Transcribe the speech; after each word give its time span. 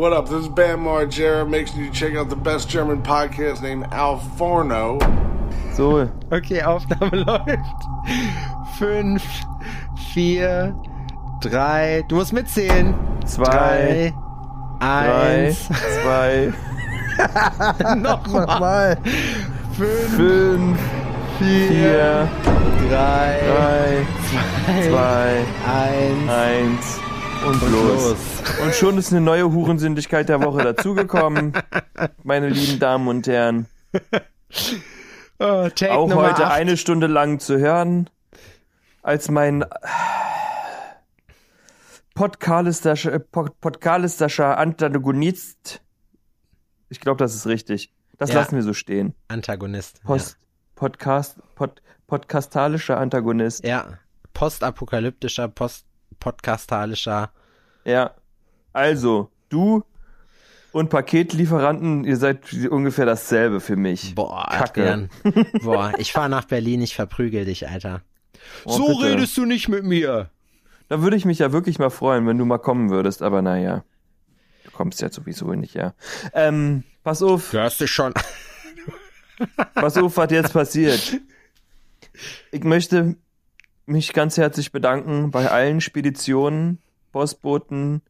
What 0.00 0.14
up? 0.14 0.30
This 0.30 0.44
is 0.44 0.48
Bam 0.48 0.80
Margera. 0.84 1.46
Make 1.46 1.66
sure 1.68 1.82
you 1.82 1.90
check 1.90 2.14
out 2.14 2.30
the 2.30 2.36
best 2.36 2.70
German 2.70 3.02
podcast 3.02 3.60
named 3.60 3.84
Al 3.92 4.18
Forno. 4.18 4.98
So, 5.74 6.10
Okay, 6.32 6.62
Aufnahme 6.62 7.22
läuft. 7.26 8.78
Fünf, 8.78 9.22
vier, 10.14 10.74
drei. 11.42 12.02
Du 12.08 12.14
musst 12.16 12.32
mitzählen. 12.32 12.94
zwei, 13.26 13.44
Drei, 13.44 14.14
drei, 14.80 15.44
eins. 15.48 15.68
zwei, 16.02 16.52
Nochmal. 17.96 18.96
Fünf, 19.76 20.16
fünf, 20.16 20.78
vier, 21.38 21.68
vier, 21.68 22.28
drei, 22.88 23.38
drei, 23.44 24.06
zwei, 24.30 24.88
zwei, 24.88 25.44
eins. 25.68 26.30
eins 26.30 27.09
und, 27.46 27.62
los. 27.70 28.02
los. 28.10 28.16
Und 28.62 28.74
schon 28.74 28.98
ist 28.98 29.10
eine 29.12 29.20
neue 29.20 29.50
Hurensündigkeit 29.52 30.28
der 30.28 30.42
Woche 30.42 30.62
dazugekommen, 30.62 31.52
meine 32.22 32.48
lieben 32.48 32.78
Damen 32.78 33.08
und 33.08 33.26
Herren. 33.26 33.66
Oh, 35.42 35.70
Auch 35.88 36.06
Nummer 36.06 36.22
heute 36.28 36.44
acht. 36.44 36.52
eine 36.52 36.76
Stunde 36.76 37.06
lang 37.06 37.38
zu 37.40 37.58
hören, 37.58 38.10
als 39.02 39.30
mein 39.30 39.64
Podcalistischer 42.14 43.18
Pod- 43.20 43.58
Podcalistischer 43.58 44.58
Antagonist. 44.58 45.80
Ich 46.90 47.00
glaube, 47.00 47.16
das 47.16 47.34
ist 47.34 47.46
richtig. 47.46 47.94
Das 48.18 48.28
Ja. 48.30 48.40
lassen 48.40 48.56
wir 48.56 48.62
so 48.62 48.74
stehen. 48.74 49.14
Antagonist. 49.28 50.02
Post, 50.04 50.36
Podcast, 50.74 51.38
Pod, 51.54 51.80
podcastalischer 52.06 52.98
Antagonist. 52.98 53.64
Ja. 53.64 53.68
ja. 53.70 53.98
Postapokalyptischer, 54.34 55.48
post 55.48 55.86
podcastalischer. 56.20 57.30
Ja. 57.84 58.14
Also, 58.72 59.30
du 59.48 59.82
und 60.72 60.90
Paketlieferanten, 60.90 62.04
ihr 62.04 62.16
seid 62.16 62.52
ungefähr 62.70 63.06
dasselbe 63.06 63.60
für 63.60 63.76
mich. 63.76 64.14
Boah, 64.14 64.46
Kacke. 64.48 64.82
Adrian. 64.82 65.10
Boah, 65.62 65.92
ich 65.98 66.12
fahr 66.12 66.28
nach 66.28 66.44
Berlin, 66.44 66.80
ich 66.80 66.94
verprügel 66.94 67.44
dich, 67.44 67.68
Alter. 67.68 68.02
Oh, 68.64 69.00
bitte. 69.00 69.26
du 69.34 69.44
nicht 69.44 69.68
mit 69.68 69.84
mir. 69.84 70.30
Da 70.88 71.02
würde 71.02 71.16
ich 71.16 71.24
mich 71.24 71.38
ja 71.40 71.52
wirklich 71.52 71.78
mal 71.78 71.90
freuen, 71.90 72.26
wenn 72.26 72.38
du 72.38 72.44
mal 72.44 72.58
kommen 72.58 72.90
würdest, 72.90 73.22
aber 73.22 73.42
naja. 73.42 73.84
Du 74.64 74.70
kommst 74.70 75.00
ja 75.00 75.10
sowieso 75.10 75.52
nicht, 75.54 75.74
ja. 75.74 75.94
Ähm, 76.34 76.84
pass 77.02 77.22
auf, 77.22 77.50
Du 77.50 77.60
hast 77.60 77.80
dich 77.80 77.90
schon. 77.90 78.14
pass 79.74 79.96
auf, 79.96 80.16
was 80.16 80.30
jetzt 80.30 80.52
passiert. 80.52 81.20
Ich 82.52 82.64
möchte 82.64 83.16
mich 83.90 84.12
ganz 84.12 84.36
herzlich 84.36 84.72
bedanken 84.72 85.30
bei 85.30 85.50
allen 85.50 85.80
Speditionen, 85.80 86.78
Postboten, 87.12 88.02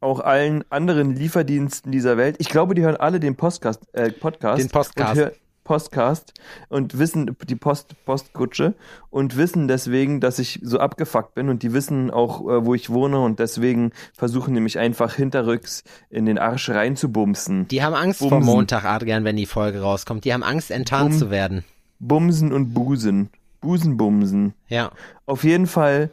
auch 0.00 0.20
allen 0.20 0.64
anderen 0.70 1.14
Lieferdiensten 1.14 1.92
dieser 1.92 2.16
Welt. 2.16 2.36
Ich 2.38 2.48
glaube, 2.48 2.74
die 2.74 2.82
hören 2.82 2.96
alle 2.96 3.20
den 3.20 3.36
Postcast, 3.36 3.82
äh, 3.92 4.10
Podcast. 4.10 4.62
Den 4.62 4.68
Postcast. 4.68 5.20
Und 5.20 5.32
Postcast 5.64 6.34
und 6.68 6.98
wissen 6.98 7.36
die 7.48 7.54
Post 7.54 7.94
Postkutsche 8.04 8.74
und 9.10 9.36
wissen 9.36 9.68
deswegen, 9.68 10.20
dass 10.20 10.40
ich 10.40 10.58
so 10.62 10.78
abgefuckt 10.78 11.34
bin 11.34 11.48
und 11.48 11.62
die 11.62 11.72
wissen 11.72 12.10
auch, 12.10 12.40
äh, 12.40 12.66
wo 12.66 12.74
ich 12.74 12.90
wohne 12.90 13.20
und 13.20 13.38
deswegen 13.38 13.92
versuchen 14.12 14.54
die 14.54 14.60
mich 14.60 14.78
einfach 14.78 15.14
hinterrücks 15.14 15.84
in 16.10 16.26
den 16.26 16.38
Arsch 16.38 16.68
reinzubumsen. 16.68 17.68
Die 17.68 17.82
haben 17.82 17.94
Angst 17.94 18.18
vor 18.18 18.30
Bumsen. 18.30 18.52
Montag, 18.52 18.84
Adrian, 18.84 19.24
wenn 19.24 19.36
die 19.36 19.46
Folge 19.46 19.82
rauskommt. 19.82 20.24
Die 20.24 20.34
haben 20.34 20.42
Angst, 20.42 20.72
enttarnt 20.72 21.10
Bum. 21.10 21.18
zu 21.18 21.30
werden. 21.30 21.64
Bumsen 22.00 22.52
und 22.52 22.74
Busen. 22.74 23.30
Busenbumsen. 23.62 24.52
Ja. 24.68 24.90
Auf 25.24 25.44
jeden 25.44 25.66
Fall, 25.66 26.10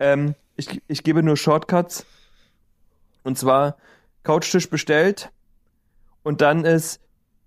ähm, 0.00 0.34
ich, 0.56 0.80
ich 0.88 1.02
gebe 1.02 1.22
nur 1.22 1.36
Shortcuts. 1.36 2.06
Und 3.24 3.38
zwar 3.38 3.76
Couchtisch 4.22 4.70
bestellt. 4.70 5.30
Und 6.22 6.40
dann 6.40 6.64
ist, 6.64 7.00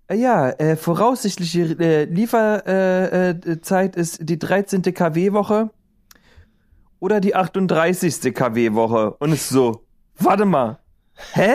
äh, 0.08 0.14
ja, 0.14 0.50
äh, 0.50 0.76
voraussichtliche 0.76 1.62
äh, 1.80 2.04
Lieferzeit 2.04 3.96
äh, 3.96 3.98
äh, 3.98 4.00
ist 4.00 4.18
die 4.20 4.38
13. 4.38 4.82
KW-Woche 4.82 5.70
oder 7.00 7.20
die 7.20 7.34
38. 7.34 8.34
KW-Woche. 8.34 9.12
Und 9.18 9.32
es 9.32 9.42
ist 9.42 9.48
so, 9.48 9.84
warte 10.18 10.44
mal, 10.44 10.78
hä? 11.32 11.54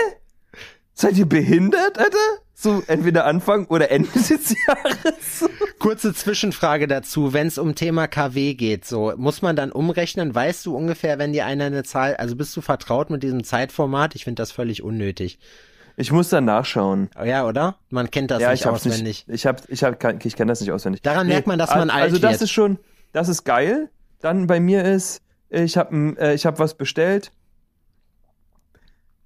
Seid 0.94 1.18
ihr 1.18 1.28
behindert, 1.28 1.98
Alter? 1.98 2.41
So 2.62 2.84
entweder 2.86 3.26
Anfang 3.26 3.66
oder 3.66 3.90
Ende 3.90 4.08
des 4.14 4.30
Jahres. 4.68 5.50
Kurze 5.80 6.14
Zwischenfrage 6.14 6.88
dazu, 6.88 7.34
wenn 7.34 7.48
es 7.48 7.58
um 7.58 7.74
Thema 7.74 8.08
KW 8.08 8.54
geht, 8.54 8.86
so 8.86 9.14
muss 9.18 9.42
man 9.42 9.56
dann 9.56 9.72
umrechnen, 9.72 10.36
weißt 10.36 10.68
du 10.68 10.76
ungefähr, 10.76 11.18
wenn 11.18 11.34
dir 11.34 11.48
einer 11.48 11.66
eine 11.66 11.84
Zahl, 11.84 12.16
also 12.18 12.36
bist 12.36 12.56
du 12.56 12.62
vertraut 12.62 13.10
mit 13.10 13.24
diesem 13.24 13.44
Zeitformat? 13.44 14.14
Ich 14.14 14.26
finde 14.26 14.42
das 14.44 14.52
völlig 14.52 14.84
unnötig. 14.84 15.40
Ich 15.98 16.12
muss 16.12 16.30
dann 16.30 16.46
nachschauen. 16.46 17.10
Ja, 17.26 17.48
oder? 17.48 17.78
Man 17.90 18.12
kennt 18.12 18.30
das 18.30 18.42
ja, 18.42 18.52
nicht 18.52 18.62
ich 18.62 18.68
auswendig. 18.68 19.04
nicht. 19.04 19.30
Ich 19.30 19.46
hab, 19.48 19.68
ich 19.68 19.84
hab, 19.84 20.24
ich 20.26 20.36
kenne 20.36 20.52
das 20.52 20.62
nicht 20.62 20.72
auswendig. 20.72 21.02
Daran 21.02 21.28
merkt 21.28 21.48
man, 21.48 21.58
dass 21.58 21.72
man 21.72 21.90
al- 21.90 21.96
alt 21.96 22.04
Also 22.04 22.20
das 22.20 22.34
wird. 22.34 22.42
ist 22.44 22.52
schon, 22.52 22.78
das 23.12 23.28
ist 23.28 23.44
geil. 23.44 23.90
Dann 24.22 24.46
bei 24.46 24.60
mir 24.60 24.86
ist, 24.86 25.22
ich 25.50 25.78
habe, 25.78 26.16
äh, 26.20 26.36
ich 26.36 26.46
habe 26.46 26.60
was 26.60 26.76
bestellt. 26.76 27.32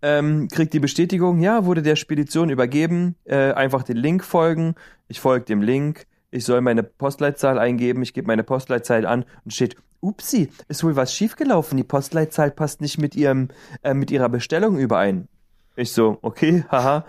Ähm, 0.01 0.47
krieg 0.49 0.71
die 0.71 0.79
Bestätigung, 0.79 1.39
ja, 1.39 1.65
wurde 1.65 1.81
der 1.81 1.95
Spedition 1.95 2.49
übergeben. 2.49 3.15
Äh, 3.25 3.53
einfach 3.53 3.83
den 3.83 3.97
Link 3.97 4.23
folgen. 4.23 4.75
Ich 5.07 5.19
folge 5.19 5.45
dem 5.45 5.61
Link. 5.61 6.05
Ich 6.31 6.45
soll 6.45 6.61
meine 6.61 6.83
Postleitzahl 6.83 7.57
eingeben. 7.57 8.01
Ich 8.01 8.13
gebe 8.13 8.27
meine 8.27 8.43
Postleitzahl 8.43 9.05
an 9.05 9.25
und 9.45 9.53
steht, 9.53 9.77
upsi, 10.01 10.49
ist 10.67 10.83
wohl 10.83 10.95
was 10.95 11.13
schiefgelaufen. 11.13 11.77
Die 11.77 11.83
Postleitzahl 11.83 12.51
passt 12.51 12.81
nicht 12.81 12.97
mit 12.97 13.15
ihrem, 13.15 13.49
äh, 13.83 13.93
mit 13.93 14.11
ihrer 14.11 14.29
Bestellung 14.29 14.77
überein. 14.77 15.27
Ich 15.75 15.91
so, 15.91 16.19
okay, 16.21 16.65
haha. 16.71 17.05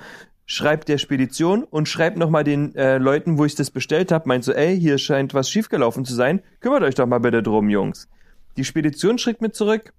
Schreibt 0.49 0.89
der 0.89 0.99
Spedition 0.99 1.65
und 1.65 1.89
schreibt 1.89 2.17
nochmal 2.17 2.45
den 2.45 2.73
äh, 2.77 2.99
Leuten, 2.99 3.37
wo 3.37 3.45
ich 3.45 3.57
das 3.57 3.73
bestellt 3.73 4.13
habe, 4.13 4.29
meint 4.29 4.45
so, 4.45 4.53
ey, 4.53 4.79
hier 4.79 4.97
scheint 4.99 5.35
was 5.35 5.51
schiefgelaufen 5.51 6.05
zu 6.05 6.15
sein. 6.15 6.41
Kümmert 6.61 6.85
euch 6.85 6.95
doch 6.95 7.07
mal 7.07 7.19
bitte 7.19 7.43
drum, 7.43 7.69
Jungs. 7.69 8.09
Die 8.57 8.65
Spedition 8.65 9.19
schickt 9.19 9.41
mir 9.41 9.51
zurück. 9.51 9.93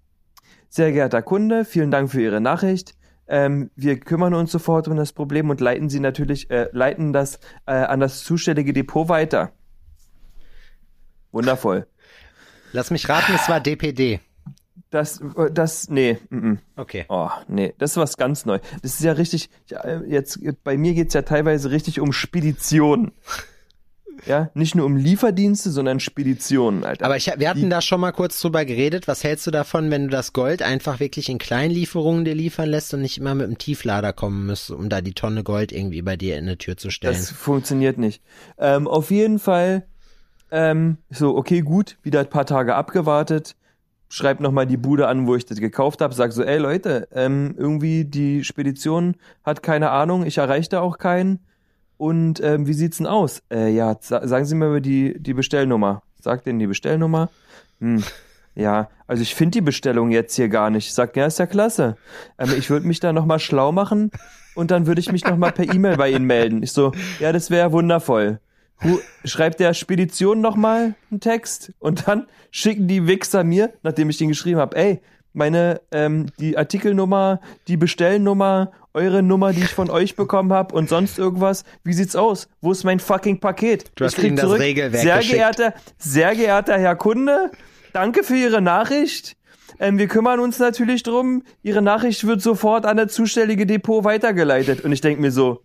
Sehr 0.69 0.91
geehrter 0.91 1.21
Kunde, 1.21 1.65
vielen 1.65 1.91
Dank 1.91 2.11
für 2.11 2.21
Ihre 2.21 2.41
Nachricht. 2.41 2.95
Ähm, 3.27 3.71
wir 3.75 3.99
kümmern 3.99 4.33
uns 4.33 4.51
sofort 4.51 4.87
um 4.87 4.95
das 4.95 5.11
Problem 5.11 5.49
und 5.49 5.59
leiten 5.59 5.89
Sie 5.89 5.99
natürlich, 5.99 6.49
äh, 6.49 6.69
leiten 6.71 7.13
das 7.13 7.39
äh, 7.65 7.73
an 7.73 7.99
das 7.99 8.23
zuständige 8.23 8.73
Depot 8.73 9.09
weiter. 9.09 9.51
Wundervoll. 11.31 11.87
Lass 12.71 12.89
mich 12.91 13.07
raten, 13.09 13.33
es 13.35 13.49
war 13.49 13.59
DPD. 13.59 14.21
Das, 14.89 15.19
äh, 15.19 15.51
das, 15.51 15.89
nee, 15.89 16.17
mm, 16.29 16.37
mm. 16.37 16.59
Okay. 16.77 17.05
Oh, 17.09 17.29
nee, 17.47 17.73
das 17.77 17.91
ist 17.91 17.97
was 17.97 18.17
ganz 18.17 18.45
neu. 18.45 18.59
Das 18.81 18.93
ist 18.93 19.03
ja 19.03 19.11
richtig, 19.13 19.49
jetzt, 20.07 20.39
bei 20.63 20.77
mir 20.77 20.93
geht's 20.93 21.13
ja 21.13 21.23
teilweise 21.23 21.71
richtig 21.71 21.99
um 21.99 22.13
Speditionen. 22.13 23.11
Ja, 24.25 24.49
nicht 24.53 24.75
nur 24.75 24.85
um 24.85 24.97
Lieferdienste, 24.97 25.69
sondern 25.69 25.99
Speditionen, 25.99 26.83
Alter. 26.83 27.05
Aber 27.05 27.17
ich, 27.17 27.31
wir 27.37 27.49
hatten 27.49 27.69
da 27.69 27.81
schon 27.81 28.01
mal 28.01 28.11
kurz 28.11 28.41
drüber 28.41 28.65
geredet. 28.65 29.07
Was 29.07 29.23
hältst 29.23 29.45
du 29.47 29.51
davon, 29.51 29.91
wenn 29.91 30.05
du 30.05 30.09
das 30.09 30.33
Gold 30.33 30.61
einfach 30.61 30.99
wirklich 30.99 31.29
in 31.29 31.37
Kleinlieferungen 31.37 32.25
dir 32.25 32.35
liefern 32.35 32.69
lässt 32.69 32.93
und 32.93 33.01
nicht 33.01 33.17
immer 33.17 33.35
mit 33.35 33.47
dem 33.47 33.57
Tieflader 33.57 34.13
kommen 34.13 34.47
musst, 34.47 34.71
um 34.71 34.89
da 34.89 35.01
die 35.01 35.13
Tonne 35.13 35.43
Gold 35.43 35.71
irgendwie 35.71 36.01
bei 36.01 36.17
dir 36.17 36.37
in 36.37 36.47
die 36.47 36.57
Tür 36.57 36.77
zu 36.77 36.89
stellen? 36.89 37.13
Das 37.13 37.31
funktioniert 37.31 37.97
nicht. 37.97 38.21
Ähm, 38.57 38.87
auf 38.87 39.11
jeden 39.11 39.39
Fall, 39.39 39.85
ähm, 40.51 40.97
so, 41.09 41.35
okay, 41.35 41.61
gut, 41.61 41.97
wieder 42.03 42.21
ein 42.21 42.29
paar 42.29 42.45
Tage 42.45 42.75
abgewartet. 42.75 43.55
Schreib 44.09 44.39
nochmal 44.39 44.65
die 44.65 44.77
Bude 44.77 45.07
an, 45.07 45.27
wo 45.27 45.35
ich 45.35 45.45
das 45.45 45.59
gekauft 45.59 46.01
habe. 46.01 46.13
Sag 46.13 46.31
so, 46.31 46.41
ey 46.41 46.57
Leute, 46.57 47.09
ähm, 47.11 47.55
irgendwie 47.57 48.05
die 48.05 48.43
Spedition 48.45 49.15
hat 49.43 49.61
keine 49.61 49.91
Ahnung, 49.91 50.25
ich 50.25 50.37
erreiche 50.37 50.69
da 50.69 50.81
auch 50.81 50.97
keinen. 50.97 51.39
Und 51.97 52.39
ähm, 52.41 52.67
wie 52.67 52.73
sieht's 52.73 52.97
denn 52.97 53.07
aus? 53.07 53.41
Äh, 53.51 53.73
ja, 53.73 53.97
sa 53.99 54.27
sagen 54.27 54.45
Sie 54.45 54.55
mir 54.55 54.69
mal 54.69 54.81
die, 54.81 55.19
die 55.19 55.33
Bestellnummer. 55.33 56.03
Sag 56.19 56.43
denen 56.43 56.59
die 56.59 56.67
Bestellnummer. 56.67 57.29
Hm. 57.79 58.03
Ja, 58.55 58.89
also 59.05 59.21
ich 59.21 59.35
finde 59.35 59.51
die 59.51 59.61
Bestellung 59.61 60.09
jetzt 60.09 60.35
hier 60.35 60.49
gar 60.49 60.69
nicht. 60.71 60.87
Ich 60.87 60.93
sag, 60.93 61.15
ja, 61.15 61.27
ist 61.27 61.37
ja 61.37 61.45
klasse. 61.45 61.95
Ähm, 62.39 62.53
ich 62.57 62.69
würde 62.69 62.87
mich 62.87 62.99
da 62.99 63.13
nochmal 63.13 63.39
schlau 63.39 63.71
machen 63.71 64.11
und 64.55 64.71
dann 64.71 64.87
würde 64.87 64.99
ich 64.99 65.11
mich 65.11 65.25
nochmal 65.25 65.51
per 65.51 65.71
E-Mail 65.71 65.97
bei 65.97 66.09
Ihnen 66.09 66.25
melden. 66.25 66.63
Ich 66.63 66.71
so, 66.71 66.91
ja, 67.19 67.31
das 67.31 67.51
wäre 67.51 67.71
wundervoll. 67.71 68.39
Schreibt 69.25 69.59
der 69.59 69.73
Spedition 69.73 70.41
nochmal 70.41 70.95
einen 71.09 71.19
Text 71.19 71.73
und 71.79 72.07
dann 72.07 72.27
schicken 72.51 72.87
die 72.87 73.07
Wichser 73.07 73.43
mir, 73.43 73.73
nachdem 73.83 74.09
ich 74.09 74.17
den 74.17 74.29
geschrieben 74.29 74.59
habe, 74.59 74.75
ey, 74.75 75.01
meine, 75.33 75.81
ähm, 75.91 76.27
die 76.39 76.57
Artikelnummer, 76.57 77.39
die 77.67 77.77
Bestellnummer, 77.77 78.71
eure 78.93 79.21
Nummer, 79.21 79.53
die 79.53 79.61
ich 79.61 79.73
von 79.73 79.89
euch 79.89 80.15
bekommen 80.15 80.51
habe 80.51 80.73
und 80.75 80.89
sonst 80.89 81.19
irgendwas. 81.19 81.63
Wie 81.83 81.93
sieht's 81.93 82.15
aus? 82.15 82.47
Wo 82.61 82.71
ist 82.71 82.83
mein 82.83 82.99
fucking 82.99 83.39
Paket? 83.39 83.91
Du 83.95 84.05
hast 84.05 84.13
ich 84.13 84.19
krieg 84.19 84.35
das 84.35 84.45
zurück. 84.45 84.59
Regelwerk 84.59 85.03
Sehr 85.03 85.17
geschickt. 85.17 85.35
geehrter, 85.35 85.73
sehr 85.97 86.35
geehrter 86.35 86.77
Herr 86.79 86.95
Kunde, 86.95 87.51
danke 87.93 88.23
für 88.23 88.35
Ihre 88.35 88.61
Nachricht. 88.61 89.37
Ähm, 89.79 89.99
wir 89.99 90.07
kümmern 90.07 90.39
uns 90.39 90.57
natürlich 90.57 91.03
drum. 91.03 91.43
Ihre 91.61 91.81
Nachricht 91.83 92.25
wird 92.25 92.41
sofort 92.41 92.85
an 92.85 92.97
das 92.97 93.13
zuständige 93.13 93.67
Depot 93.67 94.03
weitergeleitet. 94.03 94.83
Und 94.83 94.91
ich 94.91 95.01
denk 95.01 95.19
mir 95.19 95.31
so, 95.31 95.61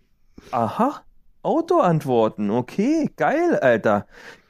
aha, 0.51 1.01
Autoantworten, 1.41 2.51
okay, 2.51 3.09
geil, 3.17 3.57
Alter. 3.59 4.05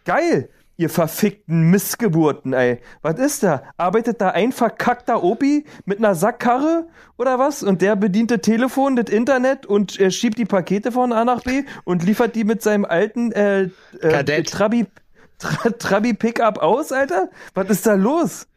Geil. 0.06 0.50
Ihr 0.76 0.90
verfickten 0.90 1.70
Missgeburten, 1.70 2.54
ey. 2.54 2.80
Was 3.04 3.20
ist 3.20 3.44
da? 3.44 3.64
Arbeitet 3.78 4.22
da 4.22 4.30
ein 4.30 4.52
verkackter 4.52 5.24
Opi 5.24 5.66
mit 5.86 6.00
einer 6.00 6.16
Sackkarre 6.16 6.88
oder 7.16 7.38
was? 7.38 7.62
Und 7.62 7.84
der 7.84 7.96
bedient 7.96 8.32
das 8.32 8.42
Telefon, 8.42 8.96
das 8.96 9.10
Internet 9.10 9.68
und 9.68 10.00
er 10.00 10.10
schiebt 10.10 10.40
die 10.40 10.46
Pakete 10.46 10.92
von 10.92 11.14
A 11.14 11.26
nach 11.26 11.44
B 11.44 11.64
und 11.84 12.04
liefert 12.04 12.36
die 12.36 12.44
mit 12.44 12.64
seinem 12.64 12.86
alten 12.86 13.32
äh, 13.34 13.64
äh, 13.64 13.70
Kadett. 14.02 14.50
Trabi, 14.50 14.88
Tra, 15.38 15.70
Trabi 15.70 16.16
Pickup 16.16 16.58
aus, 16.58 16.92
Alter? 16.92 17.30
Was 17.54 17.70
ist 17.70 17.86
da 17.86 17.94
los? 17.94 18.48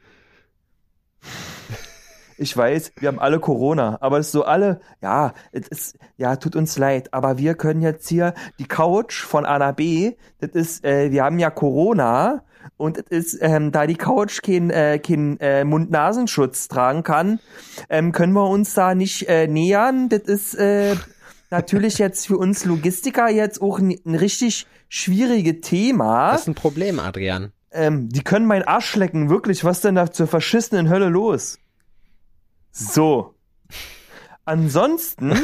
Ich 2.39 2.57
weiß, 2.57 2.93
wir 2.99 3.09
haben 3.09 3.19
alle 3.19 3.41
Corona, 3.41 3.99
aber 4.01 4.19
es 4.19 4.27
ist 4.27 4.33
so 4.33 4.45
alle, 4.45 4.81
ja, 5.03 5.33
es 5.53 5.69
ist, 5.69 5.99
ja, 6.17 6.37
tut 6.37 6.55
uns 6.55 6.77
leid, 6.77 7.15
aber 7.15 7.39
wir 7.39 7.55
können 7.55 7.81
jetzt 7.81 8.09
hier 8.09 8.35
die 8.59 8.67
Couch 8.67 9.23
von 9.23 9.47
A 9.47 9.59
nach 9.59 9.73
B, 9.73 10.17
das 10.41 10.51
ist, 10.51 10.85
äh, 10.85 11.11
wir 11.11 11.25
haben 11.25 11.39
ja 11.39 11.51
Corona 11.51 12.45
und 12.77 12.99
es 12.99 13.35
ist, 13.35 13.39
ähm, 13.41 13.73
da 13.73 13.87
die 13.87 13.97
Couch 13.97 14.43
kein, 14.43 14.71
äh, 14.71 14.99
kein 14.99 15.39
äh, 15.41 15.65
Mund-Nasenschutz 15.65 16.69
tragen 16.69 17.03
kann, 17.03 17.41
ähm, 17.89 18.13
können 18.13 18.33
wir 18.33 18.49
uns 18.49 18.75
da 18.75 18.95
nicht 18.95 19.29
äh, 19.29 19.47
nähern. 19.47 20.09
Das 20.09 20.23
ist 20.23 20.55
äh, 20.55 20.95
natürlich 21.51 21.99
jetzt 21.99 22.27
für 22.27 22.37
uns 22.37 22.65
Logistiker 22.65 23.29
jetzt 23.29 23.63
auch 23.63 23.79
ein, 23.79 23.97
ein 24.05 24.15
richtig 24.15 24.67
schwieriges 24.89 25.61
Thema. 25.63 26.33
Das 26.33 26.43
ist 26.43 26.49
ein 26.49 26.55
Problem, 26.55 27.01
Adrian. 27.01 27.53
Ähm, 27.73 28.09
die 28.09 28.23
können 28.23 28.47
meinen 28.47 28.65
Arsch 28.65 28.95
lecken, 28.97 29.31
wirklich. 29.31 29.65
Was 29.65 29.81
denn 29.81 29.95
da 29.95 30.11
zur 30.11 30.27
verschissenen 30.27 30.89
Hölle 30.89 31.09
los? 31.09 31.59
So. 32.77 33.35
Ansonsten, 34.45 35.35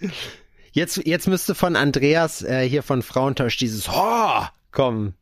Jetzt, 0.72 1.04
jetzt 1.04 1.26
müsste 1.26 1.54
von 1.54 1.76
Andreas 1.76 2.42
äh, 2.42 2.68
hier 2.68 2.82
von 2.82 3.02
Frauentausch 3.02 3.56
dieses 3.56 3.90
Ho 3.90 4.44
kommen. 4.70 5.14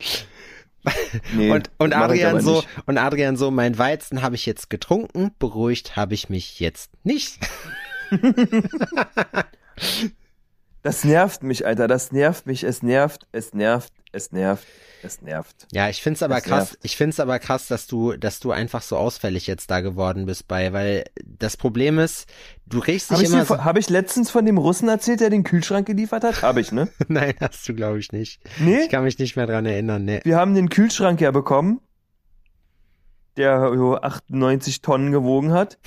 nee, 1.34 1.50
und, 1.50 1.70
und 1.78 1.94
Adrian 1.94 2.40
so, 2.40 2.56
nicht. 2.56 2.68
und 2.86 2.98
Adrian 2.98 3.36
so, 3.36 3.52
mein 3.52 3.78
Weizen 3.78 4.22
habe 4.22 4.34
ich 4.34 4.46
jetzt 4.46 4.68
getrunken, 4.68 5.30
beruhigt 5.38 5.94
habe 5.94 6.14
ich 6.14 6.28
mich 6.28 6.58
jetzt 6.58 6.90
nicht. 7.04 7.38
Das 10.84 11.02
nervt 11.02 11.42
mich, 11.42 11.66
Alter. 11.66 11.88
Das 11.88 12.12
nervt 12.12 12.46
mich. 12.46 12.62
Es 12.62 12.82
nervt, 12.82 13.26
es 13.32 13.54
nervt, 13.54 13.90
es 14.12 14.32
nervt, 14.32 14.66
es 15.02 15.22
nervt. 15.22 15.66
Ja, 15.72 15.88
ich 15.88 16.02
find's 16.02 16.22
aber 16.22 16.34
Das 16.34 16.44
krass, 16.44 16.70
nervt. 16.72 16.78
ich 16.82 16.96
find's 16.98 17.18
aber 17.20 17.38
krass, 17.38 17.66
dass 17.68 17.86
du, 17.86 18.12
dass 18.18 18.38
du 18.38 18.50
einfach 18.52 18.82
so 18.82 18.98
ausfällig 18.98 19.46
jetzt 19.46 19.70
da 19.70 19.80
geworden 19.80 20.26
bist 20.26 20.46
bei, 20.46 20.74
weil 20.74 21.04
das 21.24 21.56
Problem 21.56 21.98
ist, 21.98 22.26
du 22.66 22.80
regst 22.80 23.10
dich 23.10 23.14
Habe 23.16 23.22
ich, 23.24 23.30
immer 23.32 23.40
so, 23.40 23.54
von- 23.54 23.64
hab 23.64 23.78
ich 23.78 23.88
letztens 23.88 24.30
von 24.30 24.44
dem 24.44 24.58
Russen 24.58 24.88
erzählt, 24.90 25.20
der 25.20 25.30
den 25.30 25.42
Kühlschrank 25.42 25.86
geliefert 25.86 26.22
hat? 26.22 26.42
Habe 26.42 26.60
ich, 26.60 26.70
ne? 26.70 26.88
Nein, 27.08 27.34
hast 27.40 27.66
du 27.66 27.74
glaube 27.74 27.98
ich 27.98 28.12
nicht. 28.12 28.42
Nee? 28.58 28.82
Ich 28.82 28.90
kann 28.90 29.04
mich 29.04 29.18
nicht 29.18 29.36
mehr 29.36 29.46
dran 29.46 29.64
erinnern, 29.64 30.04
ne. 30.04 30.20
Wir 30.24 30.36
haben 30.36 30.54
den 30.54 30.68
Kühlschrank 30.68 31.18
ja 31.20 31.30
bekommen, 31.30 31.80
der 33.38 33.72
so 33.74 33.96
98 33.96 34.82
Tonnen 34.82 35.12
gewogen 35.12 35.52
hat. 35.52 35.78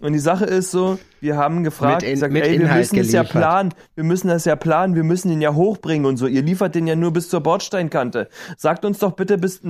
Und 0.00 0.14
die 0.14 0.18
Sache 0.18 0.46
ist 0.46 0.70
so, 0.70 0.98
wir 1.20 1.36
haben 1.36 1.64
gefragt, 1.64 2.02
in- 2.02 2.10
gesagt, 2.10 2.34
ey, 2.34 2.58
wir 2.58 2.68
müssen 2.68 2.98
es 2.98 3.12
ja 3.12 3.22
geliefert. 3.22 3.30
planen, 3.42 3.74
wir 3.94 4.04
müssen 4.04 4.28
das 4.28 4.44
ja 4.44 4.56
planen, 4.56 4.94
wir 4.94 5.04
müssen 5.04 5.28
den 5.28 5.40
ja 5.40 5.54
hochbringen 5.54 6.06
und 6.06 6.16
so. 6.16 6.26
Ihr 6.26 6.42
liefert 6.42 6.74
den 6.74 6.86
ja 6.86 6.96
nur 6.96 7.12
bis 7.12 7.28
zur 7.28 7.40
Bordsteinkante. 7.40 8.28
Sagt 8.56 8.84
uns 8.84 8.98
doch 8.98 9.12
bitte 9.12 9.38
bis, 9.38 9.60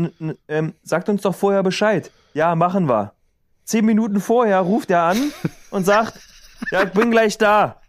ähm, 0.49 0.75
sagt 0.83 1.09
uns 1.09 1.23
doch 1.23 1.35
vorher 1.35 1.63
Bescheid. 1.63 2.11
Ja, 2.35 2.55
machen 2.55 2.89
wir. 2.89 3.13
Zehn 3.65 3.85
Minuten 3.85 4.21
vorher 4.21 4.61
ruft 4.61 4.91
er 4.91 5.03
an 5.03 5.19
und 5.71 5.85
sagt, 5.85 6.19
ja, 6.71 6.83
ich 6.85 6.91
bin 6.91 7.11
gleich 7.11 7.39
da. 7.39 7.81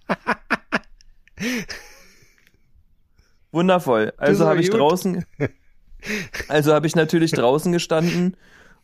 Wundervoll. 3.51 4.13
Also 4.17 4.43
so 4.43 4.49
habe 4.49 4.61
ich 4.61 4.69
gut. 4.71 4.79
draußen, 4.79 5.25
also 6.47 6.73
habe 6.73 6.87
ich 6.87 6.95
natürlich 6.95 7.31
draußen 7.31 7.71
gestanden 7.71 8.37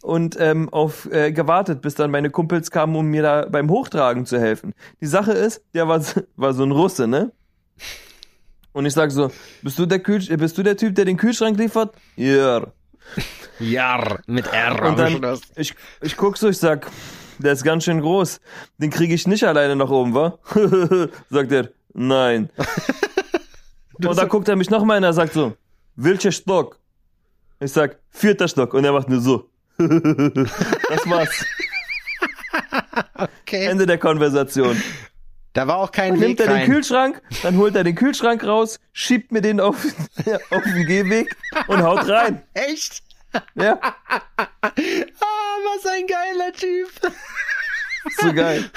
und 0.03 0.37
ähm, 0.39 0.69
auf 0.69 1.11
äh, 1.11 1.31
gewartet, 1.31 1.81
bis 1.81 1.95
dann 1.95 2.11
meine 2.11 2.29
Kumpels 2.29 2.71
kamen, 2.71 2.95
um 2.95 3.07
mir 3.07 3.21
da 3.23 3.45
beim 3.49 3.69
Hochtragen 3.69 4.25
zu 4.25 4.39
helfen. 4.39 4.73
Die 5.01 5.05
Sache 5.07 5.31
ist, 5.31 5.61
der 5.73 5.87
war, 5.87 6.01
so- 6.01 6.21
war 6.35 6.53
so 6.53 6.63
ein 6.63 6.71
Russe, 6.71 7.07
ne? 7.07 7.31
Und 8.73 8.85
ich 8.85 8.93
sag 8.93 9.11
so, 9.11 9.31
bist 9.63 9.79
du 9.79 9.85
der 9.85 9.99
Kühl 9.99 10.21
äh, 10.31 10.37
bist 10.37 10.57
du 10.57 10.63
der 10.63 10.77
Typ, 10.77 10.93
der 10.95 11.05
den 11.05 11.17
Kühlschrank 11.17 11.57
liefert? 11.57 11.95
Ja. 12.15 12.67
Jar, 13.59 14.19
mit 14.27 14.45
R 14.53 14.85
Und 14.85 14.99
dann, 14.99 15.39
ich, 15.55 15.73
ich 16.01 16.15
guck 16.17 16.37
so, 16.37 16.49
ich 16.49 16.57
sag, 16.59 16.91
der 17.39 17.53
ist 17.53 17.63
ganz 17.63 17.85
schön 17.85 18.01
groß. 18.01 18.39
Den 18.77 18.91
kriege 18.91 19.13
ich 19.15 19.25
nicht 19.27 19.45
alleine 19.45 19.75
nach 19.75 19.89
oben, 19.89 20.13
wa? 20.13 20.37
sagt 21.29 21.51
er, 21.51 21.69
nein. 21.93 22.49
Und 24.05 24.15
dann 24.15 24.29
guckt 24.29 24.47
er 24.47 24.55
mich 24.55 24.69
nochmal 24.69 24.97
an, 24.97 25.03
er 25.03 25.13
sagt 25.13 25.33
so, 25.33 25.53
welcher 25.95 26.31
Stock? 26.31 26.77
Ich 27.59 27.71
sag, 27.71 27.97
vierter 28.09 28.47
Stock. 28.47 28.75
Und 28.75 28.85
er 28.85 28.91
macht 28.91 29.09
nur 29.09 29.19
so. 29.21 29.49
das 30.89 31.09
war's. 31.09 31.45
Okay. 33.41 33.65
Ende 33.65 33.85
der 33.85 33.97
Konversation. 33.97 34.81
Da 35.53 35.67
war 35.67 35.77
auch 35.77 35.91
kein 35.91 36.11
Dann 36.13 36.19
nimmt 36.19 36.39
Weg 36.39 36.39
er 36.41 36.47
den 36.47 36.55
rein. 36.57 36.65
Kühlschrank, 36.69 37.21
dann 37.41 37.57
holt 37.57 37.75
er 37.75 37.83
den 37.83 37.95
Kühlschrank 37.95 38.43
raus, 38.43 38.79
schiebt 38.93 39.31
mir 39.31 39.41
den 39.41 39.59
auf, 39.59 39.75
auf 40.51 40.63
den 40.63 40.85
Gehweg 40.85 41.35
und 41.67 41.81
haut 41.81 42.07
rein. 42.07 42.43
Echt? 42.53 43.01
Ja, 43.55 43.79
Ah, 43.81 44.61
was 44.61 45.85
ein 45.91 46.05
geiler 46.07 46.53
Typ. 46.53 46.89
so 48.21 48.33
geil. 48.33 48.69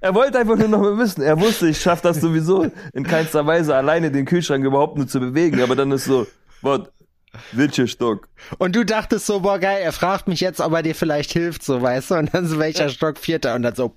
Er 0.00 0.14
wollte 0.14 0.38
einfach 0.38 0.56
nur 0.56 0.68
noch 0.68 0.80
mal 0.80 0.98
wissen. 0.98 1.22
Er 1.22 1.38
wusste, 1.40 1.68
ich 1.68 1.80
schaff 1.80 2.00
das 2.02 2.20
sowieso 2.20 2.70
in 2.92 3.04
keinster 3.04 3.46
Weise 3.46 3.74
alleine 3.76 4.10
den 4.10 4.24
Kühlschrank 4.26 4.64
überhaupt 4.64 4.96
nur 4.98 5.06
zu 5.06 5.20
bewegen. 5.20 5.62
Aber 5.62 5.76
dann 5.76 5.90
ist 5.92 6.04
so, 6.04 6.26
was? 6.60 6.80
Welcher 7.52 7.86
Stock? 7.86 8.28
Und 8.58 8.76
du 8.76 8.84
dachtest 8.84 9.26
so, 9.26 9.40
boah 9.40 9.58
geil, 9.58 9.78
er 9.82 9.92
fragt 9.92 10.28
mich 10.28 10.40
jetzt, 10.40 10.60
ob 10.60 10.72
er 10.72 10.82
dir 10.82 10.94
vielleicht 10.94 11.32
hilft, 11.32 11.62
so 11.62 11.80
weißt 11.80 12.10
du, 12.10 12.14
und 12.16 12.34
dann 12.34 12.46
so 12.46 12.58
welcher 12.58 12.88
Stock 12.90 13.18
vierter 13.18 13.54
und 13.54 13.62
dann 13.62 13.74
so, 13.74 13.94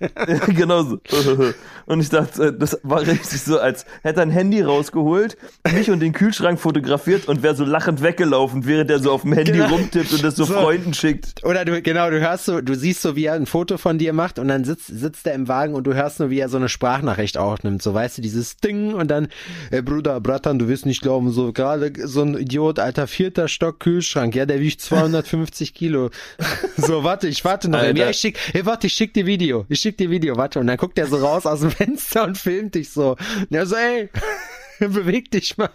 Ja, 0.00 0.08
genau 0.46 0.82
so. 0.84 0.98
Und 1.86 2.00
ich 2.00 2.10
dachte, 2.10 2.44
äh, 2.46 2.52
das 2.56 2.78
war 2.84 3.00
richtig 3.00 3.42
so, 3.42 3.58
als 3.58 3.84
hätte 4.02 4.20
er 4.20 4.26
ein 4.26 4.30
Handy 4.30 4.62
rausgeholt, 4.62 5.36
mich 5.72 5.90
und 5.90 5.98
den 5.98 6.12
Kühlschrank 6.12 6.60
fotografiert 6.60 7.26
und 7.26 7.42
wäre 7.42 7.56
so 7.56 7.64
lachend 7.64 8.02
weggelaufen, 8.02 8.64
während 8.66 8.88
er 8.88 9.00
so 9.00 9.10
auf 9.10 9.22
dem 9.22 9.32
Handy 9.32 9.50
Genau. 9.52 9.66
rumtippt 9.66 10.12
und 10.12 10.22
das 10.22 10.36
so, 10.36 10.44
So. 10.44 10.54
Freunden 10.54 10.94
schickt. 10.94 11.44
oder 11.44 11.64
du, 11.64 11.82
genau, 11.82 12.08
du 12.08 12.20
hörst 12.20 12.44
so, 12.44 12.60
du 12.60 12.74
siehst 12.76 13.02
so, 13.02 13.16
wie 13.16 13.24
er 13.24 13.34
ein 13.34 13.46
Foto 13.46 13.78
von 13.78 13.98
dir 13.98 14.12
macht 14.12 14.38
und 14.38 14.46
dann 14.46 14.62
sitzt, 14.64 14.86
sitzt 14.86 15.26
er 15.26 15.34
im 15.34 15.48
Wagen 15.48 15.74
und 15.74 15.84
du 15.84 15.94
hörst 15.94 16.20
nur, 16.20 16.30
wie 16.30 16.38
er 16.38 16.48
so 16.48 16.56
eine 16.56 16.68
Sprachnachricht 16.68 17.36
aufnimmt, 17.36 17.82
so 17.82 17.92
weißt 17.92 18.18
du, 18.18 18.22
dieses 18.22 18.56
Ding 18.58 18.94
und 18.94 19.10
dann, 19.10 19.26
ey 19.72 19.82
Bruder, 19.82 20.20
Bratan, 20.20 20.60
du 20.60 20.68
wirst 20.68 20.86
nicht 20.86 21.02
glauben, 21.02 21.32
so 21.32 21.52
gerade 21.52 21.92
so 22.06 22.22
ein 22.22 22.36
Idiot, 22.38 22.61
alter, 22.68 23.06
vierter 23.06 23.48
Stock 23.48 23.80
Kühlschrank, 23.80 24.34
ja, 24.34 24.46
der 24.46 24.60
wiegt 24.60 24.80
250 24.80 25.74
Kilo. 25.74 26.10
So, 26.76 27.04
warte, 27.04 27.28
ich 27.28 27.44
warte 27.44 27.70
noch. 27.70 27.78
Alter. 27.78 27.98
Ja, 27.98 28.10
ich 28.10 28.18
schick, 28.18 28.38
hey, 28.52 28.64
warte, 28.66 28.86
ich 28.86 28.94
schick 28.94 29.14
dir 29.14 29.26
Video, 29.26 29.66
ich 29.68 29.80
schick 29.80 29.96
dir 29.96 30.10
Video, 30.10 30.36
warte. 30.36 30.60
Und 30.60 30.66
dann 30.66 30.76
guckt 30.76 30.98
er 30.98 31.06
so 31.06 31.16
raus 31.16 31.46
aus 31.46 31.60
dem 31.60 31.70
Fenster 31.70 32.24
und 32.24 32.38
filmt 32.38 32.74
dich 32.74 32.90
so. 32.90 33.16
Und 33.40 33.52
er 33.52 33.66
so, 33.66 33.76
ey, 33.76 34.10
beweg 34.78 35.30
dich 35.30 35.56
mal. 35.56 35.70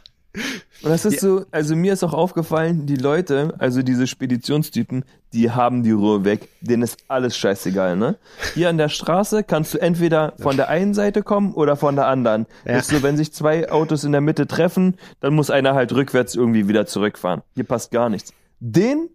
Und 0.83 0.89
das 0.91 1.05
ist 1.05 1.19
so, 1.19 1.45
also 1.51 1.75
mir 1.75 1.93
ist 1.93 2.03
auch 2.03 2.13
aufgefallen, 2.13 2.85
die 2.85 2.95
Leute, 2.95 3.55
also 3.57 3.81
diese 3.81 4.07
Speditionstypen, 4.07 5.03
die 5.33 5.51
haben 5.51 5.83
die 5.83 5.91
Ruhe 5.91 6.23
weg. 6.23 6.49
Denen 6.61 6.83
ist 6.83 6.97
alles 7.07 7.35
scheißegal, 7.35 7.95
ne? 7.95 8.15
Hier 8.53 8.69
an 8.69 8.77
der 8.77 8.89
Straße 8.89 9.43
kannst 9.43 9.73
du 9.73 9.79
entweder 9.79 10.33
von 10.39 10.55
der 10.55 10.69
einen 10.69 10.93
Seite 10.93 11.23
kommen 11.23 11.53
oder 11.53 11.75
von 11.75 11.95
der 11.95 12.07
anderen. 12.07 12.45
Ja. 12.65 12.77
Ist 12.77 12.89
so, 12.89 13.03
wenn 13.03 13.17
sich 13.17 13.33
zwei 13.33 13.71
Autos 13.71 14.03
in 14.03 14.11
der 14.11 14.21
Mitte 14.21 14.47
treffen, 14.47 14.95
dann 15.19 15.33
muss 15.33 15.49
einer 15.49 15.73
halt 15.73 15.93
rückwärts 15.93 16.35
irgendwie 16.35 16.67
wieder 16.67 16.85
zurückfahren. 16.85 17.41
Hier 17.55 17.65
passt 17.65 17.91
gar 17.91 18.09
nichts. 18.09 18.33
Den, 18.59 19.09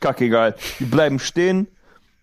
kackegal. 0.00 0.54
Die 0.78 0.84
bleiben 0.84 1.18
stehen, 1.18 1.66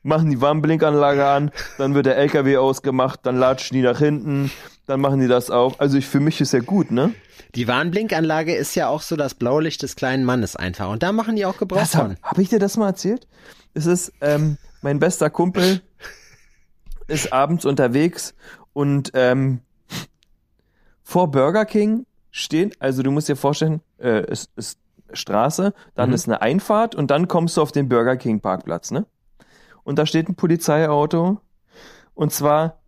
machen 0.03 0.29
die 0.29 0.41
Warnblinkanlage 0.41 1.25
an, 1.25 1.51
dann 1.77 1.93
wird 1.93 2.05
der 2.05 2.17
LKW 2.17 2.57
ausgemacht, 2.57 3.21
dann 3.23 3.37
latschen 3.37 3.75
die 3.75 3.83
nach 3.83 3.99
hinten, 3.99 4.51
dann 4.87 4.99
machen 5.01 5.19
die 5.19 5.27
das 5.27 5.49
auch. 5.51 5.79
Also 5.79 5.97
ich, 5.97 6.07
für 6.07 6.19
mich 6.19 6.41
ist 6.41 6.53
ja 6.53 6.59
gut, 6.59 6.91
ne? 6.91 7.13
Die 7.55 7.67
Warnblinkanlage 7.67 8.55
ist 8.55 8.75
ja 8.75 8.87
auch 8.89 9.01
so 9.01 9.15
das 9.15 9.33
Blaulicht 9.35 9.81
des 9.83 9.95
kleinen 9.95 10.23
Mannes 10.25 10.55
einfach. 10.55 10.89
Und 10.89 11.03
da 11.03 11.11
machen 11.11 11.35
die 11.35 11.45
auch 11.45 11.57
Gebrauch 11.57 11.85
von. 11.85 12.17
hab 12.21 12.37
ich 12.39 12.49
dir 12.49 12.59
das 12.59 12.77
mal 12.77 12.87
erzählt? 12.87 13.27
Es 13.73 13.85
ist, 13.85 14.11
ähm, 14.21 14.57
mein 14.81 14.99
bester 14.99 15.29
Kumpel 15.29 15.81
ist 17.07 17.31
abends 17.31 17.65
unterwegs 17.65 18.33
und 18.73 19.11
ähm, 19.13 19.61
vor 21.03 21.31
Burger 21.31 21.65
King 21.65 22.05
stehen, 22.31 22.71
also 22.79 23.01
du 23.03 23.11
musst 23.11 23.29
dir 23.29 23.35
vorstellen, 23.35 23.81
äh, 23.97 24.23
es 24.29 24.49
ist 24.55 24.77
Straße, 25.13 25.73
dann 25.95 26.09
Mhm. 26.09 26.15
ist 26.15 26.27
eine 26.27 26.41
Einfahrt 26.41 26.93
und 26.95 27.09
dann 27.11 27.27
kommst 27.29 27.55
du 27.57 27.61
auf 27.61 27.71
den 27.71 27.87
Burger 27.87 28.17
King 28.17 28.41
Parkplatz, 28.41 28.91
ne? 28.91 29.05
Und 29.83 29.97
da 29.99 30.05
steht 30.05 30.27
ein 30.27 30.35
Polizeiauto 30.35 31.39
und 32.13 32.33
zwar 32.33 32.79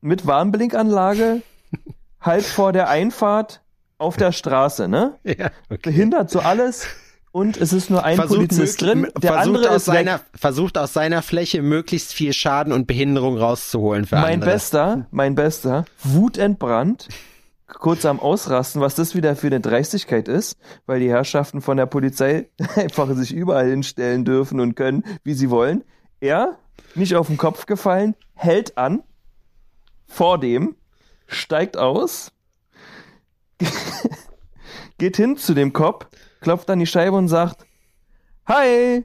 mit 0.00 0.26
Warnblinkanlage 0.26 1.42
halb 2.20 2.44
vor 2.44 2.72
der 2.72 2.88
Einfahrt 2.88 3.62
auf 3.98 4.16
der 4.16 4.32
Straße, 4.32 4.88
ne? 4.88 5.18
Ja, 5.24 5.50
okay. 5.70 5.78
behindert 5.90 6.30
so 6.30 6.40
alles 6.40 6.86
und 7.32 7.56
es 7.58 7.72
ist 7.72 7.90
nur 7.90 8.04
ein 8.04 8.16
Polizist 8.18 8.80
möglich- 8.82 9.10
drin, 9.12 9.22
der 9.22 9.32
versucht 9.32 9.56
andere 9.56 9.70
aus 9.70 9.76
ist 9.82 9.88
weg. 9.88 9.94
seiner, 9.94 10.20
versucht 10.34 10.78
aus 10.78 10.92
seiner 10.92 11.22
Fläche 11.22 11.62
möglichst 11.62 12.12
viel 12.12 12.32
Schaden 12.32 12.72
und 12.72 12.86
Behinderung 12.86 13.36
rauszuholen 13.38 14.04
für 14.06 14.16
Mein 14.16 14.34
andere. 14.34 14.50
bester, 14.52 15.06
mein 15.10 15.34
bester, 15.34 15.84
wutentbrannt, 16.02 17.08
kurz 17.66 18.04
am 18.04 18.20
Ausrasten, 18.20 18.80
was 18.80 18.94
das 18.94 19.14
wieder 19.14 19.34
für 19.36 19.46
eine 19.48 19.60
Dreistigkeit 19.60 20.28
ist, 20.28 20.56
weil 20.86 21.00
die 21.00 21.10
Herrschaften 21.10 21.60
von 21.60 21.76
der 21.76 21.86
Polizei 21.86 22.48
einfach 22.76 23.10
sich 23.14 23.32
überall 23.34 23.68
hinstellen 23.68 24.24
dürfen 24.24 24.60
und 24.60 24.74
können, 24.74 25.04
wie 25.24 25.34
sie 25.34 25.50
wollen. 25.50 25.84
Er, 26.20 26.56
nicht 26.94 27.14
auf 27.16 27.26
den 27.28 27.36
Kopf 27.38 27.66
gefallen, 27.66 28.14
hält 28.34 28.76
an, 28.78 29.02
vor 30.06 30.38
dem, 30.38 30.76
steigt 31.26 31.76
aus, 31.76 32.32
geht 34.98 35.16
hin 35.16 35.36
zu 35.36 35.54
dem 35.54 35.72
Kopf, 35.72 36.06
klopft 36.40 36.70
an 36.70 36.78
die 36.78 36.86
Scheibe 36.86 37.16
und 37.16 37.28
sagt, 37.28 37.66
Hi, 38.46 39.04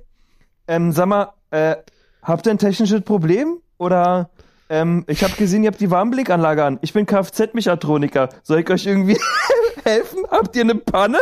ähm, 0.68 0.92
sag 0.92 1.08
mal, 1.08 1.34
äh, 1.50 1.78
habt 2.22 2.46
ihr 2.46 2.52
ein 2.52 2.60
technisches 2.60 3.02
Problem? 3.02 3.60
Oder 3.80 4.30
ähm, 4.70 5.04
ich 5.08 5.24
habe 5.24 5.34
gesehen, 5.34 5.64
ihr 5.64 5.72
habt 5.72 5.82
die 5.82 5.90
Warnblinkanlage 5.90 6.64
an. 6.64 6.78
Ich 6.82 6.94
bin 6.94 7.08
Kfz-Mechatroniker. 7.08 8.30
Soll 8.44 8.60
ich 8.60 8.70
euch 8.70 8.86
irgendwie 8.86 9.20
helfen? 9.84 10.24
Habt 10.30 10.56
ihr 10.56 10.62
eine 10.62 10.76
Panne? 10.76 11.18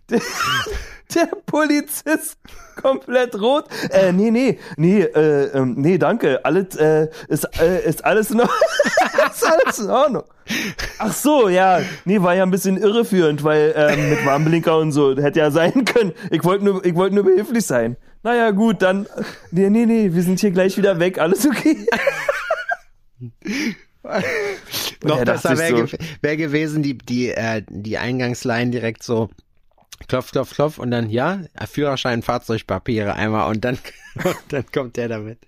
der, 1.14 1.26
Polizist 1.46 2.38
komplett 2.82 3.40
rot. 3.40 3.64
Äh, 3.90 4.12
nee, 4.12 4.30
nee, 4.30 4.58
nee, 4.76 5.02
äh, 5.02 5.46
ähm, 5.54 5.74
nee, 5.78 5.98
danke. 5.98 6.44
Alles, 6.44 6.76
äh, 6.76 7.08
ist, 7.28 7.44
äh, 7.60 7.88
ist 7.88 8.04
alles 8.04 8.30
in 8.30 8.40
Ordnung. 8.40 8.58
ist 9.32 9.44
alles 9.46 9.78
in 9.78 9.90
Ordnung. 9.90 10.24
Ach 10.98 11.12
so, 11.12 11.48
ja. 11.48 11.80
Nee, 12.04 12.22
war 12.22 12.34
ja 12.34 12.42
ein 12.42 12.50
bisschen 12.50 12.76
irreführend, 12.76 13.44
weil 13.44 13.74
ähm, 13.76 14.10
mit 14.10 14.24
Warnblinker 14.24 14.78
und 14.78 14.92
so 14.92 15.16
hätte 15.16 15.38
ja 15.40 15.50
sein 15.50 15.84
können. 15.84 16.12
Ich 16.30 16.44
wollte 16.44 16.64
nur, 16.64 16.84
ich 16.84 16.94
wollte 16.94 17.14
nur 17.14 17.24
behilflich 17.24 17.66
sein. 17.66 17.96
Naja, 18.22 18.50
gut, 18.50 18.82
dann. 18.82 19.06
Nee, 19.50 19.70
nee, 19.70 19.86
nee, 19.86 20.10
wir 20.12 20.22
sind 20.22 20.40
hier 20.40 20.50
gleich 20.50 20.76
wieder 20.76 20.98
weg. 20.98 21.18
Alles 21.18 21.46
okay. 21.46 21.86
Noch 25.04 25.18
er 25.18 25.24
besser 25.24 25.58
wäre 25.58 25.86
so- 25.86 25.96
wär 26.22 26.36
gewesen, 26.36 26.82
die, 26.82 26.96
die, 26.98 27.30
äh, 27.30 27.62
die 27.68 27.98
Eingangsline 27.98 28.70
direkt 28.70 29.02
so 29.02 29.28
klopf, 30.08 30.32
klopf, 30.32 30.54
klopf 30.54 30.78
und 30.78 30.90
dann, 30.90 31.10
ja, 31.10 31.40
Führerschein, 31.70 32.22
Fahrzeugpapiere 32.22 33.14
einmal 33.14 33.50
und 33.50 33.64
dann, 33.64 33.78
und 34.24 34.36
dann 34.48 34.64
kommt 34.72 34.96
der 34.96 35.08
damit. 35.08 35.38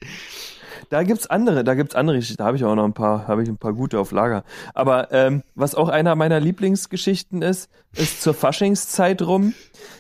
Da 0.89 1.03
gibt's 1.03 1.27
andere, 1.29 1.63
da 1.63 1.75
gibt's 1.75 1.95
andere 1.95 2.17
Geschichten. 2.17 2.39
Da 2.39 2.47
habe 2.47 2.57
ich 2.57 2.65
auch 2.65 2.75
noch 2.75 2.85
ein 2.85 2.95
paar, 2.95 3.29
habe 3.29 3.43
ich 3.43 3.49
ein 3.49 3.59
paar 3.59 3.73
gute 3.73 3.99
auf 3.99 4.13
Lager. 4.13 4.45
Aber 4.75 5.13
ähm, 5.13 5.43
was 5.55 5.75
auch 5.75 5.89
einer 5.89 6.17
meiner 6.17 6.41
Lieblingsgeschichten 6.41 7.43
ist, 7.43 7.71
ist 7.95 8.23
zur 8.23 8.35
Faschingszeit 8.35 9.23
rum. 9.23 9.55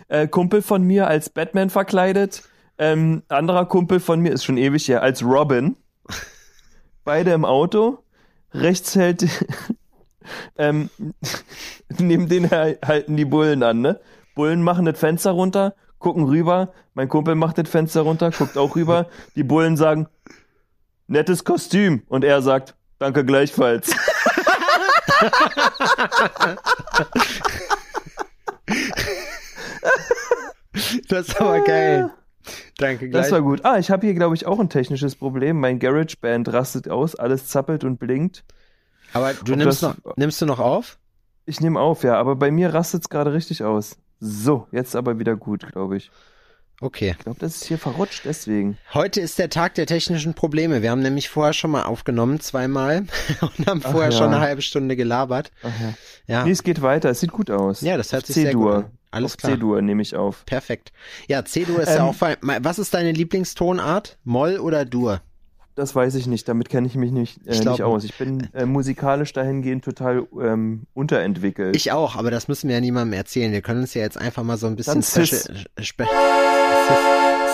Äh, 0.08 0.26
Kumpel 0.26 0.62
von 0.62 0.82
mir 0.82 1.06
als 1.06 1.30
Batman 1.30 1.70
verkleidet. 1.70 2.42
Ähm, 2.78 3.22
anderer 3.28 3.66
Kumpel 3.66 4.00
von 4.00 4.20
mir 4.20 4.32
ist 4.32 4.44
schon 4.44 4.56
ewig 4.56 4.88
her 4.88 5.02
als 5.02 5.22
Robin. 5.22 5.76
Beide 7.04 7.32
im 7.32 7.44
Auto. 7.44 7.98
Rechts 8.52 8.96
hält 8.96 9.26
ähm, 10.58 10.90
neben 11.98 12.28
den 12.28 12.50
halten 12.50 13.16
die 13.16 13.24
Bullen 13.24 13.62
an, 13.62 13.80
ne? 13.80 14.00
Bullen 14.40 14.62
machen 14.62 14.86
das 14.86 14.98
Fenster 14.98 15.32
runter, 15.32 15.74
gucken 15.98 16.24
rüber. 16.24 16.72
Mein 16.94 17.10
Kumpel 17.10 17.34
macht 17.34 17.58
das 17.58 17.68
Fenster 17.68 18.00
runter, 18.00 18.30
guckt 18.30 18.56
auch 18.56 18.74
rüber. 18.74 19.06
Die 19.36 19.42
Bullen 19.44 19.76
sagen, 19.76 20.08
nettes 21.08 21.44
Kostüm. 21.44 22.04
Und 22.08 22.24
er 22.24 22.40
sagt, 22.40 22.74
danke 22.98 23.22
gleichfalls. 23.26 23.90
Das 31.08 31.28
ist 31.28 31.40
aber 31.40 31.60
geil. 31.64 32.10
Danke 32.78 33.08
gleich. 33.08 33.22
Das 33.24 33.32
war 33.32 33.42
gut. 33.42 33.64
Ah, 33.64 33.78
ich 33.78 33.90
habe 33.90 34.06
hier, 34.06 34.14
glaube 34.14 34.34
ich, 34.34 34.46
auch 34.46 34.58
ein 34.60 34.68
technisches 34.70 35.14
Problem. 35.16 35.60
Mein 35.60 35.78
GarageBand 35.78 36.52
rastet 36.52 36.88
aus, 36.88 37.14
alles 37.14 37.46
zappelt 37.48 37.84
und 37.84 37.98
blinkt. 37.98 38.44
aber 39.12 39.34
du 39.34 39.52
Ob 39.52 39.58
nimmst 39.58 39.82
das- 39.82 39.96
noch, 40.04 40.16
nimmst 40.16 40.40
du 40.40 40.46
noch 40.46 40.58
auf? 40.60 40.98
Ich 41.46 41.60
nehme 41.60 41.80
auf, 41.80 42.04
ja, 42.04 42.14
aber 42.16 42.36
bei 42.36 42.50
mir 42.50 42.72
rastet's 42.72 43.08
gerade 43.08 43.32
richtig 43.32 43.64
aus. 43.64 43.96
So, 44.20 44.66
jetzt 44.70 44.94
aber 44.96 45.18
wieder 45.18 45.34
gut, 45.36 45.66
glaube 45.72 45.96
ich. 45.96 46.10
Okay. 46.82 47.14
Ich 47.18 47.24
glaube, 47.24 47.38
das 47.40 47.56
ist 47.56 47.64
hier 47.64 47.76
verrutscht, 47.78 48.22
deswegen. 48.24 48.78
Heute 48.94 49.20
ist 49.20 49.38
der 49.38 49.50
Tag 49.50 49.74
der 49.74 49.86
technischen 49.86 50.32
Probleme. 50.34 50.80
Wir 50.82 50.90
haben 50.90 51.02
nämlich 51.02 51.28
vorher 51.28 51.52
schon 51.52 51.70
mal 51.70 51.82
aufgenommen, 51.82 52.40
zweimal, 52.40 53.04
und 53.40 53.66
haben 53.66 53.82
Ach 53.84 53.90
vorher 53.92 54.10
ja. 54.10 54.16
schon 54.16 54.28
eine 54.28 54.40
halbe 54.40 54.62
Stunde 54.62 54.96
gelabert. 54.96 55.50
Ach 55.62 55.68
ja. 55.80 55.94
Ja, 56.26 56.44
Nee, 56.44 56.52
es 56.52 56.62
geht 56.62 56.80
weiter, 56.80 57.10
es 57.10 57.20
sieht 57.20 57.32
gut 57.32 57.50
aus. 57.50 57.80
ja 57.82 57.96
das 57.96 58.12
hört 58.12 58.22
Auf 58.22 58.26
sich 58.28 58.34
sehr 58.36 58.54
gut 58.54 58.62
C-Dur. 58.62 58.76
an. 58.76 58.90
Alles 59.10 59.32
Auf 59.32 59.36
klar. 59.38 59.52
C-Dur 59.52 59.82
nehme 59.82 60.00
ich 60.02 60.14
auf. 60.16 60.46
Perfekt. 60.46 60.92
Ja, 61.28 61.44
C-Dur 61.44 61.80
ist 61.80 61.88
ja 61.88 61.96
Ähm, 61.96 62.02
auch 62.02 62.14
fein. 62.14 62.36
Was 62.40 62.78
ist 62.78 62.94
deine 62.94 63.12
Lieblingstonart? 63.12 64.18
Moll 64.24 64.58
oder 64.58 64.84
Dur? 64.84 65.20
Das 65.76 65.94
weiß 65.94 66.14
ich 66.16 66.26
nicht, 66.26 66.48
damit 66.48 66.68
kenne 66.68 66.86
ich 66.86 66.94
mich 66.96 67.12
nicht, 67.12 67.46
äh, 67.46 67.52
Ich 67.52 67.60
glaub- 67.60 67.74
nicht 67.74 67.82
aus. 67.84 68.04
Ich 68.04 68.18
bin 68.18 68.48
äh, 68.52 68.66
musikalisch 68.66 69.32
dahingehend 69.32 69.84
total 69.84 70.26
ähm, 70.40 70.82
unterentwickelt. 70.94 71.76
Ich 71.76 71.92
auch, 71.92 72.16
aber 72.16 72.30
das 72.30 72.48
müssen 72.48 72.68
wir 72.68 72.74
ja 72.74 72.80
niemandem 72.80 73.12
erzählen. 73.14 73.52
Wir 73.52 73.62
können 73.62 73.80
uns 73.82 73.94
ja 73.94 74.02
jetzt 74.02 74.18
einfach 74.18 74.42
mal 74.42 74.56
so 74.56 74.66
ein 74.66 74.76
bisschen 74.76 74.94
Dann 74.94 75.02
Cis. 75.02 75.28
special, 75.44 75.64
spe 75.80 76.04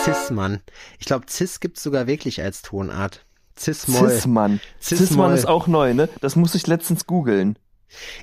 Cis, 0.03 0.15
Cis, 0.17 0.31
Mann. 0.31 0.61
Ich 0.99 1.05
glaube, 1.05 1.25
Cis 1.29 1.59
gibt's 1.59 1.83
sogar 1.83 2.07
wirklich 2.07 2.41
als 2.41 2.61
Tonart. 2.63 3.23
Cis-Moll. 3.57 4.09
Cis-Mann. 4.09 4.59
Cis-Mann 4.81 5.33
ist 5.33 5.47
auch 5.47 5.67
neu, 5.67 5.93
ne? 5.93 6.09
Das 6.21 6.35
muss 6.35 6.53
ich 6.55 6.67
letztens 6.67 7.05
googeln. 7.07 7.57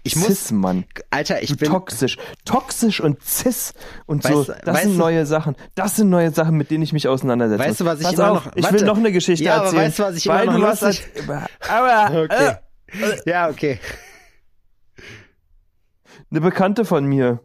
Ich 0.02 0.14
muss, 0.16 0.26
Cis-Mann. 0.28 0.85
Alter, 1.11 1.42
ich 1.42 1.56
bin, 1.56 1.71
toxisch. 1.71 2.18
Toxisch 2.44 3.00
und 3.00 3.23
cis 3.23 3.73
und 4.06 4.23
so. 4.23 4.40
Weißt 4.40 4.49
du- 4.49 4.54
Das 4.64 4.83
sind 4.83 4.97
neue 4.97 5.25
Sachen. 5.26 5.56
Das 5.75 5.97
sind 5.97 6.11
neue 6.11 6.30
Sachen, 6.33 6.56
mit 6.56 6.71
denen 6.71 6.83
ich 6.85 6.92
mich 6.92 7.09
auseinandersetze. 7.09 7.62
Weißt 7.64 7.80
du, 7.80 7.85
was 7.87 7.99
ich 8.00 8.04
Pass 8.06 8.14
immer 8.14 8.30
auf, 8.33 8.44
noch- 8.47 8.56
Ich 8.56 8.62
warte. 8.64 8.78
will 8.80 8.85
noch 8.87 8.99
eine 8.99 9.11
Geschichte 9.12 9.44
Ja, 9.44 9.56
aber 9.56 9.64
erzählen. 9.66 9.83
weißt 9.87 9.99
du, 9.99 10.02
was 10.02 10.16
ich 10.16 10.26
immer 10.26 10.44
noch 10.44 10.59
lustig- 10.59 11.04
das- 11.26 11.71
Aber, 11.71 12.23
Okay. 12.25 12.56
äh, 12.88 13.30
ja, 13.30 13.49
okay. 13.49 13.80
eine 16.30 16.40
Bekannte 16.40 16.85
von 16.85 17.04
mir 17.04 17.40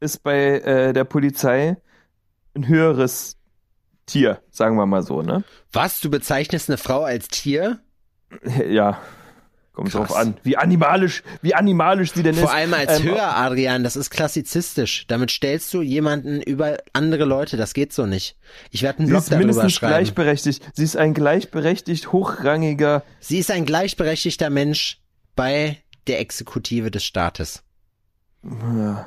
ist 0.00 0.22
bei 0.22 0.60
äh, 0.60 0.92
der 0.92 1.04
Polizei 1.04 1.76
ein 2.54 2.66
höheres 2.66 3.36
Tier, 4.06 4.42
sagen 4.50 4.76
wir 4.76 4.86
mal 4.86 5.02
so, 5.02 5.22
ne? 5.22 5.44
Was, 5.72 6.00
du 6.00 6.10
bezeichnest 6.10 6.68
eine 6.70 6.78
Frau 6.78 7.02
als 7.02 7.28
Tier? 7.28 7.80
Ja. 8.68 9.00
Kommt 9.80 9.92
Krass. 9.92 10.08
drauf 10.08 10.16
an. 10.18 10.34
Wie 10.42 10.58
animalisch, 10.58 11.22
wie 11.40 11.54
animalisch 11.54 12.12
sie 12.12 12.22
denn 12.22 12.34
ist. 12.34 12.40
Vor 12.42 12.52
allem 12.52 12.74
als 12.74 13.00
Ähm, 13.00 13.06
höher, 13.06 13.34
Adrian, 13.34 13.82
das 13.82 13.96
ist 13.96 14.10
klassizistisch. 14.10 15.06
Damit 15.08 15.30
stellst 15.30 15.72
du 15.72 15.80
jemanden 15.80 16.42
über 16.42 16.76
andere 16.92 17.24
Leute, 17.24 17.56
das 17.56 17.72
geht 17.72 17.94
so 17.94 18.04
nicht. 18.04 18.36
Ich 18.70 18.82
werde 18.82 18.98
einen 18.98 19.06
Sie 19.06 19.12
Blog 19.12 19.22
ist 19.22 19.32
darüber 19.32 19.46
mindestens 19.46 19.72
schreiben. 19.72 19.92
gleichberechtigt. 19.94 20.62
Sie 20.74 20.84
ist 20.84 20.98
ein 20.98 21.14
gleichberechtigt 21.14 22.12
hochrangiger. 22.12 23.04
Sie 23.20 23.38
ist 23.38 23.50
ein 23.50 23.64
gleichberechtigter 23.64 24.50
Mensch 24.50 25.00
bei 25.34 25.78
der 26.06 26.20
Exekutive 26.20 26.90
des 26.90 27.02
Staates. 27.04 27.62
Ja. 28.44 29.06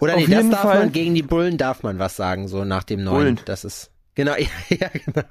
Oder 0.00 0.14
Auf 0.14 0.26
nee, 0.26 0.34
das 0.34 0.48
darf 0.48 0.62
Fall- 0.62 0.78
man, 0.78 0.92
gegen 0.92 1.14
die 1.14 1.22
Bullen 1.22 1.58
darf 1.58 1.82
man 1.82 1.98
was 1.98 2.16
sagen, 2.16 2.48
so 2.48 2.64
nach 2.64 2.84
dem 2.84 3.04
neuen. 3.04 3.34
Bullen. 3.36 3.40
Das 3.44 3.64
ist, 3.64 3.90
genau, 4.14 4.34
ja, 4.38 4.46
ja, 4.68 4.88
genau. 4.88 5.26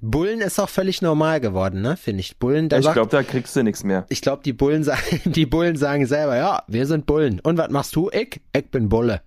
Bullen 0.00 0.40
ist 0.40 0.58
auch 0.58 0.68
völlig 0.68 1.02
normal 1.02 1.40
geworden, 1.40 1.80
ne, 1.80 1.96
finde 1.96 2.20
ich. 2.20 2.38
Bullen, 2.38 2.68
da 2.68 2.78
Ich 2.78 2.92
glaube, 2.92 3.10
da 3.10 3.22
kriegst 3.22 3.54
du 3.56 3.62
nichts 3.62 3.84
mehr. 3.84 4.06
ich 4.08 4.20
glaube, 4.20 4.42
die 4.42 4.52
Bullen 4.52 4.84
sagen, 4.84 5.00
die 5.24 5.46
Bullen 5.46 5.76
sagen 5.76 6.06
selber, 6.06 6.36
ja, 6.36 6.62
wir 6.66 6.86
sind 6.86 7.06
Bullen. 7.06 7.40
Und 7.40 7.58
was 7.58 7.70
machst 7.70 7.94
du? 7.96 8.10
Ich? 8.10 8.40
Ich 8.54 8.70
bin 8.70 8.88
Bulle. 8.88 9.22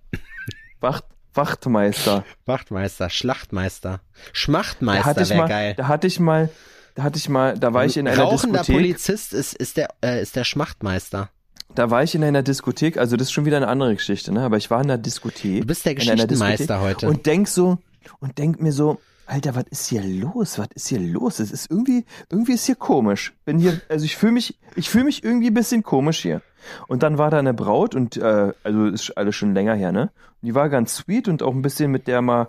Wacht, 0.80 1.04
Wachtmeister. 1.34 2.24
Wachtmeister, 2.46 3.10
Schlachtmeister, 3.10 4.00
Schmachtmeister 4.32 5.28
wäre 5.28 5.48
geil. 5.48 5.74
da 5.76 5.88
hatte 5.88 6.06
ich 6.06 6.20
mal, 6.20 6.50
da 6.94 7.04
hatte 7.04 7.18
ich 7.18 7.28
mal, 7.28 7.58
da 7.58 7.72
war 7.72 7.84
ich 7.84 7.96
in 7.96 8.06
einer 8.06 8.22
Rauchender 8.22 8.60
Diskothek. 8.60 8.76
Polizist 8.76 9.32
ist, 9.32 9.54
ist 9.54 9.76
der, 9.76 9.88
äh, 10.04 10.20
ist 10.20 10.36
der 10.36 10.44
Schmachtmeister. 10.44 11.30
Da 11.74 11.90
war 11.90 12.02
ich 12.02 12.14
in 12.14 12.22
einer 12.22 12.42
Diskothek, 12.42 12.98
also 12.98 13.16
das 13.16 13.28
ist 13.28 13.32
schon 13.32 13.46
wieder 13.46 13.56
eine 13.56 13.68
andere 13.68 13.94
Geschichte, 13.94 14.30
ne? 14.30 14.42
Aber 14.42 14.58
ich 14.58 14.70
war 14.70 14.82
in 14.82 14.90
einer 14.90 14.98
Diskothek. 14.98 15.62
Du 15.62 15.66
bist 15.66 15.86
der 15.86 15.94
Geschichtenmeister 15.94 16.80
heute. 16.82 17.08
Und 17.08 17.24
denk 17.24 17.48
so, 17.48 17.78
und 18.20 18.38
denk 18.38 18.60
mir 18.60 18.72
so, 18.72 18.98
Alter, 19.26 19.54
was 19.54 19.64
ist 19.70 19.86
hier 19.88 20.02
los? 20.02 20.58
Was 20.58 20.68
ist 20.74 20.88
hier 20.88 21.00
los? 21.00 21.38
Es 21.38 21.52
ist 21.52 21.70
irgendwie, 21.70 22.04
irgendwie 22.28 22.52
ist 22.52 22.66
hier 22.66 22.74
komisch. 22.74 23.32
Bin 23.44 23.58
hier, 23.58 23.80
also 23.88 24.04
ich 24.04 24.16
fühle 24.16 24.32
mich, 24.32 24.58
ich 24.74 24.90
fühle 24.90 25.04
mich 25.04 25.22
irgendwie 25.22 25.46
ein 25.46 25.54
bisschen 25.54 25.82
komisch 25.82 26.20
hier. 26.20 26.42
Und 26.88 27.02
dann 27.02 27.18
war 27.18 27.30
da 27.30 27.38
eine 27.38 27.54
Braut 27.54 27.94
und 27.94 28.16
äh, 28.16 28.52
also 28.62 28.86
ist 28.86 29.16
alles 29.16 29.34
schon 29.36 29.54
länger 29.54 29.74
her, 29.74 29.92
ne? 29.92 30.10
Und 30.40 30.46
die 30.46 30.54
war 30.54 30.68
ganz 30.68 30.94
sweet 30.94 31.28
und 31.28 31.42
auch 31.42 31.54
ein 31.54 31.62
bisschen 31.62 31.90
mit 31.90 32.08
der 32.08 32.22
mal 32.22 32.48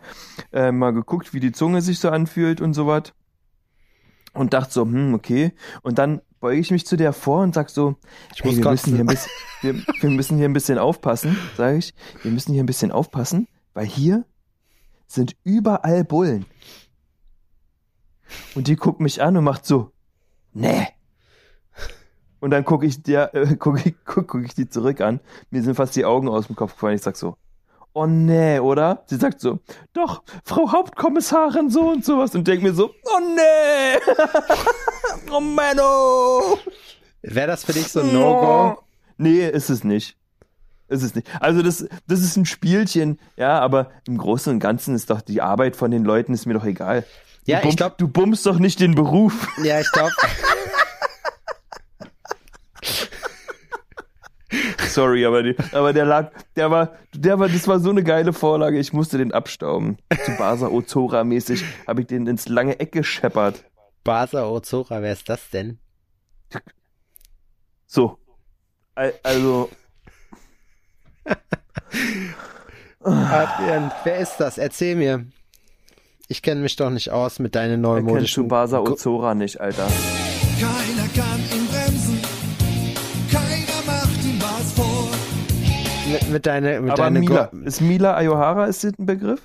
äh, 0.51 0.72
mal 0.72 0.91
geguckt, 0.91 1.33
wie 1.33 1.39
die 1.39 1.51
Zunge 1.51 1.81
sich 1.81 2.00
so 2.00 2.10
anfühlt 2.10 2.60
und 2.60 2.74
sowas. 2.74 3.13
Und 4.33 4.53
dachte 4.53 4.74
so, 4.74 4.83
hm, 4.83 5.13
okay. 5.13 5.53
Und 5.83 6.00
dann 6.00 6.22
beuge 6.39 6.60
ich 6.60 6.72
mich 6.72 6.88
zu 6.88 6.98
der 6.98 7.13
vor 7.13 7.43
und 7.43 7.53
sag 7.53 7.69
so, 7.69 7.95
Ich 8.36 8.43
hey, 8.43 8.57
wir 8.57 8.72
müssen 8.72 8.95
hier 8.95 9.03
ein 9.03 9.07
bisschen, 9.07 9.31
wir, 9.62 9.74
wir 10.01 10.10
müssen 10.10 10.38
hier 10.38 10.50
ein 10.50 10.53
bisschen 10.53 10.79
aufpassen, 10.79 11.38
sage 11.55 11.77
ich. 11.77 11.93
Wir 12.24 12.31
müssen 12.31 12.53
hier 12.53 12.63
ein 12.63 12.67
bisschen 12.67 12.91
aufpassen, 12.91 13.48
weil 13.74 13.86
hier 13.86 14.25
sind 15.13 15.36
überall 15.43 16.03
Bullen. 16.03 16.46
Und 18.55 18.67
die 18.67 18.75
guckt 18.75 19.00
mich 19.00 19.22
an 19.22 19.38
und 19.38 19.43
macht 19.43 19.65
so, 19.65 19.91
nee. 20.53 20.88
Und 22.39 22.51
dann 22.51 22.65
gucke 22.65 22.86
ich 22.86 23.01
der, 23.03 23.34
äh, 23.36 23.55
guck 23.60 23.86
ich, 23.86 23.96
guck, 24.05 24.27
guck 24.27 24.43
ich 24.43 24.53
die 24.53 24.67
zurück 24.67 25.01
an. 25.01 25.20
Mir 25.50 25.63
sind 25.63 25.75
fast 25.75 25.96
die 25.96 26.05
Augen 26.05 26.27
aus 26.27 26.48
dem 26.48 26.55
Kopf 26.55 26.74
gefallen. 26.74 26.96
Ich 26.96 27.01
sag 27.01 27.15
so, 27.15 27.38
oh 27.93 28.05
nee, 28.05 28.60
oder? 28.60 29.03
Sie 29.05 29.15
sagt 29.17 29.39
so, 29.39 29.60
doch, 29.93 30.24
Frau 30.43 30.72
Hauptkommissarin, 30.72 31.70
so 31.70 31.91
und 31.91 32.03
sowas. 32.03 32.36
Und 32.36 32.48
denk 32.48 32.63
mir 32.63 32.74
so, 32.74 32.89
oh 33.05 33.20
nee. 33.36 34.00
Oh 35.32 35.39
Menno! 35.39 36.60
Wäre 37.22 37.48
das 37.48 37.63
für 37.63 37.74
dich 37.74 37.88
so 37.88 38.01
ein 38.01 38.13
No-Go? 38.13 38.84
Nee, 39.17 39.48
ist 39.48 39.70
es 39.70 39.84
nicht. 39.84 40.17
Ist 40.94 41.02
es 41.02 41.16
nicht. 41.16 41.28
Also 41.42 41.64
das, 41.64 41.88
das 42.08 42.20
ist 42.20 42.38
ein 42.38 42.46
Spielchen, 42.46 43.20
ja, 43.36 43.60
aber 43.60 43.90
im 44.08 44.18
Großen 44.18 44.54
und 44.54 44.60
Ganzen 44.60 44.94
ist 44.94 45.10
doch 45.10 45.22
die 45.22 45.42
Arbeit 45.42 45.76
von 45.76 45.90
den 45.90 46.04
Leuten 46.04 46.34
ist 46.34 46.46
mir 46.46 46.54
doch 46.54 46.66
egal. 46.66 47.04
Ja, 47.46 47.62
du 47.62 47.70
ich 47.70 47.78
glaub- 47.78 47.98
du 47.98 48.08
bummst 48.08 48.46
doch 48.46 48.60
nicht 48.60 48.80
den 48.80 48.94
Beruf. 48.94 49.48
Ja, 49.64 49.80
ich 49.80 49.92
glaube. 49.92 50.12
Sorry, 54.88 55.26
aber, 55.26 55.42
die, 55.42 55.56
aber 55.72 55.94
der 55.94 56.06
lag, 56.06 56.32
der 56.56 56.70
war, 56.70 56.94
der 57.16 57.40
war, 57.40 57.50
das 57.50 57.68
war 57.68 57.80
so 57.80 57.90
eine 57.90 58.04
geile 58.04 58.34
Vorlage, 58.34 58.78
ich 58.78 58.94
musste 58.94 59.18
den 59.18 59.32
abstauben. 59.34 59.98
Zu 60.26 60.32
Basa 60.38 60.68
Ozora 60.68 61.24
mäßig 61.24 61.64
habe 61.88 62.02
ich 62.02 62.08
den 62.08 62.28
ins 62.28 62.48
lange 62.48 62.80
Eck 62.80 62.92
gescheppert. 62.92 63.64
Basa 64.04 64.46
Ozora, 64.46 65.02
wer 65.02 65.14
ist 65.14 65.28
das 65.28 65.50
denn? 65.50 65.80
So. 67.88 68.20
Al- 68.94 69.16
Also, 69.24 69.70
Adrian, 73.03 73.92
wer 74.03 74.18
ist 74.20 74.38
das? 74.38 74.58
Erzähl 74.58 74.96
mir. 74.96 75.25
Ich 76.27 76.42
kenne 76.42 76.62
mich 76.62 76.75
doch 76.77 76.89
nicht 76.89 77.10
aus 77.12 77.39
mit 77.39 77.53
deinen 77.56 77.84
er 77.84 77.92
kennt 77.96 78.06
neumodischen. 78.06 78.44
Tsubasa 78.44 78.80
Ozora 78.80 79.36
nicht, 79.36 79.60
Alter. 79.60 79.88
Keiner 80.60 81.08
kann 81.15 81.39
ihn 81.53 81.68
bremsen. 81.68 82.20
Keiner 83.30 83.82
macht 83.86 84.24
ihm 84.24 84.42
was 84.42 84.72
vor. 84.74 85.10
mit, 86.12 86.30
mit 86.30 86.46
deiner, 86.46 86.80
mit 86.80 86.92
Aber 86.94 87.03
deiner 87.03 87.20
Mila, 87.20 87.46
Go- 87.51 87.58
ist 87.65 87.82
Mila 87.82 88.15
Ayohara, 88.15 88.65
ist 88.68 88.84
das 88.84 88.94
ein 88.98 89.06
Begriff? 89.06 89.42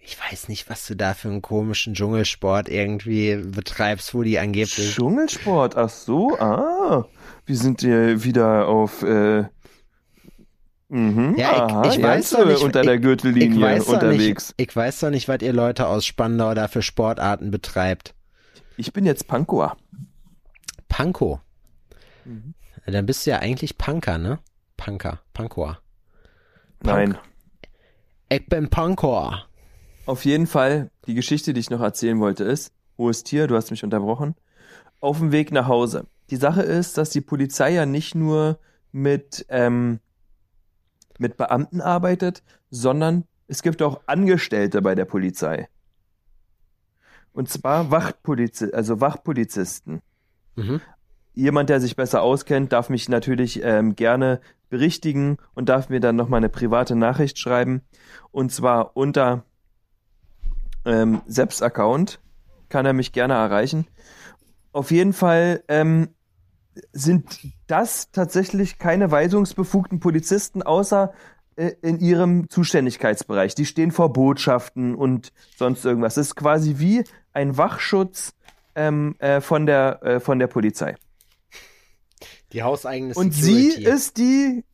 Ich 0.00 0.18
weiß 0.20 0.48
nicht, 0.48 0.68
was 0.68 0.86
du 0.86 0.96
da 0.96 1.14
für 1.14 1.28
einen 1.28 1.40
komischen 1.40 1.94
Dschungelsport 1.94 2.68
irgendwie 2.68 3.36
betreibst, 3.36 4.12
wo 4.14 4.22
die 4.22 4.38
angeblich. 4.38 4.94
Dschungelsport, 4.94 5.76
ach 5.76 5.88
so, 5.88 6.36
ah. 6.38 7.06
Wir 7.46 7.56
sind 7.56 7.80
ja 7.82 8.22
wieder 8.22 8.66
auf, 8.68 9.02
äh, 9.02 9.44
mhm, 10.94 11.34
Ja, 11.36 11.52
ich- 11.52 11.58
aha, 11.72 11.88
ich 11.94 12.02
weiß 12.02 12.30
doch 12.30 12.46
nicht, 12.46 12.62
unter 12.62 12.80
ich- 12.80 12.86
der 12.86 12.98
Gürtellinie 12.98 13.56
ich 13.56 13.60
weiß 13.60 13.88
unterwegs. 13.88 14.54
Nicht, 14.58 14.70
ich 14.70 14.76
weiß 14.76 15.00
doch 15.00 15.10
nicht, 15.10 15.28
was 15.28 15.42
ihr 15.42 15.52
Leute 15.52 15.86
aus 15.88 16.04
Spandau 16.06 16.54
da 16.54 16.68
für 16.68 16.82
Sportarten 16.82 17.50
betreibt. 17.50 18.14
Ich 18.76 18.92
bin 18.92 19.04
jetzt 19.06 19.26
Pankoa. 19.28 19.76
Panko. 20.88 21.40
Mhm. 22.24 22.54
Dann 22.86 23.06
bist 23.06 23.26
du 23.26 23.30
ja 23.30 23.38
eigentlich 23.38 23.78
Punker, 23.78 24.18
ne? 24.18 24.38
Punker. 24.76 25.20
Pankoa. 25.32 25.78
Nein. 26.82 27.16
Ich 28.28 28.46
bin 28.46 28.68
Pankoa. 28.68 29.44
Auf 30.06 30.24
jeden 30.24 30.46
Fall, 30.46 30.90
die 31.06 31.14
Geschichte, 31.14 31.54
die 31.54 31.60
ich 31.60 31.70
noch 31.70 31.80
erzählen 31.80 32.20
wollte, 32.20 32.44
ist, 32.44 32.72
hohes 32.98 33.22
Tier, 33.24 33.46
du 33.46 33.56
hast 33.56 33.70
mich 33.70 33.84
unterbrochen, 33.84 34.34
auf 35.00 35.18
dem 35.18 35.32
Weg 35.32 35.50
nach 35.50 35.66
Hause. 35.66 36.06
Die 36.30 36.36
Sache 36.36 36.62
ist, 36.62 36.98
dass 36.98 37.10
die 37.10 37.20
Polizei 37.20 37.70
ja 37.72 37.86
nicht 37.86 38.14
nur 38.14 38.58
mit, 38.92 39.46
ähm, 39.48 40.00
mit 41.18 41.36
Beamten 41.36 41.80
arbeitet, 41.80 42.42
sondern 42.70 43.24
es 43.46 43.62
gibt 43.62 43.82
auch 43.82 44.02
Angestellte 44.06 44.82
bei 44.82 44.94
der 44.94 45.04
Polizei. 45.04 45.68
Und 47.32 47.48
zwar 47.48 47.90
Wachtpolizi 47.90 48.70
also 48.72 49.00
Wachpolizisten. 49.00 50.00
Mhm. 50.54 50.80
Jemand, 51.34 51.68
der 51.68 51.80
sich 51.80 51.96
besser 51.96 52.22
auskennt, 52.22 52.72
darf 52.72 52.88
mich 52.88 53.08
natürlich 53.08 53.60
ähm, 53.64 53.96
gerne 53.96 54.40
berichtigen 54.70 55.38
und 55.54 55.68
darf 55.68 55.88
mir 55.88 56.00
dann 56.00 56.14
nochmal 56.14 56.38
eine 56.38 56.48
private 56.48 56.94
Nachricht 56.94 57.38
schreiben. 57.38 57.82
Und 58.30 58.52
zwar 58.52 58.96
unter 58.96 59.44
ähm, 60.84 61.22
Seps 61.26 61.60
Account 61.60 62.20
kann 62.68 62.86
er 62.86 62.92
mich 62.92 63.12
gerne 63.12 63.34
erreichen. 63.34 63.86
Auf 64.72 64.90
jeden 64.92 65.12
Fall 65.12 65.62
ähm, 65.68 66.13
sind 66.92 67.40
das 67.66 68.10
tatsächlich 68.10 68.78
keine 68.78 69.10
weisungsbefugten 69.10 70.00
Polizisten, 70.00 70.62
außer 70.62 71.12
äh, 71.56 71.72
in 71.82 72.00
ihrem 72.00 72.50
Zuständigkeitsbereich. 72.50 73.54
Die 73.54 73.66
stehen 73.66 73.92
vor 73.92 74.12
Botschaften 74.12 74.94
und 74.94 75.32
sonst 75.56 75.84
irgendwas. 75.84 76.14
Das 76.14 76.28
ist 76.28 76.34
quasi 76.36 76.76
wie 76.78 77.04
ein 77.32 77.56
Wachschutz 77.56 78.34
ähm, 78.74 79.14
äh, 79.18 79.40
von, 79.40 79.66
der, 79.66 80.02
äh, 80.02 80.20
von 80.20 80.38
der 80.38 80.48
Polizei. 80.48 80.96
Die 82.52 82.62
hauseigene 82.62 83.14
Und 83.14 83.32
sie 83.32 83.70
Security. 83.70 83.84
ist 83.84 84.16
die, 84.16 84.64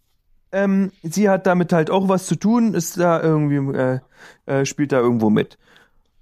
ähm, 0.52 0.92
sie 1.02 1.28
hat 1.28 1.46
damit 1.46 1.72
halt 1.72 1.90
auch 1.90 2.08
was 2.08 2.26
zu 2.26 2.36
tun, 2.36 2.74
ist 2.74 2.98
da 2.98 3.22
irgendwie, 3.22 3.78
äh, 3.78 4.00
äh, 4.46 4.64
spielt 4.66 4.92
da 4.92 4.98
irgendwo 4.98 5.30
mit. 5.30 5.58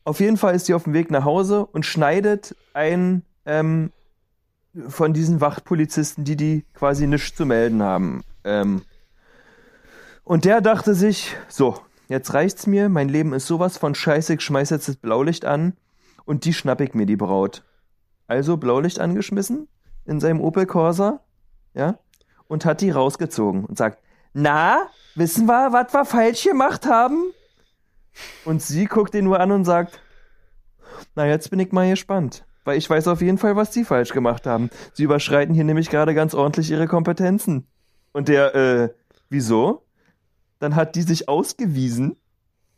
Auf 0.05 0.21
jeden 0.21 0.37
Fall 0.37 0.55
ist 0.55 0.67
sie 0.67 0.75
auf 0.75 0.85
dem 0.85 0.93
Weg 0.93 1.11
nach 1.11 1.25
Hause 1.25 1.67
und 1.67 1.85
schneidet 1.85 2.57
einen 2.75 3.23
ähm, 3.45 3.93
von 4.89 5.13
diesen 5.13 5.41
Wachtpolizisten, 5.41 6.25
die 6.25 6.37
die 6.37 6.65
quasi 6.75 7.07
nichts 7.07 7.37
zu 7.37 7.47
melden 7.47 7.83
haben. 7.83 8.23
Ähm, 8.45 8.83
und 10.25 10.45
der 10.45 10.61
dachte 10.61 10.95
sich, 10.95 11.37
so, 11.49 11.81
jetzt 12.09 12.35
reicht's 12.35 12.67
mir, 12.67 12.89
mein 12.89 13.09
Leben 13.09 13.33
ist 13.33 13.47
sowas 13.47 13.79
von 13.79 13.95
scheiße, 13.95 14.35
ich 14.35 14.41
schmeiß 14.43 14.71
jetzt 14.71 14.89
das 14.89 14.97
Blaulicht 14.97 15.45
an 15.45 15.75
und 16.25 16.45
die 16.45 16.53
schnapp 16.53 16.81
ich 16.81 16.95
mir, 16.95 17.07
die 17.07 17.17
Braut. 17.17 17.65
Also 18.27 18.57
Blaulicht 18.57 19.01
angeschmissen 19.01 19.69
in 20.05 20.21
seinem 20.21 20.41
Opel 20.41 20.67
Corsa, 20.67 21.21
ja, 21.75 21.99
und 22.47 22.65
hat 22.65 22.81
die 22.81 22.91
rausgezogen 22.91 23.65
und 23.65 23.79
sagt, 23.79 24.03
na, 24.33 24.89
wissen 25.15 25.47
wir, 25.47 25.73
was 25.73 25.93
wir 25.93 26.05
falsch 26.05 26.45
gemacht 26.45 26.87
haben? 26.87 27.33
Und 28.45 28.63
sie 28.63 28.87
guckt 28.87 29.15
ihn 29.15 29.25
nur 29.25 29.41
an 29.41 29.53
und 29.53 29.65
sagt, 29.65 30.01
na, 31.15 31.27
jetzt 31.27 31.51
bin 31.51 31.61
ich 31.61 31.73
mal 31.73 31.89
gespannt. 31.89 32.45
Weil 32.69 32.77
ich 32.77 32.91
weiß 32.91 33.09
auf 33.09 33.23
jeden 33.23 33.39
Fall, 33.39 33.57
was 33.57 33.73
sie 33.73 33.83
falsch 33.83 34.13
gemacht 34.13 34.47
haben. 34.47 34.69
Sie 34.93 35.05
überschreiten 35.05 35.55
hier 35.55 35.65
nämlich 35.65 35.89
gerade 35.89 36.13
ganz 36.13 36.35
ordentlich 36.35 36.71
ihre 36.71 36.87
Kompetenzen. 36.87 37.67
Und 38.13 38.29
der, 38.29 38.55
äh, 38.55 38.89
wieso? 39.31 39.87
Dann 40.59 40.77
hat 40.77 40.95
die 40.95 41.01
sich 41.01 41.31
ausgewiesen 41.31 42.19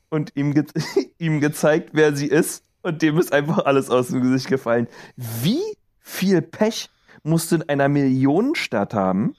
und 0.08 0.36
ihm, 0.36 0.54
ge 0.54 0.64
ihm 1.18 1.40
gezeigt, 1.40 1.90
wer 1.92 2.14
sie 2.14 2.28
ist. 2.28 2.62
Und 2.82 3.02
dem 3.02 3.18
ist 3.18 3.32
einfach 3.32 3.64
alles 3.64 3.90
aus 3.90 4.10
dem 4.10 4.22
Gesicht 4.22 4.46
gefallen. 4.46 4.86
Wie 5.16 5.76
viel 5.98 6.40
Pech 6.40 6.88
musst 7.24 7.50
du 7.50 7.56
in 7.56 7.68
einer 7.68 7.88
Millionenstadt 7.88 8.94
haben, 8.94 9.34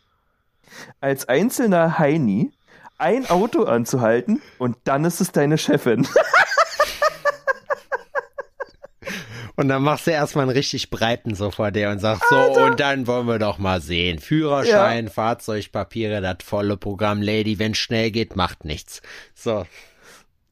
als 0.99 1.29
einzelner 1.29 1.97
Heini 1.97 2.51
ein 2.97 3.25
Auto 3.29 3.63
anzuhalten 3.63 4.41
und 4.57 4.75
dann 4.83 5.05
ist 5.05 5.21
es 5.21 5.31
deine 5.31 5.57
Chefin. 5.57 6.05
Und 9.61 9.67
dann 9.69 9.83
machst 9.83 10.07
du 10.07 10.11
erstmal 10.11 10.43
einen 10.45 10.51
richtig 10.57 10.89
breiten 10.89 11.35
so 11.35 11.51
vor 11.51 11.69
der 11.71 11.91
und 11.91 11.99
sagst 11.99 12.23
so, 12.29 12.35
und 12.63 12.79
dann 12.79 13.05
wollen 13.05 13.27
wir 13.27 13.37
doch 13.37 13.59
mal 13.59 13.79
sehen. 13.79 14.17
Führerschein, 14.19 15.07
Fahrzeugpapiere, 15.07 16.19
das 16.21 16.37
volle 16.43 16.77
Programm, 16.77 17.21
Lady, 17.21 17.59
wenn 17.59 17.75
schnell 17.75 18.09
geht, 18.11 18.35
macht 18.35 18.65
nichts. 18.65 19.01
So, 19.35 19.65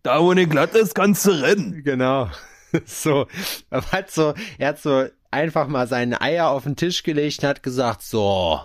Da, 0.03 0.21
wo 0.21 0.31
nicht 0.33 0.51
glatt 0.51 0.75
ist, 0.75 0.93
kannst 0.93 1.25
du 1.25 1.31
rennen. 1.31 1.81
genau. 1.83 2.29
So, 2.85 3.25
er 3.71 3.91
hat 3.91 4.11
so, 4.11 4.35
er 4.59 4.67
hat 4.69 4.79
so 4.79 5.05
einfach 5.31 5.67
mal 5.67 5.87
seine 5.87 6.21
Eier 6.21 6.49
auf 6.51 6.65
den 6.65 6.75
Tisch 6.75 7.01
gelegt 7.01 7.41
und 7.41 7.49
hat 7.49 7.63
gesagt, 7.63 8.03
so. 8.03 8.59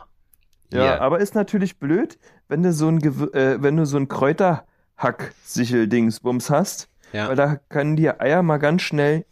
Ja, 0.71 0.83
hier. 0.83 1.01
aber 1.01 1.21
ist 1.21 1.35
natürlich 1.35 1.79
blöd, 1.79 2.19
wenn 2.49 2.63
du 2.63 2.75
so 2.75 2.87
ein, 2.89 2.99
Gewür 2.99 3.35
äh, 3.35 3.63
wenn 3.63 3.79
du 3.79 3.87
so 3.87 3.97
ein 3.97 4.09
Kräuterhack-Sichel-Dingsbums 4.09 6.51
hast, 6.51 6.91
Ja. 7.13 7.29
weil 7.29 7.37
da 7.37 7.57
können 7.71 7.97
die 7.97 8.11
Eier 8.11 8.43
mal 8.43 8.59
ganz 8.59 8.83
schnell. 8.83 9.25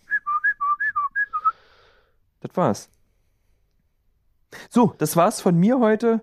Das 2.42 2.56
war's. 2.56 2.90
So, 4.68 4.94
das 4.98 5.16
war's 5.16 5.40
von 5.40 5.56
mir 5.56 5.78
heute. 5.78 6.22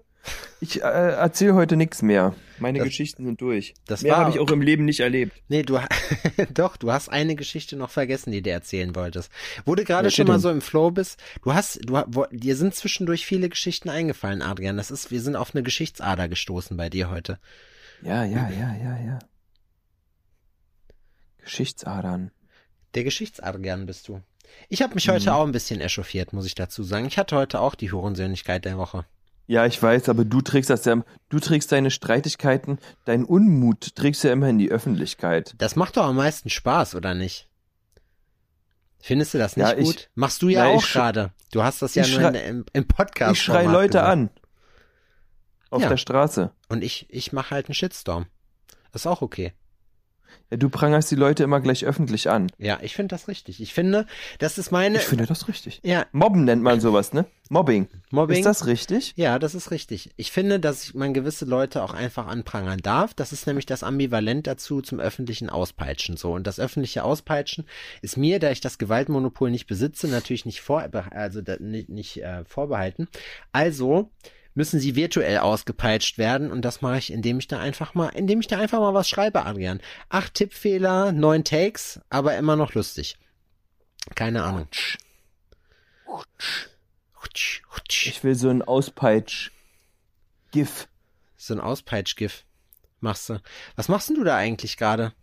Ich 0.62 0.82
äh, 0.82 0.86
erzähle 0.86 1.56
heute 1.56 1.78
nichts 1.78 2.02
mehr. 2.02 2.36
Meine 2.60 2.80
Das- 2.80 2.88
Geschichten 2.90 3.26
sind 3.26 3.40
durch. 3.40 3.74
das 3.88 4.02
mehr 4.02 4.18
habe 4.18 4.30
ich 4.32 4.40
auch 4.40 4.52
im 4.52 4.62
Leben 4.62 4.84
nicht 4.84 5.00
erlebt. 5.00 5.42
Nee, 5.48 5.64
du, 5.64 5.80
doch, 6.54 6.76
du 6.76 6.92
hast 6.92 7.08
eine 7.08 7.36
Geschichte 7.36 7.78
noch 7.78 7.90
vergessen, 7.90 8.32
die 8.32 8.42
du 8.42 8.50
erzählen 8.52 8.94
wolltest. 8.96 9.32
Wo 9.66 9.76
du 9.76 9.86
gerade 9.86 10.04
Welche 10.06 10.18
schon 10.18 10.28
mal 10.28 10.40
so 10.40 10.50
im 10.52 10.60
Flow 10.62 10.92
bist, 10.92 11.18
du 11.44 11.54
hast, 11.54 11.80
du, 11.90 12.04
wo, 12.08 12.26
dir 12.32 12.58
sind 12.58 12.76
zwischendurch 12.76 13.26
viele 13.26 13.48
Geschichten 13.48 13.90
eingefallen, 13.90 14.42
Adrian. 14.42 14.76
Das 14.78 14.92
ist, 14.92 15.10
wir 15.10 15.22
sind 15.22 15.38
auf 15.38 15.56
eine 15.56 15.64
Geschichtsader 15.64 16.28
gestoßen 16.28 16.76
bei 16.76 16.90
dir 16.90 17.10
heute. 17.10 17.40
Ja, 18.02 18.26
ja, 18.26 18.50
ja, 18.50 18.76
ja, 18.76 18.98
ja. 19.06 19.20
Geschichtsadern. 21.38 22.32
Der 22.96 23.04
Geschichtsadrian 23.06 23.86
bist 23.86 24.08
du. 24.10 24.22
Ich 24.70 24.82
habe 24.82 24.94
mich 24.96 25.10
heute 25.10 25.34
auch 25.34 25.46
ein 25.46 25.52
bisschen 25.52 25.82
echauffiert, 25.82 26.34
muss 26.34 26.46
ich 26.46 26.56
dazu 26.56 26.84
sagen. 26.84 27.06
Ich 27.06 27.18
hatte 27.18 27.36
heute 27.36 27.60
auch 27.60 27.76
die 27.76 27.92
Hurensöhnlichkeit 27.92 28.66
der 28.66 28.78
Woche. 28.78 29.06
Ja, 29.48 29.66
ich 29.66 29.82
weiß, 29.82 30.10
aber 30.10 30.26
du 30.26 30.42
trägst 30.42 30.70
das 30.70 30.86
ja, 30.86 31.04
du 31.30 31.40
trägst 31.40 31.72
deine 31.72 31.90
Streitigkeiten, 31.90 32.78
deinen 33.06 33.26
Unmut 33.26 33.96
trägst 33.96 34.24
ja 34.24 34.32
immer 34.32 34.48
in 34.48 34.60
die 34.60 34.70
Öffentlichkeit. 34.70 35.56
Das 35.58 35.76
macht 35.76 35.98
doch 35.98 36.06
am 36.06 36.18
meisten 36.18 36.52
Spaß, 36.52 36.94
oder 36.94 37.16
nicht? 37.16 37.48
Findest 39.00 39.34
du 39.34 39.38
das 39.38 39.56
nicht 39.58 39.66
Ja, 39.68 39.76
ich- 39.78 39.86
gut? 39.86 40.10
Machst 40.14 40.42
du 40.44 40.50
ja 40.50 40.70
ich 40.72 40.78
auch 40.78 40.88
gerade. 40.88 41.32
Du 41.52 41.64
hast 41.64 41.82
das 41.82 41.96
ja 41.96 42.06
nur 42.06 42.30
in, 42.30 42.36
im, 42.36 42.66
im 42.74 42.88
Podcast. 42.88 43.34
ich 43.38 43.42
schrei 43.42 43.64
Leute 43.64 44.04
an. 44.04 44.30
Auf 45.72 45.82
Ja. 45.82 45.90
der 45.90 45.98
Straße. 45.98 46.52
Und 46.68 46.84
ich, 46.84 47.08
ich 47.10 47.32
mache 47.34 47.52
halt 47.52 47.68
einen 47.68 47.76
Shitstorm. 47.76 48.28
Ist 48.94 49.08
auch 49.08 49.22
okay. 49.22 49.54
Ja, 50.50 50.58
du 50.58 50.70
prangerst 50.70 51.12
die 51.12 51.16
Leute 51.16 51.44
immer 51.44 51.62
gleich 51.62 51.86
öffentlich 51.86 52.30
an. 52.30 52.52
Ja, 52.58 52.80
ich 52.82 52.96
finde 52.96 53.14
das 53.14 53.28
richtig. 53.28 53.62
Ich 53.62 53.74
finde, 53.74 54.08
das 54.40 54.58
ist 54.58 54.72
meine. 54.72 54.98
Ich 54.98 55.04
finde 55.04 55.26
das 55.26 55.48
richtig. 55.48 55.80
ja, 55.84 56.06
Mobben 56.12 56.44
nennt 56.44 56.64
man 56.64 56.80
sowas, 56.80 57.14
ne? 57.14 57.26
Mobbing. 57.50 57.88
Mobbing. 58.12 58.38
Ist 58.38 58.46
das 58.46 58.68
richtig? 58.68 59.14
Ja, 59.16 59.40
das 59.40 59.56
ist 59.56 59.72
richtig. 59.72 60.12
Ich 60.18 60.32
finde, 60.32 60.60
dass 60.60 60.94
man 60.94 61.16
gewisse 61.16 61.46
Leute 61.46 61.84
auch 61.84 61.94
einfach 61.94 62.28
anprangern 62.28 62.80
darf. 62.80 63.16
Das 63.16 63.34
ist 63.34 63.48
nämlich 63.48 63.66
das 63.66 63.82
Ambivalent 63.84 64.46
dazu 64.46 64.82
zum 64.82 65.00
öffentlichen 65.00 65.50
Auspeitschen 65.50 66.16
so. 66.16 66.34
Und 66.34 66.46
das 66.46 66.60
öffentliche 66.60 67.04
Auspeitschen 67.04 67.66
ist 68.04 68.18
mir, 68.18 68.40
da 68.40 68.52
ich 68.52 68.62
das 68.62 68.78
Gewaltmonopol 68.78 69.50
nicht 69.50 69.66
besitze, 69.66 70.08
natürlich 70.08 70.46
nicht 70.46 70.62
vor, 70.62 70.88
also 71.12 71.42
nicht, 71.60 71.90
nicht 71.90 72.22
äh, 72.22 72.46
vorbehalten. 72.46 73.08
Also 73.52 74.12
müssen 74.56 74.80
sie 74.80 74.96
virtuell 74.96 75.38
ausgepeitscht 75.40 76.18
werden 76.18 76.52
und 76.52 76.64
das 76.64 76.82
mache 76.82 76.98
ich, 76.98 77.12
indem 77.14 77.40
ich 77.40 77.48
da 77.48 77.60
einfach 77.60 77.94
mal, 77.94 78.10
indem 78.10 78.40
ich 78.42 78.48
da 78.48 78.58
einfach 78.60 78.80
mal 78.80 78.94
was 78.94 79.08
schreibe, 79.10 79.46
Adrian. 79.46 79.80
Acht 80.10 80.34
Tippfehler, 80.34 81.12
neun 81.12 81.44
Takes, 81.44 82.00
aber 82.10 82.36
immer 82.38 82.56
noch 82.56 82.74
lustig. 82.74 83.18
Keine 84.16 84.44
Ahnung. 84.44 84.68
Ich 87.90 88.24
will 88.24 88.36
so 88.36 88.50
ein 88.50 88.62
Auspeitsch. 88.62 89.52
GIF. 90.52 90.88
So 91.38 91.54
ein 91.54 91.60
Auspeitsch-GIF 91.60 92.44
machst 93.02 93.30
du. 93.30 93.42
Was 93.76 93.88
machst 93.88 94.10
denn 94.10 94.16
du 94.18 94.24
da 94.24 94.36
eigentlich 94.36 94.78
gerade? 94.78 95.14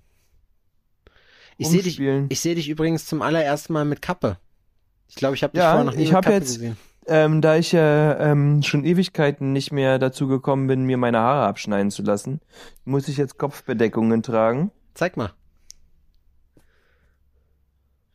Ich 1.58 1.68
sehe 1.68 1.82
dich, 1.82 1.98
ich 2.00 2.40
sehe 2.40 2.54
dich 2.54 2.68
übrigens 2.68 3.06
zum 3.06 3.22
allerersten 3.22 3.72
Mal 3.72 3.84
mit 3.84 4.02
Kappe. 4.02 4.38
Ich 5.08 5.14
glaube, 5.16 5.34
ich 5.36 5.42
habe 5.42 5.52
dich 5.52 5.60
Ja, 5.62 5.70
vorher 5.72 5.84
noch 5.84 5.94
nie 5.94 6.02
ich 6.04 6.08
mit 6.08 6.16
hab 6.16 6.24
Kappe 6.24 6.36
jetzt- 6.36 6.54
gesehen. 6.54 6.76
Ähm, 7.08 7.40
da 7.40 7.56
ich 7.56 7.72
ja 7.72 8.18
ähm, 8.18 8.62
schon 8.62 8.84
Ewigkeiten 8.84 9.52
nicht 9.52 9.70
mehr 9.70 9.98
dazu 9.98 10.26
gekommen 10.26 10.66
bin, 10.66 10.84
mir 10.84 10.96
meine 10.96 11.18
Haare 11.18 11.46
abschneiden 11.46 11.90
zu 11.90 12.02
lassen, 12.02 12.40
muss 12.84 13.08
ich 13.08 13.16
jetzt 13.16 13.38
Kopfbedeckungen 13.38 14.22
tragen. 14.22 14.72
Zeig 14.94 15.16
mal. 15.16 15.32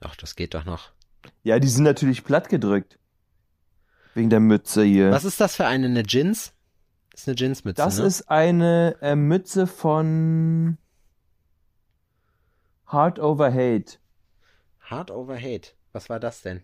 Ach, 0.02 0.16
das 0.16 0.36
geht 0.36 0.54
doch 0.54 0.66
noch. 0.66 0.92
Ja, 1.44 1.60
die 1.60 1.68
sind 1.68 1.84
natürlich 1.84 2.24
platt 2.24 2.50
gedrückt. 2.50 2.98
Wegen 4.14 4.30
der 4.30 4.40
Mütze 4.40 4.84
hier. 4.84 5.12
Was 5.12 5.24
ist 5.24 5.40
das 5.40 5.56
für 5.56 5.66
eine? 5.66 5.86
Eine 5.86 6.04
Jeans? 6.04 6.54
Das 7.12 7.22
ist 7.22 7.28
eine 7.28 7.38
Jeansmütze, 7.38 7.82
Das 7.82 7.98
ne? 8.00 8.06
ist 8.06 8.30
eine 8.30 8.96
äh, 9.02 9.16
Mütze 9.16 9.68
von 9.68 10.78
Heart 12.92 13.20
Over 13.20 13.54
Hate. 13.54 14.00
Hard 14.92 15.10
over 15.12 15.38
Hate. 15.38 15.70
Was 15.94 16.10
war 16.10 16.20
das 16.20 16.42
denn? 16.42 16.62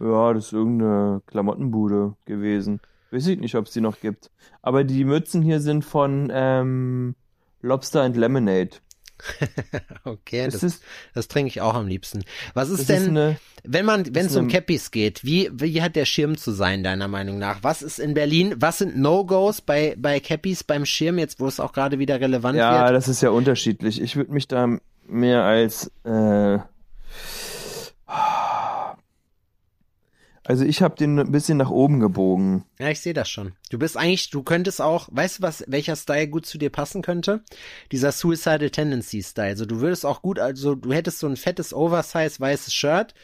Ja, 0.00 0.32
das 0.32 0.46
ist 0.46 0.52
irgendeine 0.52 1.22
Klamottenbude 1.26 2.14
gewesen. 2.24 2.80
Weiß 3.10 3.26
ich 3.26 3.38
nicht, 3.38 3.54
ob 3.54 3.66
es 3.66 3.72
die 3.72 3.80
noch 3.80 4.00
gibt. 4.00 4.30
Aber 4.62 4.84
die 4.84 5.04
Mützen 5.04 5.42
hier 5.42 5.60
sind 5.60 5.84
von 5.84 6.30
ähm, 6.32 7.14
Lobster 7.62 8.02
and 8.02 8.16
Lemonade. 8.16 8.70
Okay, 10.04 10.44
Das 10.44 10.60
das, 10.60 10.80
das 11.14 11.28
trinke 11.28 11.48
ich 11.48 11.60
auch 11.60 11.74
am 11.74 11.86
liebsten. 11.86 12.24
Was 12.54 12.68
ist 12.68 12.88
denn, 12.88 13.02
ist 13.02 13.08
eine, 13.08 13.36
wenn 13.64 13.84
man, 13.84 14.14
wenn 14.14 14.26
es 14.26 14.36
um 14.36 14.48
Cappies 14.48 14.90
geht, 14.90 15.24
wie, 15.24 15.50
wie 15.52 15.82
hat 15.82 15.96
der 15.96 16.04
Schirm 16.04 16.36
zu 16.36 16.52
sein, 16.52 16.84
deiner 16.84 17.08
Meinung 17.08 17.38
nach? 17.38 17.62
Was 17.62 17.82
ist 17.82 17.98
in 17.98 18.14
Berlin, 18.14 18.54
was 18.58 18.78
sind 18.78 18.96
No-Gos 18.98 19.62
bei, 19.62 19.94
bei 19.98 20.20
Cappies 20.20 20.64
beim 20.64 20.84
Schirm, 20.84 21.18
jetzt 21.18 21.40
wo 21.40 21.46
es 21.46 21.60
auch 21.60 21.72
gerade 21.72 21.98
wieder 21.98 22.20
relevant 22.20 22.58
ja, 22.58 22.84
wird? 22.84 22.94
das 22.94 23.08
ist 23.08 23.22
ja 23.22 23.30
unterschiedlich. 23.30 24.00
Ich 24.00 24.16
würde 24.16 24.32
mich 24.32 24.48
da 24.48 24.78
mehr 25.08 25.44
als 25.44 25.90
äh, 26.04 26.58
also 30.46 30.64
ich 30.64 30.80
habe 30.80 30.94
den 30.94 31.18
ein 31.18 31.32
bisschen 31.32 31.58
nach 31.58 31.70
oben 31.70 31.98
gebogen. 31.98 32.64
Ja, 32.78 32.88
ich 32.88 33.00
sehe 33.00 33.14
das 33.14 33.28
schon. 33.28 33.54
Du 33.70 33.80
bist 33.80 33.96
eigentlich, 33.96 34.30
du 34.30 34.44
könntest 34.44 34.80
auch, 34.80 35.08
weißt 35.10 35.38
du 35.38 35.42
was, 35.42 35.64
welcher 35.66 35.96
Style 35.96 36.28
gut 36.28 36.46
zu 36.46 36.56
dir 36.56 36.70
passen 36.70 37.02
könnte? 37.02 37.42
Dieser 37.90 38.12
Suicidal 38.12 38.70
Tendency 38.70 39.24
Style. 39.24 39.48
Also 39.48 39.66
du 39.66 39.80
würdest 39.80 40.06
auch 40.06 40.22
gut, 40.22 40.38
also 40.38 40.76
du 40.76 40.92
hättest 40.92 41.18
so 41.18 41.26
ein 41.26 41.36
fettes 41.36 41.74
Oversize 41.74 42.38
weißes 42.38 42.72
Shirt, 42.72 43.14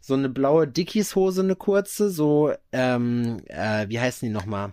so 0.00 0.14
eine 0.14 0.30
blaue 0.30 0.66
Dickies 0.66 1.14
Hose, 1.14 1.42
eine 1.42 1.54
kurze, 1.54 2.08
so, 2.08 2.54
ähm, 2.72 3.42
äh, 3.48 3.86
wie 3.90 4.00
heißen 4.00 4.26
die 4.26 4.32
nochmal? 4.32 4.72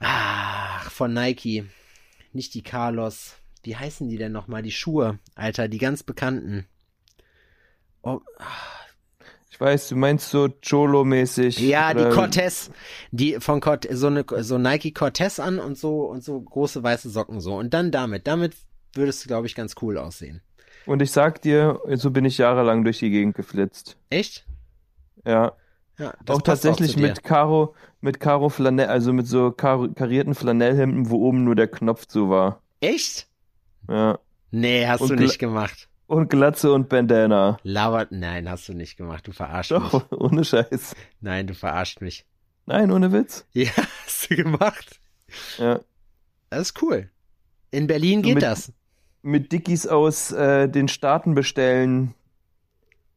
Ach, 0.00 0.90
von 0.90 1.14
Nike. 1.14 1.64
Nicht 2.34 2.52
die 2.52 2.62
Carlos. 2.62 3.36
Wie 3.62 3.74
heißen 3.74 4.10
die 4.10 4.18
denn 4.18 4.32
nochmal? 4.32 4.62
Die 4.62 4.70
Schuhe, 4.70 5.18
Alter, 5.34 5.68
die 5.68 5.78
ganz 5.78 6.02
bekannten. 6.02 6.66
Oh, 8.02 8.20
Ich 9.54 9.60
weiß, 9.60 9.90
du 9.90 9.94
meinst 9.94 10.30
so 10.30 10.48
Cholo-mäßig. 10.48 11.60
Ja, 11.60 11.94
die 11.94 12.12
Cortez, 12.12 12.72
die 13.12 13.36
von 13.38 13.60
Cort 13.60 13.86
so 13.88 14.08
eine 14.08 14.24
so 14.38 14.58
Nike 14.58 14.90
Cortez 14.90 15.38
an 15.38 15.60
und 15.60 15.78
so 15.78 16.06
und 16.06 16.24
so 16.24 16.40
große 16.40 16.82
weiße 16.82 17.08
Socken 17.08 17.40
so 17.40 17.54
und 17.54 17.72
dann 17.72 17.92
damit, 17.92 18.26
damit 18.26 18.56
würdest 18.94 19.22
du 19.22 19.28
glaube 19.28 19.46
ich 19.46 19.54
ganz 19.54 19.76
cool 19.80 19.96
aussehen. 19.96 20.42
Und 20.86 21.02
ich 21.02 21.12
sag 21.12 21.40
dir, 21.40 21.80
so 21.94 22.10
bin 22.10 22.24
ich 22.24 22.36
jahrelang 22.36 22.82
durch 22.82 22.98
die 22.98 23.10
Gegend 23.10 23.36
geflitzt. 23.36 23.96
Echt? 24.10 24.44
Ja. 25.24 25.52
Ja, 26.00 26.14
auch 26.28 26.42
tatsächlich 26.42 26.96
dir. 26.96 27.02
mit 27.02 27.22
Karo, 27.22 27.76
mit 28.00 28.18
Karo 28.18 28.48
Flanell, 28.48 28.88
also 28.88 29.12
mit 29.12 29.28
so 29.28 29.52
karo, 29.52 29.88
karierten 29.88 30.34
Flanellhemden, 30.34 31.10
wo 31.10 31.28
oben 31.28 31.44
nur 31.44 31.54
der 31.54 31.68
Knopf 31.68 32.06
so 32.08 32.28
war. 32.28 32.60
Echt? 32.80 33.28
Ja. 33.88 34.18
Nee, 34.50 34.88
hast 34.88 35.00
Und 35.00 35.10
du 35.10 35.14
nicht 35.14 35.38
gemacht. 35.38 35.88
Und 36.14 36.28
Glatze 36.30 36.72
und 36.72 36.88
Bandana. 36.88 37.58
Labert, 37.64 38.12
nein, 38.12 38.48
hast 38.48 38.68
du 38.68 38.72
nicht 38.74 38.96
gemacht. 38.96 39.26
Du 39.26 39.32
verarschst 39.32 39.72
mich. 39.72 39.90
Doch, 39.90 40.10
ohne 40.18 40.44
Scheiß. 40.44 40.94
Nein, 41.20 41.46
du 41.46 41.54
verarscht 41.54 42.00
mich. 42.00 42.24
Nein, 42.66 42.90
ohne 42.92 43.12
Witz. 43.12 43.46
Ja, 43.52 43.70
hast 44.06 44.30
du 44.30 44.36
gemacht. 44.36 45.00
Ja. 45.58 45.80
Das 46.50 46.60
ist 46.68 46.82
cool. 46.82 47.10
In 47.72 47.86
Berlin 47.88 48.20
So 48.20 48.28
geht 48.28 48.34
mit- 48.36 48.42
das. 48.44 48.72
Mit 49.22 49.52
Dickies 49.52 49.86
aus 49.86 50.30
äh, 50.32 50.68
den 50.68 50.86
Staaten 50.86 51.34
bestellen. 51.34 52.14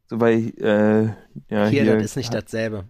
So 0.09 0.19
weil, 0.21 0.53
äh, 0.59 1.03
ja, 1.53 1.67
Hier, 1.67 1.83
hier. 1.83 1.95
das 1.95 2.05
ist 2.05 2.15
nicht 2.15 2.33
dasselbe. 2.33 2.85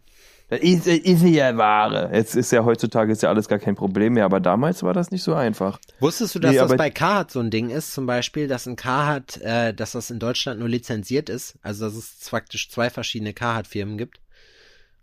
Das 0.50 0.62
ist, 0.62 0.88
ist 0.88 1.24
ja 1.24 1.58
Ware. 1.58 2.10
Jetzt 2.14 2.36
ist 2.36 2.52
ja 2.52 2.64
heutzutage 2.64 3.12
ist 3.12 3.22
ja 3.22 3.30
alles 3.30 3.50
gar 3.50 3.60
kein 3.60 3.76
Problem 3.76 4.14
mehr, 4.14 4.24
aber 4.24 4.40
damals 4.40 4.82
war 4.82 4.94
das 4.94 5.12
nicht 5.12 5.24
so 5.24 5.34
einfach. 5.34 5.80
Wusstest 6.00 6.36
du, 6.36 6.40
dass 6.40 6.52
Nee, 6.52 6.58
das 6.58 6.78
bei 6.78 6.90
Carhartt 6.90 7.32
so 7.32 7.42
ein 7.42 7.50
Ding 7.50 7.70
ist? 7.70 7.94
Zum 7.94 8.06
Beispiel, 8.06 8.48
dass 8.48 8.66
ein 8.66 8.78
Carhartt, 8.78 9.42
äh, 9.42 9.74
dass 9.74 9.92
das 9.92 10.10
in 10.10 10.20
Deutschland 10.20 10.60
nur 10.60 10.70
lizenziert 10.70 11.30
ist. 11.30 11.58
Also, 11.62 11.86
dass 11.86 11.96
es 11.96 12.30
praktisch 12.30 12.70
zwei 12.70 12.90
verschiedene 12.90 13.34
Carhartt-Firmen 13.34 13.98
gibt. 13.98 14.22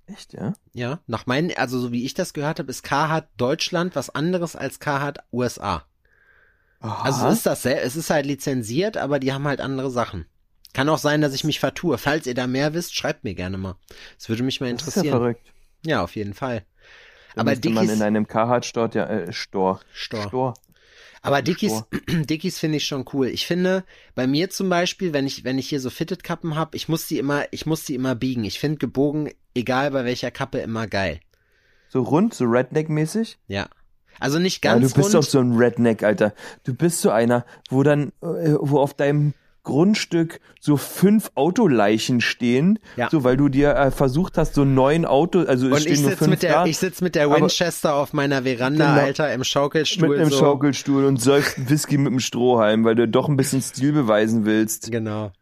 Echt, 0.06 0.32
ja? 0.32 0.54
Ja, 0.72 1.00
nach 1.06 1.26
meinen, 1.26 1.52
also 1.56 1.78
so 1.78 1.92
wie 1.92 2.04
ich 2.04 2.14
das 2.14 2.32
gehört 2.32 2.58
habe, 2.58 2.70
ist 2.70 2.82
Carhartt 2.82 3.28
Deutschland 3.36 3.96
was 3.96 4.10
anderes 4.10 4.56
als 4.56 4.78
Carhartt 4.78 5.18
USA. 5.32 5.84
Also 6.80 7.28
es 7.28 7.36
ist 7.36 7.46
das, 7.46 7.64
es 7.64 7.96
ist 7.96 8.10
halt 8.10 8.26
lizenziert, 8.26 8.98
aber 8.98 9.18
die 9.18 9.32
haben 9.32 9.48
halt 9.48 9.62
andere 9.62 9.90
Sachen. 9.90 10.26
Kann 10.74 10.88
auch 10.90 10.98
sein, 10.98 11.22
dass 11.22 11.34
ich 11.34 11.44
mich 11.44 11.60
vertue. 11.60 11.96
Falls 11.96 12.26
ihr 12.26 12.34
da 12.34 12.46
mehr 12.46 12.74
wisst, 12.74 12.94
schreibt 12.94 13.24
mir 13.24 13.34
gerne 13.34 13.56
mal. 13.56 13.76
Das 14.18 14.28
würde 14.28 14.42
mich 14.42 14.60
mal 14.60 14.70
das 14.74 14.86
ist 14.88 14.96
ja 14.96 15.02
interessieren. 15.02 15.18
verrückt. 15.18 15.52
Ja, 15.86 16.02
auf 16.02 16.14
jeden 16.16 16.34
Fall. 16.34 16.64
Da 17.34 17.40
Aber 17.40 17.50
müsste 17.52 17.70
man 17.70 17.84
Dickies, 17.84 17.96
in 17.98 18.02
einem 18.02 18.26
Carhartt-Store, 18.28 18.90
ja, 18.92 19.06
äh, 19.06 19.32
Store. 19.32 19.80
Store. 19.92 20.28
Store. 20.28 20.54
Aber 21.22 21.40
Dickies, 21.42 21.84
Dickies 22.08 22.58
finde 22.58 22.76
ich 22.76 22.86
schon 22.86 23.04
cool. 23.14 23.28
Ich 23.28 23.46
finde, 23.46 23.84
bei 24.14 24.26
mir 24.26 24.50
zum 24.50 24.68
Beispiel, 24.68 25.12
wenn 25.12 25.26
ich, 25.26 25.42
wenn 25.44 25.58
ich 25.58 25.68
hier 25.68 25.80
so 25.80 25.88
Fitted-Kappen 25.90 26.54
habe, 26.56 26.76
ich 26.76 26.88
muss 26.88 27.06
die 27.06 27.18
immer, 27.18 27.44
ich 27.50 27.66
muss 27.66 27.84
die 27.84 27.94
immer 27.94 28.14
biegen. 28.14 28.44
Ich 28.44 28.58
finde 28.58 28.78
gebogen, 28.78 29.30
egal 29.54 29.90
bei 29.92 30.04
welcher 30.04 30.30
Kappe, 30.30 30.58
immer 30.58 30.86
geil. 30.86 31.20
So 31.88 32.02
rund, 32.02 32.34
so 32.34 32.44
Redneck-mäßig? 32.44 33.36
Ja. 33.46 33.68
Also 34.20 34.38
nicht 34.38 34.64
Ja, 34.64 34.72
ganz 34.74 34.90
du 34.90 34.96
bist 34.96 35.14
rund. 35.14 35.24
doch 35.24 35.28
so 35.30 35.38
ein 35.40 35.52
Redneck, 35.56 36.02
Alter. 36.02 36.34
Du 36.64 36.74
bist 36.74 37.00
so 37.00 37.10
einer, 37.10 37.44
wo 37.70 37.82
dann, 37.82 38.08
äh, 38.20 38.54
wo 38.60 38.80
auf 38.80 38.94
deinem 38.94 39.34
Grundstück 39.64 40.40
so 40.60 40.76
fünf 40.76 41.30
Autoleichen 41.34 42.20
stehen, 42.20 42.78
Ja. 42.96 43.08
so 43.10 43.24
weil 43.24 43.36
du 43.36 43.48
dir 43.48 43.74
äh, 43.74 43.90
versucht 43.90 44.38
hast, 44.38 44.54
so 44.54 44.64
neun 44.64 45.04
Auto, 45.04 45.40
also 45.40 45.66
es 45.66 45.72
Und 45.72 45.80
stehen 45.80 45.92
ich 45.94 46.02
nur 46.02 46.10
fünf 46.12 46.30
mit 46.30 46.42
der, 46.42 46.52
da, 46.52 46.66
ich 46.66 46.78
sitz 46.78 47.00
mit 47.00 47.14
der 47.16 47.24
aber- 47.24 47.40
Winchester 47.40 47.94
auf 47.96 48.12
meiner 48.12 48.42
Veranda, 48.44 48.94
Genau. 48.94 49.06
Alter, 49.06 49.32
im 49.34 49.42
Schaukelstuhl. 49.42 50.08
mit 50.10 50.18
einem 50.20 50.30
so. 50.30 50.38
Schaukelstuhl 50.38 51.04
und 51.06 51.20
säufst 51.20 51.68
Whisky 51.68 51.98
mit 51.98 52.08
einem 52.08 52.20
Strohhalm, 52.20 52.84
weil 52.84 52.94
du 52.94 53.08
doch 53.08 53.28
ein 53.28 53.36
bisschen 53.36 53.60
Stil 53.62 53.92
beweisen 53.92 54.44
willst. 54.44 54.92
Genau. 54.92 55.32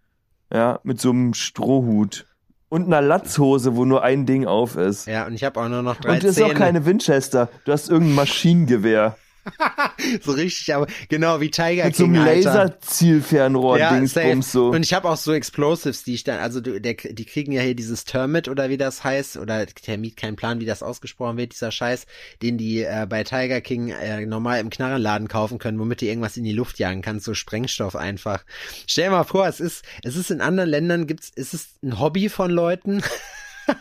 Ja, 0.52 0.80
mit 0.84 1.00
so 1.00 1.10
einem 1.10 1.34
Strohhut. 1.34 2.26
Und 2.68 2.86
einer 2.86 3.02
Latzhose, 3.02 3.76
wo 3.76 3.84
nur 3.84 4.02
ein 4.02 4.24
Ding 4.24 4.46
auf 4.46 4.76
ist. 4.76 5.06
Ja, 5.06 5.26
und 5.26 5.34
ich 5.34 5.44
habe 5.44 5.60
auch 5.60 5.68
nur 5.68 5.82
noch 5.82 5.96
drei 5.96 6.14
Und 6.14 6.24
das 6.24 6.36
ist 6.38 6.42
auch 6.42 6.54
keine 6.54 6.86
Winchester. 6.86 7.50
Du 7.66 7.72
hast 7.72 7.90
irgendein 7.90 8.14
Maschinengewehr. 8.14 9.16
so 10.22 10.32
richtig, 10.32 10.74
aber 10.74 10.86
genau 11.08 11.40
wie 11.40 11.50
Tiger 11.50 11.86
Mit 11.86 11.96
so 11.96 12.04
King, 12.04 12.16
einem 12.16 12.28
Alter. 12.28 12.54
Laserzielfernrohr, 12.54 13.78
Ja. 13.78 13.94
Dingsbums 13.94 14.52
so. 14.52 14.68
Und 14.70 14.82
ich 14.82 14.94
habe 14.94 15.08
auch 15.08 15.16
so 15.16 15.32
Explosives, 15.32 16.04
die 16.04 16.14
ich 16.14 16.24
dann, 16.24 16.38
also 16.38 16.60
du, 16.60 16.80
der, 16.80 16.94
die 16.94 17.24
kriegen 17.24 17.52
ja 17.52 17.60
hier 17.62 17.74
dieses 17.74 18.04
Termit 18.04 18.48
oder 18.48 18.68
wie 18.68 18.76
das 18.76 19.04
heißt, 19.04 19.36
oder 19.36 19.66
Termit, 19.66 20.16
kein 20.16 20.36
Plan, 20.36 20.60
wie 20.60 20.66
das 20.66 20.82
ausgesprochen 20.82 21.36
wird, 21.36 21.52
dieser 21.52 21.70
Scheiß, 21.70 22.06
den 22.42 22.58
die 22.58 22.82
äh, 22.82 23.06
bei 23.08 23.24
Tiger 23.24 23.60
King 23.60 23.88
äh, 23.88 24.24
normal 24.26 24.60
im 24.60 24.70
Knarrenladen 24.70 25.28
kaufen 25.28 25.58
können, 25.58 25.78
womit 25.78 26.00
du 26.00 26.06
irgendwas 26.06 26.36
in 26.36 26.44
die 26.44 26.52
Luft 26.52 26.78
jagen 26.78 27.02
kannst, 27.02 27.24
so 27.24 27.34
Sprengstoff 27.34 27.96
einfach. 27.96 28.44
Stell 28.86 29.06
dir 29.06 29.10
mal 29.10 29.24
vor, 29.24 29.46
es 29.46 29.60
ist, 29.60 29.84
es 30.02 30.16
ist 30.16 30.30
in 30.30 30.40
anderen 30.40 30.70
Ländern 30.70 31.06
gibt's, 31.06 31.32
es 31.34 31.54
ist 31.54 31.82
ein 31.82 31.98
Hobby 31.98 32.28
von 32.28 32.50
Leuten. 32.50 33.02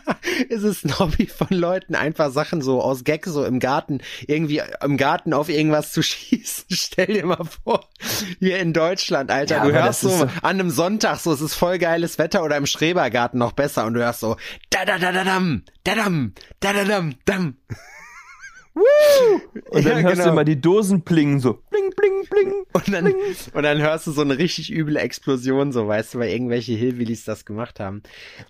ist 0.48 0.62
es 0.62 0.84
ein 0.84 0.98
Hobby 0.98 1.26
von 1.26 1.48
Leuten, 1.50 1.94
einfach 1.94 2.30
Sachen 2.30 2.62
so 2.62 2.80
aus 2.82 3.04
Gag 3.04 3.26
so 3.26 3.44
im 3.44 3.60
Garten, 3.60 4.00
irgendwie 4.26 4.62
im 4.82 4.96
Garten 4.96 5.32
auf 5.32 5.48
irgendwas 5.48 5.92
zu 5.92 6.02
schießen. 6.02 6.66
Stell 6.70 7.06
dir 7.06 7.26
mal 7.26 7.44
vor, 7.64 7.88
hier 8.38 8.58
in 8.58 8.72
Deutschland, 8.72 9.30
Alter, 9.30 9.58
Ja, 9.58 9.64
du 9.64 9.72
hörst 9.72 10.00
so 10.00 10.08
ist 10.08 10.22
an 10.22 10.30
einem 10.42 10.70
Sonntag 10.70 11.18
so, 11.18 11.32
es 11.32 11.40
ist 11.40 11.54
voll 11.54 11.78
geiles 11.78 12.18
Wetter 12.18 12.42
oder 12.42 12.56
im 12.56 12.66
Schrebergarten 12.66 13.38
noch 13.38 13.52
besser 13.52 13.84
und 13.86 13.94
du 13.94 14.00
hörst 14.00 14.20
so, 14.20 14.36
da 14.70 14.84
da 14.84 14.98
da 14.98 15.12
da 15.12 15.24
dam, 15.24 15.62
da 15.84 15.94
dam, 15.94 16.32
da 16.60 16.72
da 16.72 16.84
dam, 16.84 17.14
dam. 17.24 17.56
Und 18.74 19.84
dann 19.84 19.98
Ja, 19.98 20.02
hörst 20.02 20.14
genau. 20.14 20.24
du 20.24 20.30
immer 20.30 20.44
die 20.44 20.60
Dosen 20.60 21.02
plingen, 21.02 21.40
so 21.40 21.58
bling, 21.70 21.90
bling, 21.94 22.24
bling. 22.30 22.52
Und 22.72 22.92
dann, 22.92 23.12
und 23.52 23.62
dann 23.62 23.78
hörst 23.82 24.06
du 24.06 24.12
so 24.12 24.22
eine 24.22 24.38
richtig 24.38 24.72
üble 24.72 24.96
Explosion, 24.96 25.72
so 25.72 25.86
weißt 25.86 26.14
du, 26.14 26.18
weil 26.20 26.30
irgendwelche 26.30 26.72
Hillbillies 26.72 27.24
das 27.24 27.44
gemacht 27.44 27.80
haben. 27.80 28.02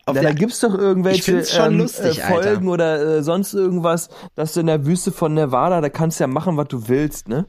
Auf 0.07 0.15
der- 0.15 0.23
da 0.23 0.33
gibt's 0.33 0.61
doch 0.61 0.77
irgendwelche 0.79 1.43
ähm, 1.59 1.79
lustig, 1.79 2.19
äh, 2.21 2.23
Folgen 2.29 2.49
Alter. 2.49 2.71
oder 2.71 3.17
äh, 3.19 3.23
sonst 3.23 3.53
irgendwas, 3.55 4.11
dass 4.37 4.55
du 4.55 4.61
in 4.61 4.67
der 4.67 4.87
Wüste 4.87 5.11
von 5.11 5.35
Nevada, 5.35 5.81
da 5.81 5.89
kannst 5.89 6.21
du 6.21 6.25
ja 6.25 6.29
machen, 6.29 6.57
was 6.57 6.69
du 6.69 6.89
willst, 6.89 7.29
ne? 7.29 7.47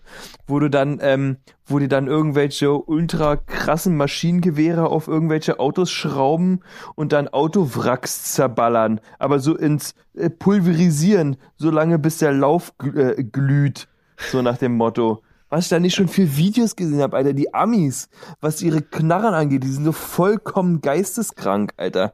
Wo 0.48 0.60
du 0.60 0.70
dann, 0.70 1.00
ähm, 1.02 1.38
wo 1.66 1.80
die 1.80 1.88
dann 1.88 2.08
irgendwelche 2.08 2.74
ultra 2.74 3.36
krassen 3.36 3.96
Maschinengewehre 3.96 4.88
auf 4.88 5.08
irgendwelche 5.08 5.60
Autos 5.60 5.92
schrauben 5.92 6.60
und 6.96 7.14
dann 7.14 7.28
Autowracks 7.28 8.34
zerballern, 8.34 9.00
aber 9.20 9.40
so 9.40 9.56
ins 9.56 9.96
äh, 10.14 10.30
Pulverisieren, 10.30 11.38
so 11.56 11.70
lange 11.72 12.00
bis 12.00 12.18
der 12.18 12.34
Lauf 12.34 12.74
gl- 12.80 13.18
äh, 13.18 13.24
glüht, 13.24 13.88
so 14.18 14.42
nach 14.42 14.58
dem 14.58 14.76
Motto. 14.76 15.22
Was 15.50 15.66
ich 15.66 15.70
da 15.70 15.80
nicht 15.80 15.94
schon 15.94 16.08
für 16.08 16.36
Videos 16.36 16.76
gesehen 16.76 17.02
habe, 17.02 17.16
Alter, 17.16 17.34
die 17.34 17.54
Amis, 17.54 18.10
was 18.42 18.64
ihre 18.64 18.82
Knarren 18.82 19.36
angeht, 19.36 19.64
die 19.64 19.68
sind 19.68 19.86
so 19.86 19.92
vollkommen 19.92 20.82
geisteskrank, 20.82 21.74
Alter. 21.78 22.14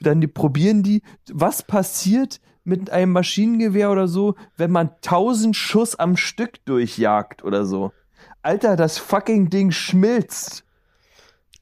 Dann 0.00 0.20
die 0.20 0.28
probieren 0.28 0.84
die, 0.84 1.02
was 1.32 1.64
passiert 1.64 2.40
mit 2.62 2.90
einem 2.90 3.10
Maschinengewehr 3.12 3.90
oder 3.90 4.06
so, 4.06 4.36
wenn 4.56 4.70
man 4.70 4.90
tausend 5.00 5.56
Schuss 5.56 5.96
am 5.96 6.16
Stück 6.16 6.64
durchjagt 6.66 7.42
oder 7.42 7.64
so. 7.64 7.90
Alter, 8.42 8.76
das 8.76 8.98
fucking 8.98 9.50
Ding 9.50 9.70
schmilzt. 9.70 10.64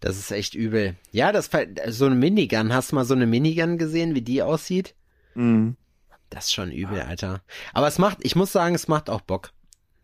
Das 0.00 0.18
ist 0.18 0.30
echt 0.30 0.54
übel. 0.54 0.94
Ja, 1.10 1.32
das 1.32 1.50
so 1.88 2.06
eine 2.06 2.14
Minigun. 2.14 2.72
Hast 2.72 2.92
du 2.92 2.96
mal 2.96 3.04
so 3.04 3.14
eine 3.14 3.26
Minigun 3.26 3.78
gesehen, 3.78 4.14
wie 4.14 4.22
die 4.22 4.42
aussieht? 4.42 4.94
Mhm. 5.34 5.76
Das 6.30 6.46
ist 6.46 6.52
schon 6.52 6.70
übel, 6.70 7.00
Alter. 7.02 7.40
Aber 7.72 7.86
es 7.86 7.98
macht, 7.98 8.18
ich 8.22 8.36
muss 8.36 8.52
sagen, 8.52 8.74
es 8.74 8.88
macht 8.88 9.08
auch 9.08 9.20
Bock. 9.20 9.52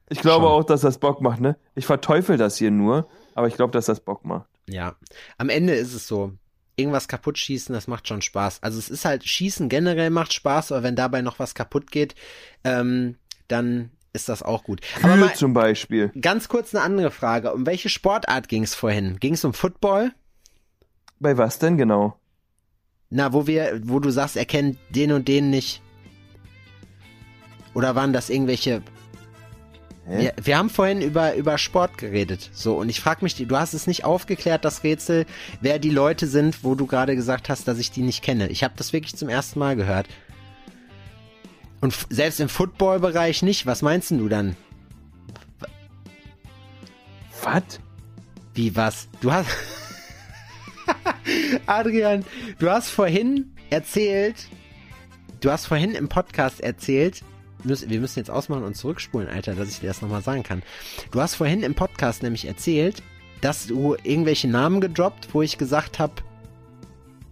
Ich 0.09 0.21
glaube 0.21 0.47
Schon. 0.47 0.53
auch, 0.53 0.65
dass 0.65 0.83
das 0.83 0.99
Bock 0.99 1.21
macht, 1.21 1.41
ne? 1.41 1.57
Ich 1.75 1.87
verteufel 1.87 2.37
das 2.37 2.59
hier 2.59 2.71
nur, 2.71 3.09
aber 3.35 3.49
ich 3.49 3.55
glaube, 3.55 3.73
dass 3.73 3.87
das 3.87 4.01
Bock 4.01 4.25
macht. 4.25 4.47
Ja. 4.69 4.97
Am 5.39 5.49
Ende 5.49 5.75
ist 5.75 5.95
es 5.95 6.07
so. 6.07 6.33
Irgendwas 6.77 7.09
kaputt 7.09 7.39
schießen, 7.39 7.75
das 7.75 7.87
macht 7.87 8.09
schon 8.09 8.23
Spaß. 8.23 8.63
Also 8.63 8.79
es 8.79 8.89
ist 8.89 9.05
halt, 9.05 9.25
Schießen 9.25 9.69
generell 9.69 10.11
macht 10.11 10.33
Spaß, 10.33 10.73
aber 10.73 10.83
wenn 10.83 10.97
dabei 10.97 11.23
noch 11.23 11.39
was 11.39 11.55
kaputt 11.55 11.91
geht, 11.91 12.15
ähm, 12.65 13.17
dann 13.49 13.91
ist 14.13 14.29
das 14.29 14.43
auch 14.43 14.65
gut. 14.65 14.81
Aber 15.03 15.15
Kühe 15.15 15.25
mal 15.25 15.35
zum 15.35 15.55
Beispiel. 15.55 16.11
ganz 16.21 16.49
kurz 16.49 16.75
eine 16.75 16.85
andere 16.85 17.11
Frage. 17.11 17.53
Um 17.53 17.67
welche 17.67 17.89
Sportart 17.89 18.49
ging 18.49 18.63
es 18.63 18.75
vorhin? 18.75 19.19
Ging 19.21 19.35
es 19.35 19.45
um 19.45 19.55
Football? 19.55 20.13
Bei 21.19 21.39
was 21.39 21.59
denn 21.59 21.77
genau? 21.77 22.17
Na, 23.11 23.33
wo 23.33 23.47
wir, 23.47 23.81
wo 23.85 24.01
du 24.01 24.11
sagst, 24.11 24.37
er 24.37 24.47
kennt 24.47 24.79
den 24.91 25.13
und 25.13 25.29
den 25.29 25.51
nicht. 25.51 25.83
Oder 27.75 27.95
waren 27.95 28.13
das 28.13 28.31
irgendwelche? 28.31 28.83
Wir, 30.07 30.35
wir 30.43 30.59
haben 30.59 30.69
vorhin 30.69 31.01
über, 31.01 31.35
über 31.37 31.59
Sport 31.59 31.97
geredet. 31.97 32.51
So, 32.53 32.77
und 32.77 32.89
ich 32.89 33.01
frage 33.01 33.23
mich, 33.23 33.37
du 33.37 33.57
hast 33.57 33.73
es 33.73 33.87
nicht 33.87 34.05
aufgeklärt, 34.05 34.65
das 34.65 34.83
Rätsel, 34.83 35.27
wer 35.61 35.79
die 35.79 35.91
Leute 35.91 36.27
sind, 36.27 36.65
wo 36.65 36.75
du 36.75 36.87
gerade 36.87 37.15
gesagt 37.15 37.49
hast, 37.49 37.69
dass 37.69 37.79
ich 37.79 37.93
die 37.93 38.03
nicht 38.03 38.23
kenne. 38.23 38.49
Ich 38.49 38.65
habe 38.65 38.75
das 38.77 38.93
wirklich 38.93 39.15
zum 39.15 39.29
ersten 39.29 39.61
Mal 39.61 39.77
gehört. 39.77 40.09
Und 41.83 42.07
selbst 42.11 42.39
im 42.39 42.49
Football-Bereich 42.49 43.43
nicht. 43.43 43.67
Was 43.67 43.83
meinst 43.83 44.13
du 44.13 44.29
dann? 44.29 44.57
Was? 47.43 47.81
Wie 48.55 48.75
was? 48.77 49.09
Du 49.21 49.33
hast. 49.33 49.49
Adrian, 51.67 52.25
du 52.61 52.71
hast 52.71 52.89
vorhin 52.89 53.53
erzählt. 53.71 54.47
Du 55.41 55.51
hast 55.51 55.67
vorhin 55.67 55.97
im 55.97 56.09
Podcast 56.09 56.61
erzählt. 56.61 57.23
Wir 57.65 58.01
müssen 58.01 58.19
jetzt 58.19 58.31
ausmachen 58.31 58.63
und 58.63 58.77
zurückspulen, 58.77 59.29
Alter, 59.29 59.55
dass 59.55 59.69
ich 59.69 59.81
dir 59.81 59.89
das 59.89 60.03
nochmal 60.03 60.23
sagen 60.23 60.45
kann. 60.45 60.63
Du 61.11 61.21
hast 61.21 61.35
vorhin 61.35 61.65
im 61.65 61.75
Podcast 61.75 62.23
nämlich 62.23 62.47
erzählt, 62.47 63.03
dass 63.41 63.67
du 63.67 63.97
irgendwelche 64.05 64.47
Namen 64.47 64.81
gedroppt, 64.81 65.29
wo 65.33 65.43
ich 65.43 65.59
gesagt 65.59 65.99
habe, 65.99 66.15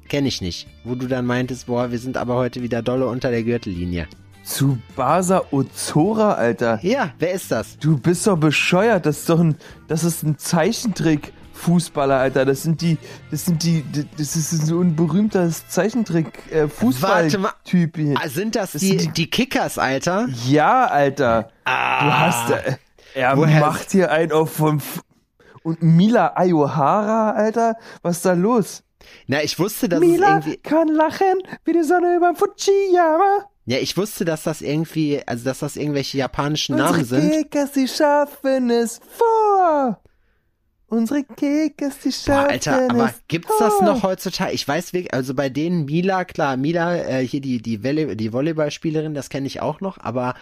kenne 0.09 0.27
ich 0.27 0.41
nicht. 0.41 0.67
Wo 0.83 0.97
du 0.97 1.07
dann 1.07 1.25
meintest, 1.27 1.67
boah, 1.67 1.93
wir 1.93 2.01
sind 2.01 2.17
aber 2.17 2.35
heute 2.35 2.63
wieder 2.63 2.83
dolle 2.83 3.07
unter 3.07 3.31
der 3.31 3.45
Gürtellinie. 3.45 4.09
Tsubasa 4.45 5.43
Ozora, 5.51 6.33
Alter. 6.35 6.79
Ja, 6.83 7.13
wer 7.19 7.33
ist 7.33 7.51
das? 7.51 7.79
Du 7.79 7.99
bist 7.99 8.27
doch 8.27 8.37
bescheuert. 8.37 9.07
Das 9.07 9.19
ist 9.21 9.29
doch 9.29 9.41
ein, 9.41 9.57
das 9.89 10.05
ist 10.05 10.23
ein 10.23 10.39
Zeichentrick. 10.39 11.33
Fußballer, 11.53 12.17
Alter, 12.17 12.47
das 12.47 12.63
sind 12.63 12.81
die, 12.81 12.97
das 13.31 13.45
sind 13.45 13.63
die, 13.63 13.85
das 14.17 14.35
ist 14.35 14.51
so 14.67 14.81
ein 14.81 14.97
berühmter 14.97 15.51
Zeichentrick 15.51 16.51
äh. 16.51 16.69
Fußballtyp. 16.69 17.97
hier. 17.97 18.15
Ah, 18.19 18.29
sind 18.29 18.57
das, 18.57 18.73
Das 18.73 18.81
die, 18.81 18.99
sind 18.99 19.15
die 19.19 19.29
Kickers, 19.29 19.77
Alter? 19.77 20.27
Ja, 20.47 20.87
Alter. 20.87 21.51
Du 21.67 21.71
hast, 21.71 22.51
äh, 22.51 22.77
er 23.15 23.33
Ah. 23.33 23.37
Woher- 23.37 23.61
macht 23.61 23.91
hier 23.93 24.11
einen 24.11 24.33
auf 24.33 24.55
vom 24.55 24.79
F 24.79 25.03
und 25.63 25.83
Mila 25.83 26.33
Ayohara, 26.35 27.33
Alter, 27.33 27.77
was 28.01 28.17
ist 28.17 28.25
da 28.25 28.33
los? 28.33 28.83
Na, 29.27 29.43
ich 29.43 29.59
wusste, 29.59 29.87
dass 29.91 30.01
es 30.01 30.07
Mila 30.07 30.29
irgendwie. 30.39 30.57
kann 30.57 30.89
lachen 30.89 31.43
wie 31.67 31.75
die 31.75 31.83
Sonne 31.83 32.17
über 32.17 32.35
Fujiyama. 32.35 33.45
Ja, 33.71 33.79
ich 33.79 33.97
wusste, 33.97 34.25
dass 34.25 34.43
das 34.43 34.63
irgendwie, 34.63 35.23
also 35.27 35.45
dass 35.45 35.61
das 35.61 35.77
irgendwelche 35.77 36.19
japanischen 36.19 36.75
Namen 36.77 36.99
Unsere 37.01 37.21
sind. 37.21 37.31
Kickers, 37.31 37.71
die 37.71 37.87
schaffen 37.87 38.69
es 38.69 39.01
vor. 39.17 40.01
Unsere 40.89 41.23
Kickers, 41.23 41.99
die 42.03 42.09
Boah, 42.09 42.13
schaffen 42.13 42.51
Alter, 42.51 42.91
aber 42.91 43.05
es 43.11 43.21
gibt's 43.29 43.53
das 43.61 43.75
vor. 43.75 43.85
noch 43.87 44.03
heutzutage? 44.03 44.53
Ich 44.55 44.67
weiß 44.67 44.93
wirklich, 44.93 45.15
also 45.15 45.35
bei 45.35 45.49
denen 45.51 45.85
Mila, 45.85 46.25
klar, 46.25 46.57
Mila, 46.57 46.97
äh, 46.97 47.25
hier 47.25 47.41
die 47.41 47.63
die 47.63 47.85
Volley, 47.85 48.17
die 48.17 48.33
Volleyballspielerin, 48.33 49.15
das 49.15 49.29
kenne 49.29 49.47
ich 49.47 49.61
auch 49.61 49.81
noch, 49.81 49.99
aber 49.99 50.35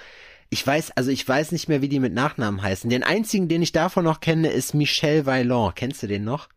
ich 0.48 0.66
weiß, 0.66 0.92
also 0.96 1.10
ich 1.10 1.28
weiß 1.28 1.52
nicht 1.52 1.68
mehr, 1.68 1.82
wie 1.82 1.90
die 1.90 2.00
mit 2.00 2.14
Nachnamen 2.14 2.62
heißen. 2.62 2.88
Den 2.88 3.02
einzigen, 3.02 3.48
den 3.48 3.60
ich 3.60 3.72
davon 3.72 4.04
noch 4.04 4.20
kenne, 4.20 4.48
ist 4.48 4.72
Michel 4.72 5.26
Vaillant. 5.26 5.76
Kennst 5.76 6.02
du 6.02 6.06
den 6.06 6.24
noch? 6.24 6.48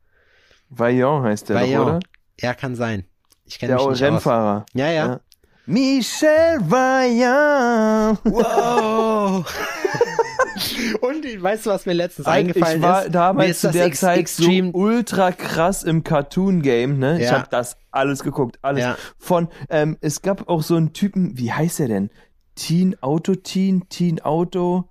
Vaillant 0.70 1.26
heißt 1.26 1.50
der 1.50 1.58
doch, 1.58 1.64
Vaillant. 1.64 1.86
oder? 1.86 2.00
Ja, 2.40 2.54
kann 2.54 2.76
sein. 2.78 3.04
Ich 3.44 3.60
kenne 3.60 3.74
Der 3.76 3.82
mich 3.82 3.90
nicht 3.90 4.02
Rennfahrer. 4.04 4.62
aus. 4.62 4.66
Ja, 4.74 4.88
ja. 4.90 5.08
Ja. 5.08 5.20
Michel 5.66 6.60
Vaillant. 6.62 8.20
Wow. 8.24 9.46
Und 11.02 11.24
weißt 11.44 11.66
du, 11.66 11.70
was 11.70 11.86
mir 11.86 11.94
letztens 11.94 12.28
eingefallen 12.28 12.78
ich 12.78 12.84
war 12.84 13.06
ist? 13.06 13.16
Damals 13.16 13.50
ist 13.52 13.62
zu 13.62 13.72
der 13.72 13.92
Zeit 13.94 14.20
Extreme 14.20 14.72
so 14.72 14.78
ultra 14.78 15.32
krass 15.32 15.84
im 15.84 16.04
Cartoon-Game, 16.04 16.98
ne? 17.00 17.20
Ich 17.20 17.26
Ja. 17.26 17.34
habe 17.40 17.48
das 17.50 17.78
alles 17.92 18.24
geguckt, 18.24 18.60
alles. 18.62 18.84
Ja. 18.84 18.98
Von, 19.18 19.48
ähm, 19.70 19.98
es 20.02 20.22
gab 20.22 20.50
auch 20.50 20.62
so 20.62 20.76
einen 20.76 20.94
Typen, 20.94 21.38
wie 21.38 21.52
heißt 21.52 21.80
er 21.80 21.88
denn? 21.88 22.10
Teen 22.56 22.96
Auto 23.02 23.36
Teen, 23.36 23.88
Teen 23.90 24.20
Auto. 24.22 24.90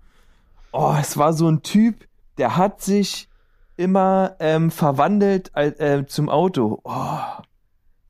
Oh, 0.73 0.95
es 1.01 1.17
war 1.17 1.33
so 1.33 1.49
ein 1.51 1.63
Typ, 1.63 2.07
der 2.39 2.57
hat 2.57 2.81
sich 2.81 3.29
immer 3.77 4.37
ähm, 4.41 4.71
verwandelt 4.71 5.51
äh, 5.55 6.05
zum 6.07 6.29
Auto. 6.29 6.81
Oh, 6.85 7.19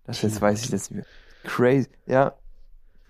das 0.04 0.22
jetzt 0.22 0.40
weiß 0.40 0.64
ich 0.64 0.70
das 0.70 0.90
nicht 0.90 0.96
mehr. 0.96 1.06
Crazy, 1.44 1.88
ja. 2.06 2.32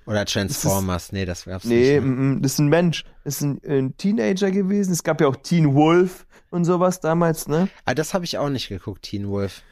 Oder 0.07 0.25
Transformers. 0.25 1.13
nee, 1.13 1.25
das 1.25 1.45
gab's 1.45 1.65
Nee, 1.65 1.95
nicht. 1.95 2.05
ne? 2.05 2.11
mm, 2.11 2.33
mm, 2.39 2.43
das 2.43 2.53
ist 2.55 2.59
ein 2.59 2.69
Mensch. 2.69 3.05
Das 3.25 3.37
ist 3.37 3.43
ein, 3.43 3.61
ein 3.67 3.97
Teenager 3.97 4.51
gewesen. 4.51 4.93
Es 4.93 5.03
gab 5.03 5.21
ja 5.21 5.29
auch 5.29 5.37
Teen 5.37 5.75
Wolf 5.75 6.27
und 6.51 6.65
sowas 6.65 7.01
damals, 7.01 7.47
ne? 7.49 7.69
Ah, 7.85 7.95
das 7.95 8.15
habe 8.15 8.25
ich 8.25 8.39
auch 8.39 8.49
nicht 8.49 8.69
geguckt, 8.69 9.03
Teen 9.03 9.29
Wolf. 9.29 9.63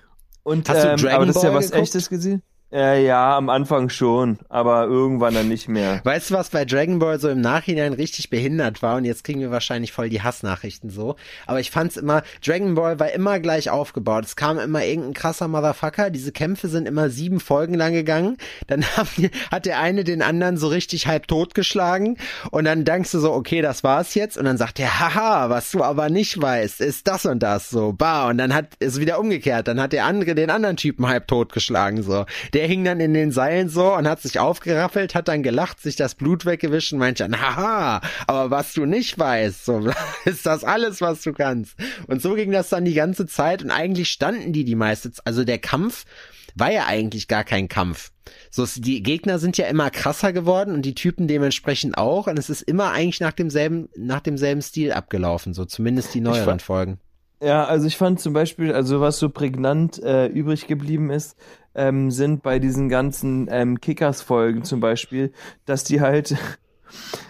Und, 0.45 0.69
Hast 0.69 0.85
du 0.85 0.89
ähm, 0.91 0.97
Dragon 0.97 1.17
aber 1.17 1.27
das 1.27 1.37
ist 1.37 1.43
ja 1.43 1.49
Ball 1.51 1.59
was 1.59 1.67
geguckt? 1.71 1.83
echtes 1.83 2.09
gesehen? 2.09 2.43
Äh, 2.71 3.07
ja, 3.07 3.35
am 3.35 3.49
Anfang 3.49 3.89
schon, 3.89 4.39
aber 4.51 4.85
irgendwann 4.85 5.33
dann 5.33 5.49
nicht 5.49 5.69
mehr. 5.69 6.03
Weißt 6.05 6.29
du, 6.29 6.35
was 6.35 6.51
bei 6.51 6.67
Dragon 6.67 6.99
Ball 6.99 7.19
so 7.19 7.31
im 7.31 7.41
Nachhinein 7.41 7.95
richtig 7.95 8.29
behindert 8.29 8.83
war? 8.83 8.99
Und 8.99 9.07
jetzt 9.07 9.25
kriegen 9.25 9.41
wir 9.41 9.51
wahrscheinlich 9.51 9.93
voll 9.93 10.11
die 10.11 10.21
Hassnachrichten 10.21 10.91
so. 10.91 11.17
Aber 11.47 11.61
ich 11.61 11.71
fand's 11.71 11.97
immer, 11.97 12.23
Dragon 12.45 12.75
Ball 12.75 13.01
war 13.01 13.11
immer 13.11 13.41
gleich 13.41 13.71
aufgebaut. 13.71 14.27
Es 14.27 14.37
kam 14.37 14.59
immer 14.59 14.85
irgendein 14.85 15.15
krasser 15.15 15.49
Motherfucker. 15.49 16.11
Diese 16.11 16.31
Kämpfe 16.31 16.69
sind 16.69 16.87
immer 16.87 17.09
sieben 17.09 17.41
Folgen 17.41 17.73
lang 17.73 17.95
gegangen. 17.95 18.37
Dann 18.67 18.85
die, 19.17 19.31
hat 19.51 19.65
der 19.65 19.81
eine 19.81 20.05
den 20.05 20.21
anderen 20.21 20.59
so 20.59 20.69
richtig 20.69 21.07
halb 21.07 21.27
totgeschlagen. 21.27 22.19
Und 22.51 22.67
dann 22.67 22.85
denkst 22.85 23.13
du 23.13 23.21
so, 23.21 23.33
okay, 23.33 23.63
das 23.63 23.83
war's 23.83 24.15
jetzt. 24.15 24.37
Und 24.37 24.45
dann 24.45 24.59
sagt 24.59 24.77
der, 24.77 25.01
haha, 25.01 25.49
was 25.49 25.71
du 25.71 25.83
aber 25.83 26.11
nicht 26.11 26.39
weißt, 26.39 26.83
ist 26.83 27.09
das 27.09 27.25
und 27.25 27.43
das 27.43 27.71
so. 27.71 27.95
Bah. 27.95 28.29
Und 28.29 28.37
dann 28.37 28.53
hat 28.53 28.67
es 28.79 29.01
wieder 29.01 29.19
umgekehrt. 29.19 29.69
Dann 29.69 29.81
hat 29.81 29.95
der 29.95 30.05
andere 30.05 30.35
den 30.35 30.51
anderen 30.51 30.77
Typen 30.77 31.09
halb 31.09 31.29
totgeschlagen 31.29 32.03
so. 32.03 32.27
der 32.53 32.58
hing 32.67 32.85
dann 32.85 33.01
in 33.01 33.15
den 33.15 33.31
Seilen 33.31 33.69
so 33.69 33.95
und 33.95 34.09
hat 34.09 34.21
sich 34.23 34.39
aufgerappelt, 34.39 35.15
hat 35.15 35.29
dann 35.29 35.43
gelacht, 35.43 35.81
sich 35.81 35.97
das 35.97 36.15
Blut 36.15 36.47
weggewischt 36.47 36.93
und 36.93 36.99
meinte 36.99 37.23
dann, 37.29 37.41
haha, 37.41 38.01
aber 38.27 38.51
was 38.51 38.73
du 38.73 38.87
nicht 38.87 39.19
weißt, 39.19 39.65
so 39.65 39.89
ist 40.25 40.47
das 40.47 40.65
alles, 40.65 41.01
was 41.01 41.23
du 41.23 41.33
kannst. 41.33 41.77
Und 42.07 42.23
so 42.23 42.35
ging 42.35 42.51
das 42.53 42.69
dann 42.71 42.85
die 42.85 42.95
ganze 42.95 43.27
Zeit 43.27 43.63
und 43.63 43.71
eigentlich 43.71 44.09
standen 44.11 44.53
die 44.53 44.65
die 44.65 44.75
meiste 44.75 45.13
Zeit, 45.13 45.27
also 45.27 45.45
der 45.45 45.59
Kampf 45.59 46.05
war 46.55 46.73
ja 46.73 46.87
eigentlich 46.87 47.29
gar 47.29 47.45
kein 47.45 47.69
Kampf. 47.69 48.11
So, 48.51 48.67
die 48.77 49.03
Gegner 49.03 49.39
sind 49.39 49.57
ja 49.59 49.67
immer 49.67 49.91
krasser 49.91 50.33
geworden 50.33 50.75
und 50.75 50.83
die 50.83 50.95
Typen 50.95 51.29
dementsprechend 51.29 51.97
auch 51.97 52.27
und 52.27 52.39
es 52.39 52.51
ist 52.51 52.63
immer 52.63 52.91
eigentlich 52.91 53.21
nach 53.21 53.33
demselben, 53.33 53.89
nach 53.97 54.21
demselben 54.21 54.61
Stil 54.63 54.93
abgelaufen, 54.93 55.55
so 55.55 55.65
zumindest 55.65 56.15
die 56.15 56.21
neueren 56.21 56.59
fa- 56.59 56.65
Folgen. 56.65 56.99
Ja, 57.41 57.67
also 57.67 57.87
ich 57.87 57.97
fand 57.97 58.19
zum 58.19 58.33
Beispiel, 58.33 58.73
also 58.73 59.01
was 59.01 59.21
so 59.21 59.29
prägnant 59.29 60.03
äh, 60.03 60.27
übrig 60.27 60.67
geblieben 60.67 61.11
ist, 61.11 61.37
ähm, 61.79 62.11
sind 62.11 62.43
bei 62.43 62.59
diesen 62.59 62.89
ganzen 62.89 63.49
ähm, 63.51 63.81
Kickers-Folgen 63.81 64.65
zum 64.65 64.81
Beispiel, 64.81 65.33
dass 65.65 65.85
die 65.85 66.01
halt. 66.01 66.37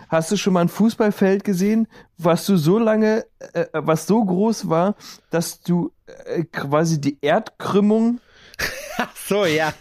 Hast 0.09 0.31
du 0.31 0.39
schon 0.39 0.55
mal 0.55 0.63
ein 0.63 0.71
Fußballfeld 0.71 1.45
gesehen, 1.45 1.87
was 2.17 2.47
du 2.47 2.57
so 2.57 2.79
lange, 2.79 3.27
äh, 3.53 3.67
was 3.75 4.07
so 4.07 4.25
groß 4.25 4.71
war, 4.71 4.95
dass 5.29 5.61
du 5.61 5.93
äh, 6.07 6.45
quasi 6.45 6.99
die 6.99 7.19
Erdkrümmung 7.21 8.19
so, 9.29 9.45
ja. 9.45 9.73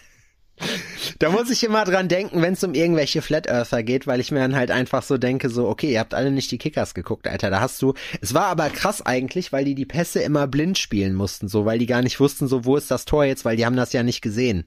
Da 1.20 1.30
muss 1.32 1.50
ich 1.50 1.64
immer 1.64 1.84
dran 1.84 2.08
denken, 2.08 2.42
wenn 2.42 2.54
es 2.54 2.64
um 2.64 2.74
irgendwelche 2.74 3.22
Flat 3.22 3.48
Earther 3.48 3.84
geht, 3.84 4.06
weil 4.08 4.20
ich 4.20 4.32
mir 4.32 4.40
dann 4.40 4.56
halt 4.56 4.72
einfach 4.72 5.02
so 5.04 5.18
denke, 5.18 5.50
so, 5.50 5.68
okay, 5.68 5.92
ihr 5.92 6.00
habt 6.00 6.14
alle 6.14 6.32
nicht 6.32 6.52
die 6.52 6.58
Kickers 6.58 6.94
geguckt, 6.94 7.28
Alter, 7.28 7.50
da 7.50 7.60
hast 7.60 7.82
du, 7.82 7.94
es 8.22 8.34
war 8.34 8.46
aber 8.46 8.70
krass 8.70 9.06
eigentlich, 9.06 9.52
weil 9.52 9.66
die 9.66 9.76
die 9.76 9.86
Pässe 9.86 10.22
immer 10.22 10.48
blind 10.48 10.78
spielen 10.78 11.16
mussten, 11.16 11.48
so, 11.48 11.66
weil 11.66 11.80
die 11.80 11.86
gar 11.88 12.02
nicht 12.02 12.20
wussten, 12.20 12.48
so, 12.48 12.66
wo 12.66 12.76
ist 12.76 12.92
das 12.92 13.06
Tor 13.06 13.26
jetzt, 13.26 13.46
weil 13.46 13.58
die 13.58 13.66
haben 13.66 13.76
das 13.76 13.94
ja 13.94 14.04
nicht 14.04 14.22
gesehen. 14.22 14.66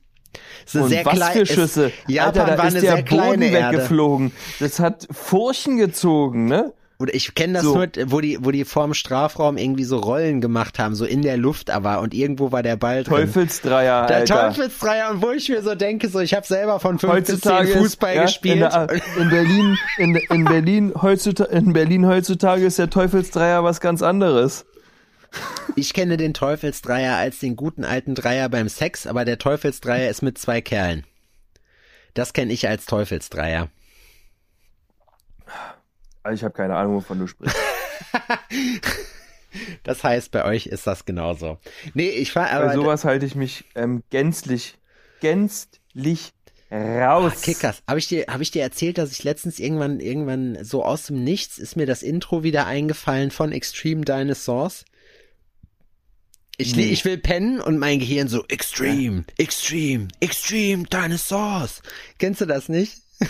Es 0.65 0.75
ist 0.75 0.83
und 0.83 0.89
sehr 0.91 1.05
was 1.05 1.15
klein- 1.15 1.33
für 1.33 1.47
Schüsse. 1.47 1.93
Japan 2.07 2.41
Alter, 2.41 2.53
da 2.53 2.59
war 2.59 2.69
ist 2.69 2.75
eine 2.75 2.81
der 2.83 2.93
sehr 2.97 3.03
kleine 3.03 3.47
Boden 3.47 3.53
weggeflogen. 3.53 4.33
Das 4.61 4.79
hat 4.79 5.09
Furchen 5.11 5.77
gezogen, 5.77 6.47
ne? 6.47 6.73
Oder 7.01 7.15
ich 7.15 7.35
kenne 7.35 7.55
das 7.55 7.63
So. 7.63 7.77
nur, 7.77 7.89
wo 8.07 8.21
die, 8.21 8.37
wo 8.43 8.51
die 8.51 8.67
vorm 8.67 8.93
Strafraum 8.93 9.57
irgendwie 9.57 9.85
so 9.85 9.99
Rollen 9.99 10.43
gemacht 10.43 10.79
haben, 10.79 10.95
so 10.95 11.07
in 11.07 11.23
der 11.23 11.39
Luft 11.39 11.71
aber 11.71 12.01
und 12.01 12.13
irgendwo 12.13 12.53
war 12.53 12.63
der 12.63 12.77
Ball 12.77 13.05
drin. 13.05 13.25
Teufelsdreier, 13.25 14.07
Der 14.07 14.17
Alter. 14.19 14.49
Teufelsdreier 14.49 15.11
und 15.11 15.23
wo 15.23 15.31
ich 15.31 15.49
mir 15.49 15.63
so 15.63 15.75
denke, 15.75 16.11
so 16.11 16.21
ich 16.21 16.35
habe 16.35 16.47
selber 16.47 16.79
von 16.79 16.99
5 16.99 17.13
bis 17.15 17.25
10 17.27 17.35
heutzutage 17.35 17.69
Fußball 17.79 18.11
ist, 18.11 18.17
ja, 18.17 18.23
gespielt. 18.25 18.55
In, 18.55 18.61
der, 18.61 18.89
in 19.19 19.31
Berlin, 19.31 19.79
in, 19.97 20.17
in 20.17 20.45
Berlin 20.45 20.93
heutzutage, 21.01 21.51
in 21.51 21.73
Berlin 21.73 22.07
heutzutage 22.07 22.67
ist 22.67 22.79
der 22.79 22.91
Teufelsdreier 22.91 23.65
was 23.65 23.81
ganz 23.81 24.03
anderes. 24.03 24.67
Ich 25.77 25.95
kenne 25.95 26.19
den 26.19 26.35
Teufelsdreier 26.35 27.17
als 27.17 27.39
den 27.39 27.57
guten 27.57 27.85
alten 27.85 28.15
Dreier 28.15 28.51
beim 28.51 28.69
Sex, 28.69 29.07
aber 29.07 29.25
der 29.25 29.39
Teufelsdreier 29.39 30.11
ist 30.11 30.21
mit 30.21 30.37
zwei 30.37 30.61
Kerlen. 30.61 31.05
Das 32.13 32.35
kenne 32.35 32.53
ich 32.53 32.69
als 32.69 32.85
Teufelsdreier. 32.85 33.69
Also 36.23 36.35
ich 36.35 36.45
habe 36.45 36.55
keine 36.55 36.77
Ahnung, 36.77 36.97
wovon 36.97 37.19
du 37.19 37.27
sprichst. 37.27 37.57
Das 39.83 40.05
heißt, 40.05 40.31
bei 40.31 40.45
euch 40.45 40.67
ist 40.67 40.87
das 40.87 41.05
genauso. 41.05 41.59
Nee, 41.95 42.11
ich 42.11 42.35
war 42.37 42.45
Bei 42.45 42.53
aber 42.53 42.73
sowas 42.73 43.05
halte 43.05 43.27
ich 43.27 43.35
mich 43.35 43.65
ähm, 43.75 44.05
gänzlich, 44.11 44.79
gänzlich 45.21 46.33
raus. 46.71 47.33
Ah, 47.37 47.41
Kickers. 47.43 47.83
Habe 47.89 47.99
ich 47.99 48.07
dir, 48.07 48.27
habe 48.29 48.45
ich 48.45 48.53
dir 48.53 48.63
erzählt, 48.63 48.97
dass 48.99 49.11
ich 49.11 49.25
letztens 49.25 49.59
irgendwann, 49.59 49.99
irgendwann 49.99 50.63
so 50.63 50.85
aus 50.85 51.07
dem 51.07 51.25
Nichts 51.25 51.59
ist 51.59 51.75
mir 51.77 51.87
das 51.87 52.03
Intro 52.03 52.45
wieder 52.45 52.67
eingefallen 52.67 53.33
von 53.33 53.51
Extreme 53.51 54.03
Dinosaurs. 54.05 54.85
Ich, 56.57 56.77
Nee. 56.77 56.91
ich 56.91 57.05
will 57.05 57.19
pennen 57.19 57.61
und 57.61 57.79
mein 57.79 57.99
Gehirn 57.99 58.29
so 58.29 58.45
Extreme, 58.47 59.25
Extreme, 59.39 60.09
Extreme 60.21 60.85
Dinosaurs. 60.85 61.83
Kennst 62.19 62.41
du 62.43 62.47
das 62.47 62.69
nicht? 62.69 62.99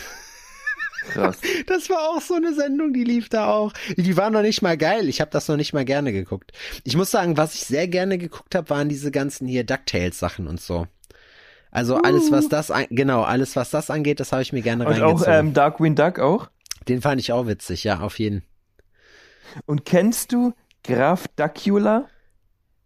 Krass. 1.13 1.39
Das 1.67 1.89
war 1.89 2.11
auch 2.11 2.21
so 2.21 2.35
eine 2.35 2.55
Sendung, 2.55 2.93
die 2.93 3.05
lief 3.05 3.29
da 3.29 3.49
auch. 3.49 3.73
Die 3.97 4.17
war 4.17 4.31
noch 4.31 4.43
nicht 4.43 4.63
mal 4.63 4.77
geil. 4.77 5.09
Ich 5.09 5.21
habe 5.21 5.31
das 5.31 5.49
noch 5.49 5.57
nicht 5.57 5.73
mal 5.73 5.85
gerne 5.85 6.13
geguckt. 6.13 6.53
Ich 6.85 6.97
muss 6.97 7.11
sagen, 7.11 7.37
was 7.37 7.55
ich 7.55 7.61
sehr 7.63 7.89
gerne 7.89 8.19
geguckt 8.19 8.55
habe, 8.55 8.69
waren 8.71 8.89
diese 8.89 9.11
ganzen 9.11 9.47
hier 9.47 9.65
DuckTales 9.65 10.19
Sachen 10.19 10.47
und 10.47 10.61
so. 10.61 10.87
Also 11.71 11.97
alles, 11.99 12.33
was 12.33 12.49
das 12.49 12.71
an, 12.73 12.87
genau, 12.91 13.23
alles, 13.23 13.55
was 13.55 13.71
das 13.71 13.91
angeht, 13.91 14.19
das 14.19 14.33
habe 14.33 14.43
ich 14.43 14.53
mir 14.53 14.63
gerne 14.63 14.87
Und 14.87 14.95
auch 15.01 15.07
reingezogen. 15.07 15.35
ähm, 15.35 15.55
Darkwing 15.55 15.95
Duck 15.95 16.19
auch. 16.19 16.49
Den 16.89 17.01
fand 17.01 17.21
ich 17.21 17.33
auch 17.33 17.47
witzig, 17.47 17.85
ja, 17.85 18.01
auf 18.01 18.19
jeden. 18.19 18.43
Und 19.67 19.85
kennst 19.85 20.33
du 20.33 20.53
Graf 20.83 21.27
Dacula? 21.37 22.09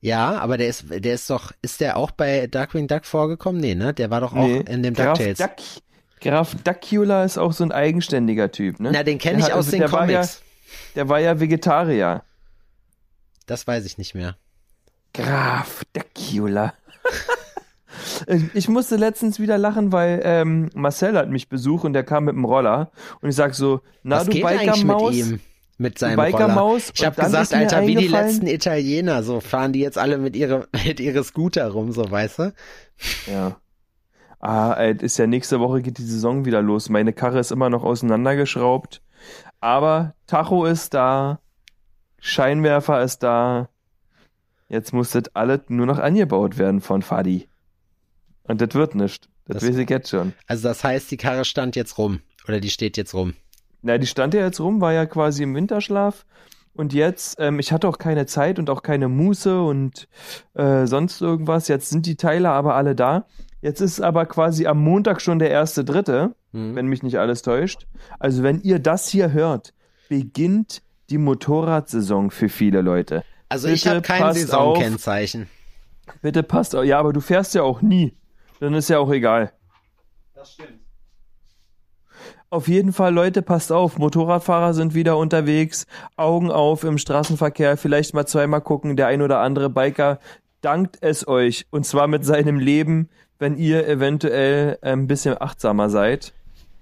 Ja, 0.01 0.33
aber 0.39 0.59
der 0.59 0.69
ist, 0.69 0.85
der 0.91 1.15
ist 1.15 1.31
doch, 1.31 1.53
ist 1.63 1.81
der 1.81 1.97
auch 1.97 2.11
bei 2.11 2.47
Darkwing 2.47 2.87
Duck 2.89 3.07
vorgekommen? 3.07 3.59
Nee, 3.61 3.75
ne? 3.75 3.95
Der 3.95 4.11
war 4.11 4.21
doch 4.21 4.35
auch 4.35 4.47
Nee, 4.47 4.63
in 4.69 4.83
dem 4.83 4.93
Graf 4.93 5.17
DuckTales. 5.17 5.39
Duck, 5.39 5.83
Graf 6.25 6.57
Dacula 6.65 7.25
ist 7.25 7.39
auch 7.39 7.53
so 7.53 7.63
ein 7.65 7.71
eigenständiger 7.71 8.51
Typ, 8.51 8.81
ne? 8.81 8.91
Na, 8.93 9.03
den 9.05 9.19
kenne 9.19 9.39
ich 9.39 9.45
hat- 9.45 9.53
aus 9.53 9.69
den 9.69 9.81
der 9.81 9.93
war 9.93 10.09
ja- 10.11 10.21
Comics. 10.23 10.43
Der 10.97 11.09
war 11.09 11.21
ja 11.21 11.39
Vegetarier. 11.39 12.23
Das 13.47 13.67
weiß 13.67 13.85
ich 13.85 13.99
nicht 13.99 14.15
mehr. 14.15 14.37
Graf 15.13 15.83
Dacula. 15.93 16.75
Ich- 18.55 18.69
musste 18.69 18.97
letztens 18.97 19.39
wieder 19.39 19.57
lachen, 19.57 19.93
weil 19.93 20.21
ähm, 20.25 20.69
Marcel 20.75 21.17
hat 21.17 21.29
mich 21.31 21.49
besucht 21.49 21.85
und 21.85 21.93
der 21.93 22.03
kam 22.05 22.25
mit 22.25 22.35
dem 22.35 22.45
Roller 22.45 22.91
und 23.21 23.29
ich 23.29 23.37
sag 23.37 23.55
so, 23.55 23.81
na 24.03 24.17
Was 24.17 24.25
du 24.27 24.33
mit 24.33 24.43
Bikermaus, 24.47 25.15
ihm? 25.15 25.41
Mit 25.79 25.99
seinem 25.99 26.17
Bikermaus. 26.25 26.91
Ich 26.95 27.05
habe 27.05 27.21
gesagt, 27.23 27.53
Alter, 27.55 27.87
wie 27.87 27.95
die 27.95 28.09
letzten 28.09 28.47
Italiener, 28.47 29.23
so 29.23 29.41
fahren 29.41 29.73
die 29.73 29.81
jetzt 29.81 29.99
alle 29.99 30.19
mit 30.19 30.35
ihre, 30.37 30.69
mit 30.85 30.99
ihre 31.01 31.23
Scooter 31.23 31.69
rum, 31.69 31.93
so 31.93 32.11
weißt 32.11 32.39
du? 32.41 32.55
Ja. 33.31 33.57
Ah, 34.47 34.75
ey, 34.75 34.95
ist 35.01 35.17
ja 35.17 35.27
nächste 35.27 35.59
Woche 35.59 35.81
geht 35.81 35.97
die 35.97 36.03
Saison 36.05 36.45
wieder 36.45 36.61
los. 36.61 36.91
Meine 36.91 37.15
Karre 37.15 37.39
ist 37.39 37.51
immer 37.51 37.71
noch 37.71 37.83
auseinandergeschraubt. 37.83 39.01
Aber 39.61 40.15
Tacho 40.27 40.67
ist 40.67 40.93
da, 40.93 41.39
Scheinwerfer 42.21 43.03
ist 43.03 43.23
da. 43.23 43.71
Jetzt 44.69 44.93
muss 44.93 45.11
das 45.13 45.35
alles 45.35 45.61
nur 45.69 45.87
noch 45.87 45.99
angebaut 45.99 46.59
werden 46.59 46.83
von 46.83 47.01
Fadi. 47.01 47.49
Und 48.43 48.61
das 48.61 48.75
wird 48.75 48.95
nicht. 48.95 49.31
Das, 49.47 49.59
Das- 49.63 49.69
weiß 49.71 49.77
ich 49.79 49.89
jetzt 49.89 50.11
schon. 50.11 50.35
Also 50.47 50.69
das 50.69 50.85
heißt, 50.85 51.11
die 51.11 51.17
Karre 51.17 51.47
stand 51.47 51.75
jetzt 51.75 51.97
rum. 51.97 52.21
Oder 52.47 52.61
die 52.61 52.71
steht 52.71 52.99
jetzt 52.99 53.15
rum. 53.15 53.33
Na, 53.81 53.97
die 53.97 54.07
stand 54.07 54.35
ja 54.35 54.41
jetzt 54.43 54.61
rum, 54.61 54.81
war 54.83 54.93
ja 54.93 55.07
quasi 55.07 55.43
im 55.43 55.55
Winterschlaf. 55.55 56.27
Und 56.75 56.93
jetzt, 56.93 57.37
ähm, 57.39 57.59
ich 57.61 57.73
hatte 57.73 57.89
auch 57.89 57.97
keine 57.99 58.27
Zeit 58.27 58.59
und 58.59 58.69
auch 58.69 58.83
keine 58.83 59.09
Muße 59.09 59.63
und 59.63 60.07
äh, 60.55 60.87
sonst 60.87 61.23
irgendwas. 61.23 61.69
Jetzt 61.69 61.89
sind 61.91 62.05
die 62.05 62.17
Teile 62.17 62.51
aber 62.51 62.75
alle 62.75 62.95
da. 62.95 63.27
Jetzt 63.65 63.81
ist 63.81 64.03
aber 64.03 64.27
quasi 64.27 64.67
am 64.67 64.79
Montag 64.85 65.23
schon 65.23 65.39
der 65.39 65.49
erste 65.51 65.87
Dritte, 65.87 66.35
Hm. 66.53 66.77
wenn 66.77 66.87
mich 66.87 67.03
nicht 67.03 67.19
alles 67.19 67.41
täuscht. 67.41 67.87
Also 68.19 68.43
wenn 68.43 68.61
ihr 68.61 68.79
das 68.79 69.09
hier 69.09 69.33
hört, 69.33 69.73
beginnt 70.11 70.83
die 71.09 71.17
Motorradsaison 71.17 72.31
für 72.31 72.51
viele 72.51 72.83
Leute. 72.83 73.25
Also 73.49 73.69
ich 73.69 73.85
Bitte 73.85 73.97
habe 73.97 74.03
kein 74.03 74.21
passt 74.21 74.53
auf. 74.53 74.77
Saisonkennzeichen. 74.77 75.47
Bitte 76.21 76.43
passt 76.43 76.77
auf. 76.77 76.85
Ja, 76.85 76.99
aber 76.99 77.15
du 77.15 77.21
fährst 77.21 77.55
ja 77.55 77.63
auch 77.63 77.81
nie. 77.81 78.15
Dann 78.61 78.75
ist 78.75 78.91
ja 78.91 78.99
auch 78.99 79.11
egal. 79.11 79.51
Das 80.35 80.53
stimmt. 80.53 80.81
Auf 82.51 82.69
jeden 82.69 82.93
Fall, 82.93 83.15
Leute, 83.15 83.41
passt 83.41 83.73
auf. 83.73 83.97
Motorradfahrer 83.97 84.75
sind 84.75 84.95
wieder 84.95 85.17
unterwegs. 85.17 85.87
Augen 86.17 86.51
auf 86.51 86.85
im 86.85 86.99
Straßenverkehr. 86.99 87.79
Vielleicht 87.79 88.13
mal 88.13 88.27
zweimal 88.27 88.61
gucken. 88.61 88.97
Der 88.97 89.07
ein 89.07 89.23
oder 89.23 89.39
andere 89.41 89.71
Biker 89.71 90.19
dankt 90.61 90.99
es 91.01 91.27
euch. 91.27 91.67
Und 91.71 91.87
zwar 91.87 92.09
mit 92.09 92.27
seinem 92.27 92.59
Leben, 92.59 93.09
wenn 93.39 93.57
ihr 93.57 93.87
eventuell 93.87 94.79
ein 94.83 95.07
bisschen 95.07 95.41
achtsamer 95.41 95.91
seid. 95.91 96.33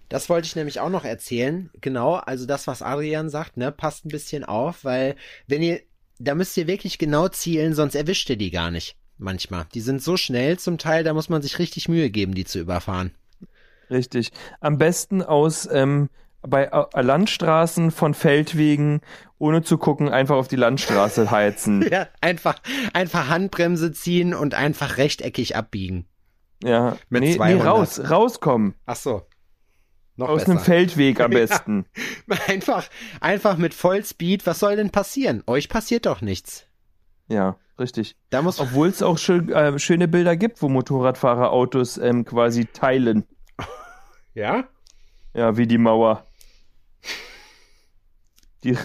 Das 0.08 0.28
wollte 0.28 0.46
ich 0.46 0.56
nämlich 0.56 0.80
auch 0.80 0.90
noch 0.90 1.04
erzählen. 1.04 1.70
Genau, 1.80 2.16
also 2.16 2.44
das, 2.44 2.66
was 2.66 2.82
Adrian 2.82 3.30
sagt, 3.30 3.56
ne, 3.56 3.72
passt 3.72 4.04
ein 4.04 4.10
bisschen 4.10 4.44
auf, 4.44 4.84
weil 4.84 5.16
wenn 5.46 5.62
ihr, 5.62 5.80
da 6.18 6.34
müsst 6.34 6.56
ihr 6.56 6.66
wirklich 6.66 6.98
genau 6.98 7.28
zielen, 7.28 7.74
sonst 7.74 7.94
erwischt 7.94 8.28
ihr 8.28 8.36
die 8.36 8.50
gar 8.50 8.70
nicht. 8.70 8.96
Manchmal. 9.16 9.66
Die 9.72 9.80
sind 9.80 10.02
so 10.02 10.16
schnell 10.16 10.58
zum 10.58 10.78
Teil, 10.78 11.04
da 11.04 11.14
muss 11.14 11.28
man 11.28 11.42
sich 11.42 11.58
richtig 11.58 11.88
Mühe 11.88 12.10
geben, 12.10 12.34
die 12.34 12.44
zu 12.44 12.58
überfahren. 12.58 13.12
Richtig. 13.88 14.32
Am 14.60 14.78
besten 14.78 15.22
aus 15.22 15.68
ähm, 15.70 16.08
bei 16.42 16.64
äh, 16.64 17.00
Landstraßen 17.00 17.90
von 17.90 18.14
Feldwegen, 18.14 19.00
ohne 19.38 19.62
zu 19.62 19.78
gucken, 19.78 20.08
einfach 20.08 20.36
auf 20.36 20.48
die 20.48 20.56
Landstraße 20.56 21.30
heizen. 21.30 21.86
Ja, 21.90 22.08
einfach, 22.20 22.60
einfach 22.92 23.28
Handbremse 23.28 23.92
ziehen 23.92 24.34
und 24.34 24.54
einfach 24.54 24.96
rechteckig 24.96 25.56
abbiegen. 25.56 26.06
Ja. 26.62 26.96
Mit 27.08 27.22
nee, 27.22 27.30
nee, 27.30 27.36
200. 27.36 27.66
raus, 27.66 28.00
rauskommen. 28.10 28.74
Ach 28.86 28.96
so. 28.96 29.22
Noch 30.16 30.28
Aus 30.28 30.40
besser. 30.42 30.52
einem 30.52 30.60
Feldweg 30.60 31.20
am 31.20 31.32
Ja. 31.32 31.38
besten. 31.38 31.86
Einfach, 32.46 32.88
einfach 33.20 33.56
mit 33.56 33.74
Vollspeed. 33.74 34.46
Was 34.46 34.58
soll 34.60 34.76
denn 34.76 34.90
passieren? 34.90 35.42
Euch 35.46 35.68
passiert 35.68 36.06
doch 36.06 36.20
nichts. 36.20 36.66
Ja, 37.28 37.56
richtig. 37.78 38.16
Da 38.30 38.42
muss 38.42 38.60
Obwohl 38.60 38.88
es 38.88 39.02
auch 39.02 39.18
schön, 39.18 39.48
äh, 39.50 39.78
schöne 39.78 40.08
Bilder 40.08 40.36
gibt, 40.36 40.60
wo 40.62 40.68
Motorradfahrer 40.68 41.50
Autos 41.50 41.96
ähm, 41.98 42.24
quasi 42.24 42.66
teilen. 42.66 43.24
ja? 44.34 44.64
Ja, 45.34 45.56
wie 45.56 45.66
die 45.66 45.78
Mauer. 45.78 46.26
Die, 48.64 48.76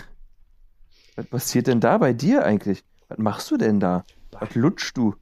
was 1.15 1.25
passiert 1.27 1.67
denn 1.67 1.79
da 1.79 1.97
bei 1.97 2.13
dir 2.13 2.43
eigentlich? 2.45 2.83
Was 3.09 3.17
machst 3.17 3.51
du 3.51 3.57
denn 3.57 3.79
da? 3.79 4.05
Was 4.31 4.55
lutschst 4.55 4.95
du? 4.97 5.15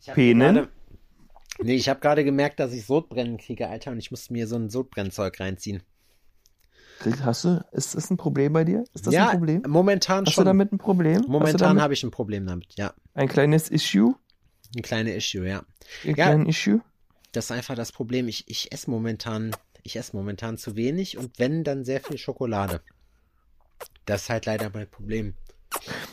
Ich 0.00 0.12
Penen? 0.12 0.68
Nee, 1.62 1.74
ich 1.74 1.88
habe 1.88 2.00
gerade 2.00 2.24
gemerkt, 2.24 2.60
dass 2.60 2.72
ich 2.72 2.84
Sodbrennen 2.86 3.38
kriege, 3.38 3.68
Alter, 3.68 3.90
und 3.92 3.98
ich 3.98 4.10
musste 4.10 4.32
mir 4.32 4.46
so 4.46 4.56
ein 4.56 4.68
Sodbrennzeug 4.68 5.40
reinziehen. 5.40 5.82
Hast 7.22 7.44
du, 7.44 7.64
ist 7.72 7.94
das 7.94 8.10
ein 8.10 8.16
Problem 8.16 8.52
bei 8.52 8.64
dir? 8.64 8.84
Ist 8.94 9.06
das 9.06 9.12
ja, 9.14 9.28
ein 9.28 9.38
Problem? 9.38 9.62
momentan 9.68 10.24
Hast 10.24 10.32
schon. 10.32 10.44
du 10.44 10.46
damit 10.50 10.72
ein 10.72 10.78
Problem? 10.78 11.18
Hast 11.18 11.28
momentan 11.28 11.80
habe 11.80 11.92
ich 11.94 12.02
ein 12.02 12.10
Problem 12.10 12.46
damit, 12.46 12.74
ja. 12.76 12.94
ein 13.14 13.28
kleines 13.28 13.70
Issue? 13.70 14.14
Ein 14.74 14.82
kleines 14.82 15.14
Issue, 15.14 15.46
ja. 15.46 15.58
Ein 16.04 16.08
Ja. 16.08 16.14
kleines 16.14 16.48
Issue? 16.48 16.80
Das 17.32 17.46
ist 17.46 17.50
einfach 17.52 17.74
das 17.74 17.92
Problem. 17.92 18.28
Ich, 18.28 18.48
ich 18.48 18.72
esse 18.72 18.90
momentan, 18.90 19.54
ich 19.82 19.96
esse 19.96 20.16
momentan 20.16 20.56
zu 20.56 20.74
wenig 20.74 21.18
und 21.18 21.38
wenn, 21.38 21.64
dann 21.64 21.84
sehr 21.84 22.00
viel 22.00 22.16
Schokolade. 22.18 22.80
Das 24.06 24.22
ist 24.22 24.30
halt 24.30 24.46
leider 24.46 24.70
mein 24.72 24.88
Problem. 24.88 25.34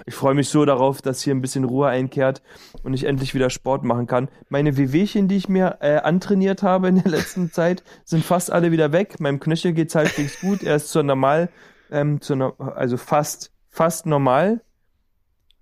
Ich 0.05 0.13
freue 0.15 0.33
mich 0.33 0.49
so 0.49 0.65
darauf, 0.65 1.01
dass 1.01 1.21
hier 1.21 1.33
ein 1.33 1.41
bisschen 1.41 1.63
Ruhe 1.63 1.87
einkehrt 1.87 2.41
und 2.83 2.93
ich 2.93 3.05
endlich 3.05 3.33
wieder 3.33 3.49
Sport 3.49 3.83
machen 3.83 4.07
kann. 4.07 4.29
Meine 4.49 4.77
Wehwehchen, 4.77 5.27
die 5.27 5.37
ich 5.37 5.47
mir 5.47 5.77
äh, 5.81 5.97
antrainiert 5.97 6.63
habe 6.63 6.89
in 6.89 6.95
der 7.01 7.11
letzten 7.11 7.51
Zeit, 7.51 7.83
sind 8.03 8.25
fast 8.25 8.51
alle 8.51 8.71
wieder 8.71 8.91
weg. 8.91 9.19
Meinem 9.19 9.39
Knöchel 9.39 9.73
geht's 9.73 9.95
halbwegs 9.95 10.41
gut. 10.41 10.63
Er 10.63 10.75
ist 10.75 10.89
zur 10.89 11.03
normal, 11.03 11.49
ähm, 11.91 12.19
zur, 12.21 12.35
no- 12.35 12.55
also 12.57 12.97
fast, 12.97 13.51
fast 13.69 14.05
normal. 14.05 14.61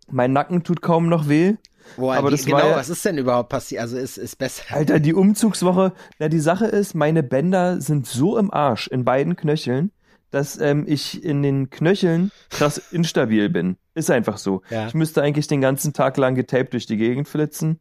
Mein 0.09 0.33
Nacken 0.33 0.63
tut 0.63 0.81
kaum 0.81 1.07
noch 1.07 1.29
weh. 1.29 1.55
Boah, 1.97 2.15
Aber 2.15 2.27
wie, 2.29 2.31
das 2.31 2.45
genau, 2.45 2.57
war 2.57 2.75
was 2.77 2.89
ist 2.89 3.03
denn 3.05 3.17
überhaupt 3.17 3.49
passiert? 3.49 3.81
Also 3.81 3.97
ist, 3.97 4.17
ist 4.17 4.37
besser. 4.37 4.63
Alter, 4.69 4.99
die 4.99 5.13
Umzugswoche. 5.13 5.93
Na, 6.19 6.29
die 6.29 6.39
Sache 6.39 6.65
ist, 6.65 6.95
meine 6.95 7.23
Bänder 7.23 7.81
sind 7.81 8.07
so 8.07 8.37
im 8.37 8.51
Arsch 8.51 8.87
in 8.87 9.03
beiden 9.03 9.35
Knöcheln, 9.35 9.91
dass 10.31 10.59
ähm, 10.59 10.85
ich 10.87 11.23
in 11.23 11.43
den 11.43 11.69
Knöcheln 11.69 12.31
krass 12.49 12.77
instabil 12.91 13.49
bin. 13.49 13.77
Ist 13.93 14.09
einfach 14.09 14.37
so. 14.37 14.61
Ja. 14.69 14.87
Ich 14.87 14.93
müsste 14.93 15.21
eigentlich 15.21 15.47
den 15.47 15.61
ganzen 15.61 15.93
Tag 15.93 16.17
lang 16.17 16.35
getaped 16.35 16.73
durch 16.73 16.85
die 16.85 16.97
Gegend 16.97 17.27
flitzen. 17.27 17.79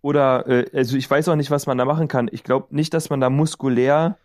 Oder, 0.00 0.46
äh, 0.48 0.66
also 0.74 0.96
ich 0.96 1.08
weiß 1.08 1.28
auch 1.28 1.36
nicht, 1.36 1.50
was 1.50 1.66
man 1.66 1.78
da 1.78 1.84
machen 1.84 2.08
kann. 2.08 2.28
Ich 2.32 2.42
glaube 2.42 2.74
nicht, 2.74 2.92
dass 2.94 3.10
man 3.10 3.20
da 3.20 3.30
muskulär, 3.30 4.18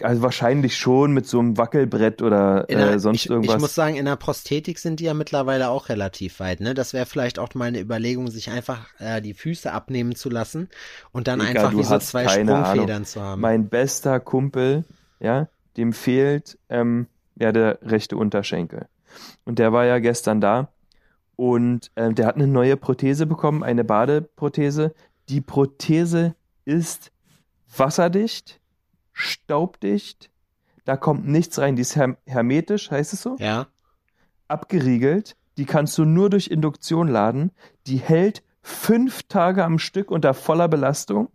also 0.00 0.22
wahrscheinlich 0.22 0.76
schon 0.76 1.12
mit 1.12 1.26
so 1.26 1.38
einem 1.38 1.56
Wackelbrett 1.56 2.22
oder 2.22 2.68
In 2.68 2.78
der, 2.78 2.92
äh, 2.92 2.98
sonst 2.98 3.24
ich, 3.24 3.30
irgendwas. 3.30 3.56
ich 3.56 3.60
muss 3.60 3.74
sagen, 3.74 3.94
in 3.94 4.04
der 4.04 4.16
Prosthetik 4.16 4.78
sind 4.78 4.98
die 4.98 5.04
ja 5.04 5.14
mittlerweile 5.14 5.70
auch 5.70 5.88
relativ 5.88 6.40
weit. 6.40 6.60
Ne? 6.60 6.74
Das 6.74 6.92
wäre 6.92 7.06
vielleicht 7.06 7.38
auch 7.38 7.54
mal 7.54 7.66
eine 7.66 7.80
Überlegung, 7.80 8.28
sich 8.30 8.50
einfach 8.50 8.88
äh, 8.98 9.20
die 9.20 9.34
Füße 9.34 9.72
abnehmen 9.72 10.16
zu 10.16 10.30
lassen 10.30 10.68
und 11.12 11.28
dann 11.28 11.40
Digga, 11.40 11.66
einfach 11.66 11.78
wie 11.78 11.84
so 11.84 11.98
zwei 11.98 12.26
Sprungfedern 12.26 12.90
Ahnung. 12.90 13.04
zu 13.04 13.20
haben. 13.20 13.40
mein 13.40 13.68
bester 13.68 14.18
Kumpel, 14.18 14.84
ja, 15.20 15.48
dem 15.76 15.92
fehlt 15.92 16.58
ähm, 16.68 17.06
ja 17.36 17.52
der 17.52 17.78
rechte 17.82 18.16
Unterschenkel. 18.16 18.86
Und 19.44 19.58
der 19.58 19.72
war 19.72 19.84
ja 19.84 19.98
gestern 19.98 20.40
da 20.40 20.72
und 21.36 21.90
ähm, 21.96 22.14
der 22.14 22.26
hat 22.26 22.36
eine 22.36 22.46
neue 22.46 22.76
Prothese 22.76 23.26
bekommen, 23.26 23.62
eine 23.62 23.84
Badeprothese. 23.84 24.94
Die 25.28 25.40
Prothese 25.40 26.34
ist 26.64 27.12
wasserdicht, 27.76 28.60
staubdicht, 29.12 30.30
da 30.84 30.96
kommt 30.96 31.26
nichts 31.26 31.58
rein, 31.58 31.76
die 31.76 31.82
ist 31.82 31.96
herm 31.96 32.16
hermetisch, 32.26 32.90
heißt 32.90 33.12
es 33.12 33.22
so? 33.22 33.36
ja. 33.38 33.66
abgeriegelt. 34.48 35.36
Die 35.58 35.66
kannst 35.66 35.98
du 35.98 36.04
nur 36.04 36.30
durch 36.30 36.48
Induktion 36.48 37.08
laden. 37.08 37.52
Die 37.86 37.98
hält 37.98 38.42
fünf 38.62 39.22
Tage 39.24 39.64
am 39.64 39.78
Stück 39.78 40.10
unter 40.10 40.32
voller 40.32 40.68
Belastung. 40.68 41.28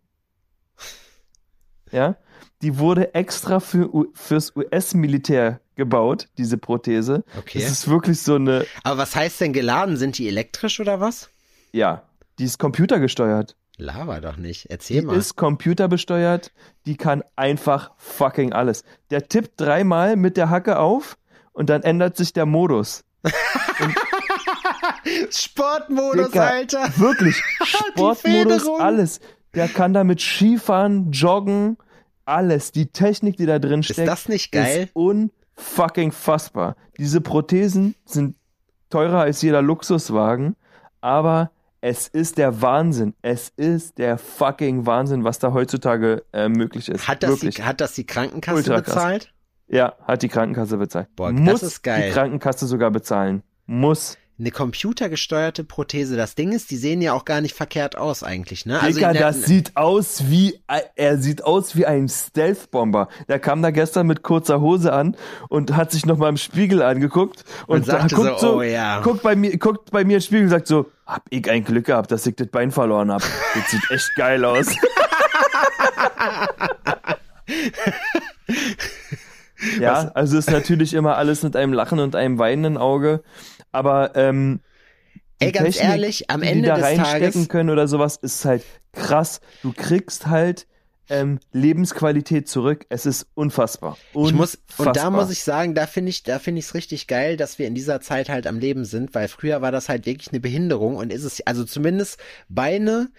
Ja, 1.92 2.18
die 2.62 2.78
wurde 2.80 3.14
extra 3.14 3.60
für, 3.60 3.90
fürs 4.14 4.56
US-Militär 4.56 5.60
gebaut, 5.76 6.28
diese 6.38 6.58
Prothese. 6.58 7.24
Okay. 7.38 7.60
Das 7.60 7.70
ist 7.72 7.88
wirklich 7.90 8.22
so 8.22 8.36
eine, 8.36 8.66
Aber 8.84 8.98
was 9.00 9.16
heißt 9.16 9.42
denn 9.42 9.54
geladen? 9.54 9.98
Sind 9.98 10.18
die 10.18 10.28
elektrisch 10.28 10.80
oder 10.80 11.00
was? 11.00 11.30
ja, 11.72 12.04
die 12.40 12.46
ist 12.46 12.58
computergesteuert. 12.60 13.56
Lava 13.80 14.20
doch 14.20 14.38
nicht. 14.38 14.68
Erzähl 14.72 15.02
Die 15.02 15.06
mal. 15.08 15.16
ist 15.18 15.36
computerbesteuert, 15.36 16.52
die 16.88 16.98
kann 16.98 17.24
einfach 17.36 17.92
fucking 17.98 18.54
alles. 18.54 18.84
Der 19.12 19.28
tippt 19.28 19.60
dreimal 19.62 20.16
mit 20.16 20.36
der 20.38 20.50
Hacke 20.50 20.80
auf 20.80 21.18
und 21.54 21.70
dann 21.70 21.84
ändert 21.84 22.18
sich 22.18 22.34
der 22.34 22.46
Modus. 22.48 23.04
Sportmodus, 25.30 26.28
Dicker, 26.28 26.44
Alter. 26.48 26.90
Wirklich. 26.98 27.36
Sportmodus, 27.64 28.68
alles. 28.80 29.20
Der 29.54 29.68
kann 29.68 29.94
damit 29.94 30.22
Skifahren, 30.22 31.12
joggen, 31.12 31.78
alles. 32.28 32.72
Die 32.72 32.88
Technik, 32.88 33.38
die 33.38 33.46
da 33.46 33.60
drin 33.60 33.80
Ist 33.82 33.94
steckt, 33.94 34.08
das 34.08 34.28
nicht 34.30 34.52
geil? 34.52 34.84
ist 34.86 34.96
unfucking 34.96 36.12
fassbar. 36.12 36.76
Diese 36.98 37.22
Prothesen 37.22 37.96
sind 38.06 38.36
teurer 38.90 39.22
als 39.22 39.42
jeder 39.42 39.62
Luxuswagen, 39.62 40.56
aber 41.02 41.52
es 41.82 42.08
ist 42.08 42.38
der 42.38 42.62
Wahnsinn. 42.62 43.14
Es 43.22 43.50
ist 43.56 43.98
der 43.98 44.18
fucking 44.18 44.86
Wahnsinn, 44.86 45.24
was 45.24 45.40
da 45.40 45.54
heutzutage 45.54 46.24
äh, 46.34 46.50
möglich 46.50 46.90
ist. 46.90 47.08
Hat 47.08 47.22
das, 47.24 47.40
die, 47.40 47.50
hat 47.52 47.82
das 47.82 47.94
die 47.94 48.06
Krankenkasse 48.06 48.58
Ultra 48.58 48.82
krass. 48.82 48.96
bezahlt? 48.96 49.34
Ja, 49.68 49.96
hat 50.04 50.24
die 50.24 50.30
Krankenkasse 50.30 50.78
bezahlt. 50.78 51.08
Boah, 51.16 51.32
das 51.32 51.40
Muss 51.42 51.64
ist 51.64 51.84
geil. 51.84 52.08
die 52.08 52.14
Krankenkasse 52.14 52.66
sogar 52.68 52.90
bezahlen. 52.90 53.44
Muss. 53.66 54.18
Eine 54.40 54.52
computergesteuerte 54.52 55.64
Prothese. 55.64 56.16
Das 56.16 56.36
Ding 56.36 56.52
ist, 56.52 56.70
die 56.70 56.78
sehen 56.78 57.02
ja 57.02 57.14
auch 57.14 57.26
gar 57.26 57.42
nicht 57.42 57.56
verkehrt 57.56 57.98
aus 57.98 58.22
eigentlich, 58.22 58.68
ne? 58.68 58.80
Digga, 58.86 59.12
der- 59.12 59.22
das 59.24 59.44
sieht 59.46 59.76
aus 59.76 60.26
wie, 60.30 60.60
er 60.96 61.18
sieht 61.18 61.44
aus 61.44 61.76
wie 61.76 61.88
ein 61.88 62.08
Stealth-Bomber. 62.08 63.08
Der 63.28 63.40
kam 63.40 63.64
da 63.64 63.72
gestern 63.72 64.06
mit 64.06 64.22
kurzer 64.22 64.62
Hose 64.62 64.94
an 64.94 65.16
und 65.50 65.76
hat 65.76 65.92
sich 65.92 66.06
nochmal 66.06 66.30
im 66.30 66.38
Spiegel 66.38 66.84
angeguckt 66.84 67.46
und, 67.66 67.78
Und 67.78 67.86
sagte 67.88 68.16
da, 68.16 68.22
guckt 68.22 68.40
so, 68.40 68.58
oh 68.58 68.62
ja. 68.62 69.02
guckt 69.02 69.24
bei 69.24 69.36
mir, 69.36 69.58
guckt 69.58 69.90
bei 69.90 70.04
mir 70.04 70.18
im 70.18 70.22
Spiegel 70.22 70.44
und 70.44 70.50
sagt 70.52 70.68
so, 70.68 70.86
hab 71.08 71.24
ich 71.32 71.50
ein 71.50 71.64
Glück 71.64 71.86
gehabt, 71.86 72.12
dass 72.12 72.28
ich 72.28 72.36
das 72.36 72.48
Bein 72.50 72.70
verloren 72.70 73.12
hab. 73.12 73.24
Das 73.56 73.72
sieht 73.72 73.82
echt 73.90 74.12
geil 74.16 74.46
aus. 74.46 74.68
ja, 79.80 80.12
also 80.14 80.38
ist 80.38 80.52
natürlich 80.52 80.94
immer 80.94 81.18
alles 81.18 81.44
mit 81.44 81.56
einem 81.56 81.74
Lachen 81.74 82.00
und 82.00 82.16
einem 82.16 82.38
weinenden 82.38 82.78
Auge, 82.78 83.24
aber 83.72 84.16
ähm, 84.16 84.62
Ey, 85.40 85.52
ganz 85.52 85.76
Technik, 85.76 85.92
ehrlich, 85.92 86.30
am 86.30 86.42
Ende 86.42 86.62
die 86.62 86.68
da 86.68 86.76
des 86.76 86.84
reinstecken 86.86 87.32
Tages- 87.32 87.50
können 87.50 87.70
oder 87.70 87.88
sowas, 87.88 88.18
ist 88.18 88.44
halt 88.46 88.64
krass. 88.92 89.40
Du 89.62 89.72
kriegst 89.72 90.28
halt 90.28 90.66
ähm, 91.10 91.40
Lebensqualität 91.54 92.50
zurück. 92.50 92.86
Es 92.90 93.06
ist 93.06 93.28
unfassbar. 93.34 93.98
Ich 94.14 94.34
muss, 94.34 94.56
und 94.56 94.64
da 94.78 94.90
Unfassbar. 94.90 95.12
muss 95.12 95.32
ich 95.32 95.44
sagen, 95.44 95.74
da 95.76 95.86
finde 95.88 96.10
ich, 96.10 96.24
da 96.24 96.40
finde 96.40 96.60
ich 96.60 96.66
es 96.66 96.74
richtig 96.74 97.08
geil, 97.08 97.38
dass 97.38 97.60
wir 97.60 97.68
in 97.68 97.76
dieser 97.76 98.02
Zeit 98.02 98.30
halt 98.30 98.46
am 98.48 98.60
Leben 98.60 98.84
sind, 98.84 99.14
weil 99.16 99.28
früher 99.28 99.62
war 99.62 99.72
das 99.72 99.90
halt 99.90 100.06
wirklich 100.06 100.32
eine 100.32 100.40
Behinderung 100.42 100.96
und 100.98 101.14
ist 101.14 101.24
es, 101.24 101.46
also 101.46 101.64
zumindest 101.64 102.20
Beine 102.50 103.10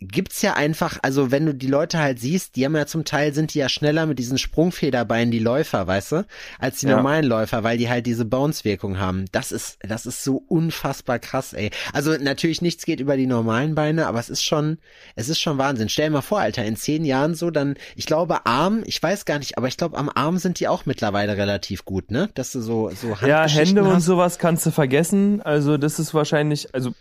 gibt's 0.00 0.42
ja 0.42 0.54
einfach, 0.54 0.98
also 1.02 1.30
wenn 1.32 1.44
du 1.46 1.54
die 1.54 1.66
Leute 1.66 1.98
halt 1.98 2.20
siehst, 2.20 2.54
die 2.56 2.64
haben 2.64 2.76
ja 2.76 2.86
zum 2.86 3.04
Teil, 3.04 3.34
sind 3.34 3.52
die 3.54 3.58
ja 3.58 3.68
schneller 3.68 4.06
mit 4.06 4.18
diesen 4.18 4.38
Sprungfederbeinen, 4.38 5.30
die 5.32 5.40
Läufer, 5.40 5.86
weißt 5.86 6.12
du, 6.12 6.26
als 6.58 6.78
die 6.78 6.86
Ja. 6.86 6.96
normalen 6.96 7.24
Läufer, 7.24 7.64
weil 7.64 7.78
die 7.78 7.88
halt 7.88 8.06
diese 8.06 8.24
Bounce-Wirkung 8.24 8.98
haben. 8.98 9.24
Das 9.32 9.50
ist, 9.50 9.78
das 9.82 10.06
ist 10.06 10.22
so 10.22 10.36
unfassbar 10.48 11.18
krass, 11.18 11.52
ey. 11.52 11.70
Also 11.92 12.12
natürlich 12.16 12.62
nichts 12.62 12.84
geht 12.84 13.00
über 13.00 13.16
die 13.16 13.26
normalen 13.26 13.74
Beine, 13.74 14.06
aber 14.06 14.20
es 14.20 14.28
ist 14.30 14.44
schon, 14.44 14.78
es 15.16 15.28
ist 15.28 15.40
schon 15.40 15.58
Wahnsinn. 15.58 15.88
Stell 15.88 16.06
dir 16.08 16.12
mal 16.12 16.22
vor, 16.22 16.38
Alter, 16.40 16.64
in 16.64 16.76
zehn 16.76 17.04
Jahren 17.04 17.34
so, 17.34 17.50
dann, 17.50 17.74
ich 17.96 18.06
glaube, 18.06 18.46
Arm, 18.46 18.82
ich 18.86 19.02
weiß 19.02 19.24
gar 19.24 19.38
nicht, 19.38 19.58
aber 19.58 19.66
ich 19.66 19.76
glaube, 19.76 19.96
am 19.98 20.10
Arm 20.14 20.38
sind 20.38 20.60
die 20.60 20.68
auch 20.68 20.86
mittlerweile 20.86 21.36
relativ 21.36 21.84
gut, 21.84 22.10
ne? 22.12 22.28
Dass 22.34 22.52
du 22.52 22.60
so, 22.60 22.90
so 22.90 23.08
Ja, 23.08 23.40
Handgeschichten 23.42 23.76
Hände 23.78 23.82
und 23.84 23.96
hast. 23.96 24.04
sowas 24.04 24.38
kannst 24.38 24.64
du 24.64 24.70
vergessen. 24.70 25.42
Also 25.42 25.76
das 25.76 25.98
ist 25.98 26.14
wahrscheinlich, 26.14 26.72
also 26.74 26.92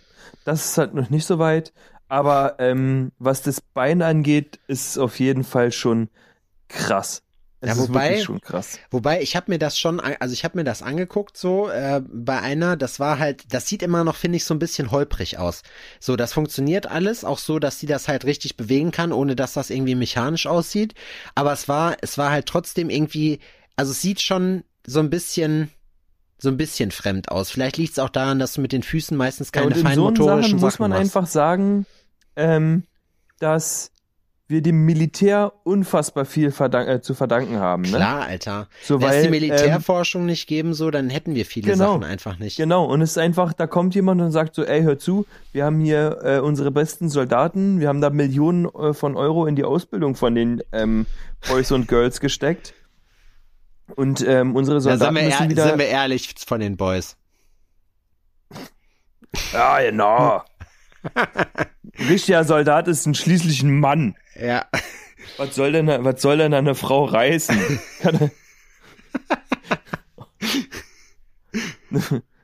das 0.46 0.66
ist 0.66 0.78
halt 0.78 0.94
noch 0.96 1.10
nicht 1.12 1.26
so 1.26 1.38
weit. 1.40 1.74
Aber 2.10 2.56
ähm, 2.60 3.12
was 3.20 3.42
das 3.42 3.62
Bein 3.62 4.02
angeht, 4.02 4.60
ist 4.68 4.98
auf 4.98 5.20
jeden 5.20 5.44
Fall 5.44 5.72
schon 5.72 6.10
krass. 6.68 7.22
Es 7.60 7.70
Ja, 7.70 7.78
wobei- 7.78 8.10
wirklich 8.10 8.24
schon 8.24 8.40
krass. 8.42 8.80
Wobei, 8.92 9.22
ich 9.22 9.36
habe 9.36 9.52
mir 9.52 9.58
das 9.58 9.80
schon, 9.80 10.00
also 10.00 10.32
ich 10.32 10.44
habe 10.44 10.58
mir 10.58 10.64
das 10.64 10.84
angeguckt 10.84 11.38
so 11.38 11.70
äh, 11.70 12.02
bei 12.08 12.40
einer, 12.40 12.78
das 12.78 13.00
war 13.00 13.18
halt, 13.18 13.52
das 13.52 13.68
sieht 13.68 13.82
immer 13.82 14.04
noch, 14.04 14.16
finde 14.16 14.38
ich, 14.38 14.46
so 14.46 14.54
ein 14.54 14.60
bisschen 14.60 14.92
holprig 14.92 15.40
aus. 15.40 15.64
So, 16.00 16.16
das 16.16 16.34
funktioniert 16.34 16.86
alles, 16.86 17.24
auch 17.24 17.40
so, 17.40 17.58
dass 17.58 17.80
sie 17.80 17.88
das 17.88 18.08
halt 18.08 18.26
richtig 18.26 18.58
bewegen 18.58 18.92
kann, 18.92 19.12
ohne 19.12 19.36
dass 19.36 19.54
das 19.54 19.72
irgendwie 19.72 19.96
mechanisch 19.96 20.46
aussieht. 20.46 20.94
Aber 21.34 21.52
es 21.52 21.68
war, 21.68 21.98
es 22.02 22.18
war 22.20 22.30
halt 22.32 22.46
trotzdem 22.46 22.92
irgendwie, 22.92 23.40
also 23.76 23.92
es 23.92 24.02
sieht 24.02 24.22
schon 24.22 24.64
so 24.86 25.00
ein 25.00 25.10
bisschen, 25.10 25.72
so 26.40 26.50
ein 26.50 26.58
bisschen 26.58 26.92
fremd 26.92 27.30
aus. 27.32 27.50
Vielleicht 27.50 27.78
liegt 27.78 27.94
es 27.94 28.00
auch 28.00 28.10
daran, 28.10 28.40
dass 28.40 28.54
du 28.54 28.62
mit 28.62 28.72
den 28.72 28.84
Füßen 28.84 29.18
meistens 29.18 29.48
Ja, 29.54 29.62
keine 29.62 29.68
und 29.68 29.72
in 29.74 29.78
so 29.80 29.84
feinmotorischen 29.88 30.44
Sachen 30.44 30.60
muss 30.62 30.74
Sachen 30.74 30.82
man 30.84 30.92
machst. 30.92 31.02
einfach 31.02 31.26
sagen, 31.28 31.86
ähm, 32.36 32.84
dass 33.40 33.92
wir 34.50 34.62
dem 34.62 34.86
Militär 34.86 35.52
unfassbar 35.66 36.24
viel 36.24 36.52
verdank 36.52 36.88
äh, 36.88 37.02
zu 37.02 37.14
verdanken 37.16 37.58
haben. 37.60 37.82
Ne? 37.82 37.90
Klar, 37.90 38.22
Alter. 38.22 38.70
So, 38.82 39.02
Wäre 39.02 39.16
es 39.18 39.24
die 39.24 39.30
Militärforschung 39.30 40.26
nicht 40.26 40.48
geben, 40.48 40.74
so, 40.74 40.90
dann 40.90 41.10
hätten 41.10 41.36
wir 41.36 41.46
viele 41.46 41.74
Genau. 41.74 41.94
Sachen 41.94 42.06
einfach 42.06 42.40
nicht. 42.40 42.56
Genau, 42.56 42.86
und 42.86 43.02
es 43.02 43.12
ist 43.12 43.18
einfach, 43.18 43.52
da 43.52 43.68
kommt 43.68 43.94
jemand 43.94 44.22
und 44.22 44.32
sagt 44.32 44.56
so, 44.56 44.64
ey, 44.64 44.84
hör 44.84 44.98
zu, 44.98 45.26
wir 45.52 45.66
haben 45.66 45.82
hier 45.82 46.20
äh, 46.24 46.40
unsere 46.40 46.72
besten 46.72 47.10
Soldaten, 47.10 47.82
wir 47.82 47.90
haben 47.90 48.00
da 48.00 48.10
Millionen 48.10 48.66
äh, 48.74 48.94
von 48.94 49.18
Euro 49.18 49.48
in 49.48 49.58
die 49.58 49.66
Ausbildung 49.66 50.16
von 50.16 50.34
den 50.34 50.62
ähm, 50.72 51.08
Boys 51.50 51.72
und 51.74 51.90
Girls 51.90 52.22
gesteckt. 52.22 52.74
Und 53.96 54.22
ähm, 54.28 54.56
unsere 54.56 54.78
Da 54.78 54.82
Soldaten 54.82 55.16
sind 55.16 55.26
wir, 55.40 55.50
wieder... 55.50 55.64
sind 55.70 55.80
wir 55.80 55.88
ehrlich 55.88 56.36
von 56.46 56.60
den 56.60 56.76
Boys. 56.78 57.16
ja, 59.54 59.80
genau. 59.82 60.44
Ein 61.14 61.28
richtiger 62.10 62.44
Soldat 62.44 62.88
ist 62.88 63.06
ein 63.06 63.16
schließlich 63.16 63.64
ein 63.64 63.80
Mann. 63.80 64.16
Ja. 64.40 64.66
Was 65.38 65.56
soll 65.56 65.72
denn, 65.72 65.88
was 65.88 66.22
soll 66.22 66.38
denn 66.38 66.54
eine 66.54 66.76
Frau 66.76 67.06
reißen? 67.06 67.80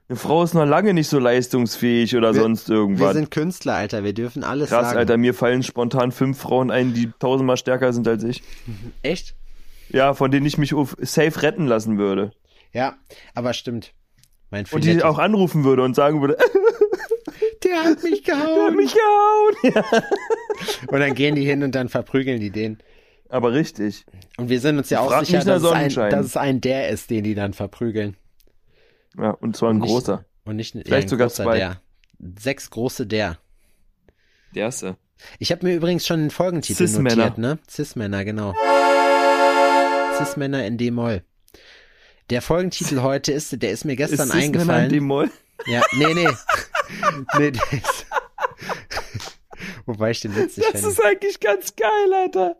Eine 0.09 0.17
Frau 0.19 0.43
ist 0.43 0.53
noch 0.53 0.65
lange 0.65 0.93
nicht 0.93 1.07
so 1.07 1.17
leistungsfähig 1.19 2.15
oder 2.15 2.33
Wir- 2.33 2.41
sonst 2.41 2.69
Wir 2.69 2.75
irgendwas. 2.75 3.13
sind 3.13 3.31
Künstler, 3.31 3.75
Alter. 3.75 4.03
Wir 4.03 4.13
dürfen 4.13 4.43
alles 4.43 4.69
Krass, 4.69 4.87
sagen. 4.87 4.97
Alter, 4.99 5.17
mir 5.17 5.33
fallen 5.33 5.63
spontan 5.63 6.11
fünf 6.11 6.39
Frauen 6.39 6.71
ein, 6.71 6.93
die 6.93 7.11
tausendmal 7.19 7.57
stärker 7.57 7.93
sind 7.93 8.07
als 8.07 8.23
ich. 8.23 8.43
Echt? 9.01 9.35
Ja, 9.93 10.13
von 10.13 10.31
denen 10.31 10.45
ich 10.45 10.57
mich 10.57 10.73
safe 10.99 11.41
retten 11.41 11.67
lassen 11.67 11.97
würde. 11.97 12.31
Ja, 12.73 12.97
aber 13.35 13.53
stimmt. 13.53 13.93
Mein 14.49 14.65
Und 14.71 14.83
die 14.83 15.03
auch 15.03 15.19
anrufen 15.19 15.63
würde 15.63 15.83
und 15.83 15.95
sagen 15.95 16.19
würde, 16.21 16.37
der 17.63 17.83
hat 17.83 18.03
mich 18.03 18.23
der 18.23 18.37
hat 18.37 18.45
gehauen. 18.47 18.75
mich 18.75 18.93
gehauen. 18.93 19.55
Ja. 19.63 20.03
Und 20.87 20.99
dann 20.99 21.13
gehen 21.15 21.35
die 21.35 21.45
hin 21.45 21.63
und 21.63 21.73
dann 21.73 21.89
verprügeln 21.89 22.39
die 22.39 22.49
den. 22.51 22.77
Aber 23.29 23.53
richtig. 23.53 24.05
Und 24.37 24.49
wir 24.49 24.59
sind 24.59 24.77
uns 24.77 24.89
ja 24.89 24.99
auch 24.99 25.19
sicher, 25.23 25.43
dass 25.43 25.63
es, 25.63 25.71
ein, 25.71 25.89
dass 26.11 26.25
es 26.27 26.37
ein 26.37 26.61
der 26.61 26.89
ist, 26.89 27.09
den 27.09 27.23
die 27.23 27.33
dann 27.35 27.53
verprügeln. 27.53 28.15
Ja, 29.17 29.31
und 29.31 29.55
zwar 29.55 29.71
ein 29.71 29.77
Nicht- 29.77 29.89
großer. 29.89 30.25
Und 30.45 30.57
nicht 30.57 30.73
Vielleicht 30.73 30.89
ja, 30.89 30.97
ein 30.97 31.07
sogar 31.07 31.27
großer 31.27 31.43
zwei. 31.43 31.57
der. 31.57 31.81
Sechs 32.39 32.69
große 32.69 33.07
der. 33.07 33.37
Der 34.55 34.63
erste. 34.63 34.97
Ich 35.39 35.51
habe 35.51 35.65
mir 35.65 35.75
übrigens 35.75 36.05
schon 36.05 36.19
den 36.19 36.31
Folgentitel 36.31 36.85
Cis-Männer. 36.87 37.15
notiert, 37.15 37.37
ne? 37.37 37.59
Cis-Männer, 37.69 38.25
genau. 38.25 38.53
Cis-Männer 40.23 40.65
in 40.65 40.77
D-Moll. 40.77 41.21
Der 42.29 42.41
Folgentitel 42.41 43.01
heute 43.01 43.33
ist, 43.33 43.61
der 43.61 43.71
ist 43.71 43.83
mir 43.83 43.95
gestern 43.97 44.13
Ist 44.13 44.19
das 44.19 44.29
Männer 44.29 44.39
in 44.45 44.53
eingefallen. 44.55 44.89
D-Moll? 44.89 45.31
Ja, 45.65 45.81
nee, 45.93 46.13
nee. 46.13 46.29
nee, 47.37 47.51
der 47.51 47.73
ist. 47.73 48.05
Wobei 49.85 50.11
ich 50.11 50.21
den 50.21 50.33
witzig 50.35 50.63
Das 50.71 50.81
finde. 50.81 50.87
ist 50.87 51.03
eigentlich 51.03 51.39
ganz 51.41 51.75
geil, 51.75 52.13
Alter. 52.13 52.55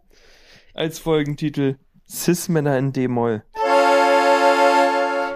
Als 0.73 0.99
Folgentitel. 0.99 1.77
Cis-Männer 2.09 2.77
in 2.77 2.91
D-Moll. 2.91 3.43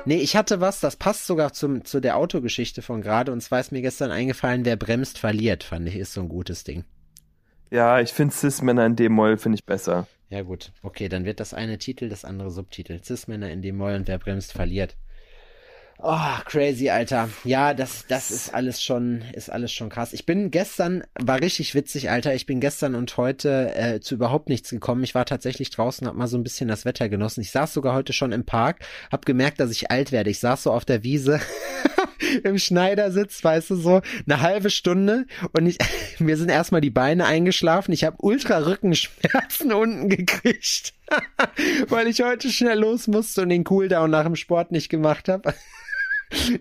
Nee, 0.06 0.18
ich 0.18 0.36
hatte 0.36 0.60
was, 0.60 0.80
das 0.82 0.96
passt 0.98 1.28
sogar 1.28 1.54
zum, 1.54 1.86
zu 1.86 2.00
der 2.02 2.18
Autogeschichte 2.18 2.82
von 2.82 3.02
gerade. 3.02 3.32
Und 3.32 3.42
zwar 3.42 3.62
ist 3.62 3.72
mir 3.72 3.82
gestern 3.82 4.12
eingefallen, 4.12 4.66
wer 4.66 4.76
bremst, 4.76 5.18
verliert, 5.18 5.64
fand 5.64 5.88
ich, 5.88 5.96
ist 5.96 6.14
so 6.14 6.22
ein 6.22 6.30
gutes 6.30 6.66
Ding. 6.66 6.84
Ja, 7.72 8.00
ich 8.02 8.12
finde 8.12 8.34
Cis-Männer 8.34 8.86
in 8.86 8.96
D-Moll 8.98 9.38
finde 9.38 9.56
ich 9.58 9.66
besser. 9.66 10.08
Ja 10.30 10.42
gut, 10.42 10.74
okay, 10.82 11.08
dann 11.10 11.24
wird 11.26 11.40
das 11.40 11.54
eine 11.54 11.78
Titel, 11.78 12.10
das 12.10 12.26
andere 12.26 12.52
Subtitel. 12.52 13.02
Cis-Männer 13.02 13.50
in 13.50 13.62
dem 13.62 13.78
Moll 13.78 13.94
und 13.96 14.08
wer 14.08 14.20
bremst, 14.20 14.52
verliert. 14.52 14.98
Oh, 16.00 16.38
crazy, 16.46 16.92
Alter. 16.92 17.28
Ja, 17.44 17.74
das, 17.74 18.06
das 18.08 18.30
ist 18.30 18.54
alles 18.54 18.84
schon, 18.84 19.24
ist 19.34 19.52
alles 19.52 19.72
schon 19.72 19.90
krass. 19.90 20.14
Ich 20.14 20.28
bin 20.28 20.52
gestern, 20.52 21.04
war 21.20 21.42
richtig 21.42 21.74
witzig, 21.74 22.12
Alter. 22.12 22.36
Ich 22.36 22.46
bin 22.46 22.60
gestern 22.60 22.94
und 22.94 23.18
heute 23.18 23.74
äh, 23.76 24.00
zu 24.00 24.14
überhaupt 24.14 24.48
nichts 24.48 24.70
gekommen. 24.70 25.04
Ich 25.04 25.16
war 25.16 25.26
tatsächlich 25.26 25.72
draußen, 25.72 26.06
hab 26.06 26.14
mal 26.14 26.28
so 26.28 26.38
ein 26.38 26.44
bisschen 26.44 26.68
das 26.68 26.86
Wetter 26.86 27.10
genossen. 27.10 27.42
Ich 27.42 27.50
saß 27.50 27.74
sogar 27.74 27.96
heute 27.96 28.14
schon 28.14 28.32
im 28.32 28.46
Park, 28.46 28.86
hab 29.12 29.26
gemerkt, 29.26 29.60
dass 29.60 29.72
ich 29.72 29.90
alt 29.90 30.12
werde. 30.12 30.30
Ich 30.30 30.40
saß 30.40 30.64
so 30.64 30.72
auf 30.72 30.86
der 30.86 31.04
Wiese 31.04 31.42
im 32.44 32.60
Schneidersitz, 32.60 33.44
weißt 33.44 33.72
du 33.72 33.76
so, 33.76 34.02
eine 34.28 34.42
halbe 34.42 34.70
Stunde 34.70 35.26
und 35.54 35.66
ich, 35.66 35.80
mir 36.20 36.38
sind 36.38 36.50
erstmal 36.50 36.82
die 36.82 36.92
Beine 36.92 37.26
eingeschlafen. 37.26 37.92
Ich 37.92 38.04
habe 38.04 38.18
ultra 38.20 38.60
Rückenschmerzen 38.60 39.74
unten 39.74 40.10
gekriegt, 40.10 40.94
weil 41.90 42.06
ich 42.06 42.22
heute 42.22 42.52
schnell 42.52 42.78
los 42.78 43.08
musste 43.08 43.42
und 43.42 43.50
den 43.50 43.64
Cooldown 43.64 44.12
nach 44.12 44.26
dem 44.26 44.36
Sport 44.36 44.72
nicht 44.72 44.90
gemacht 44.90 45.28
habe. 45.28 45.56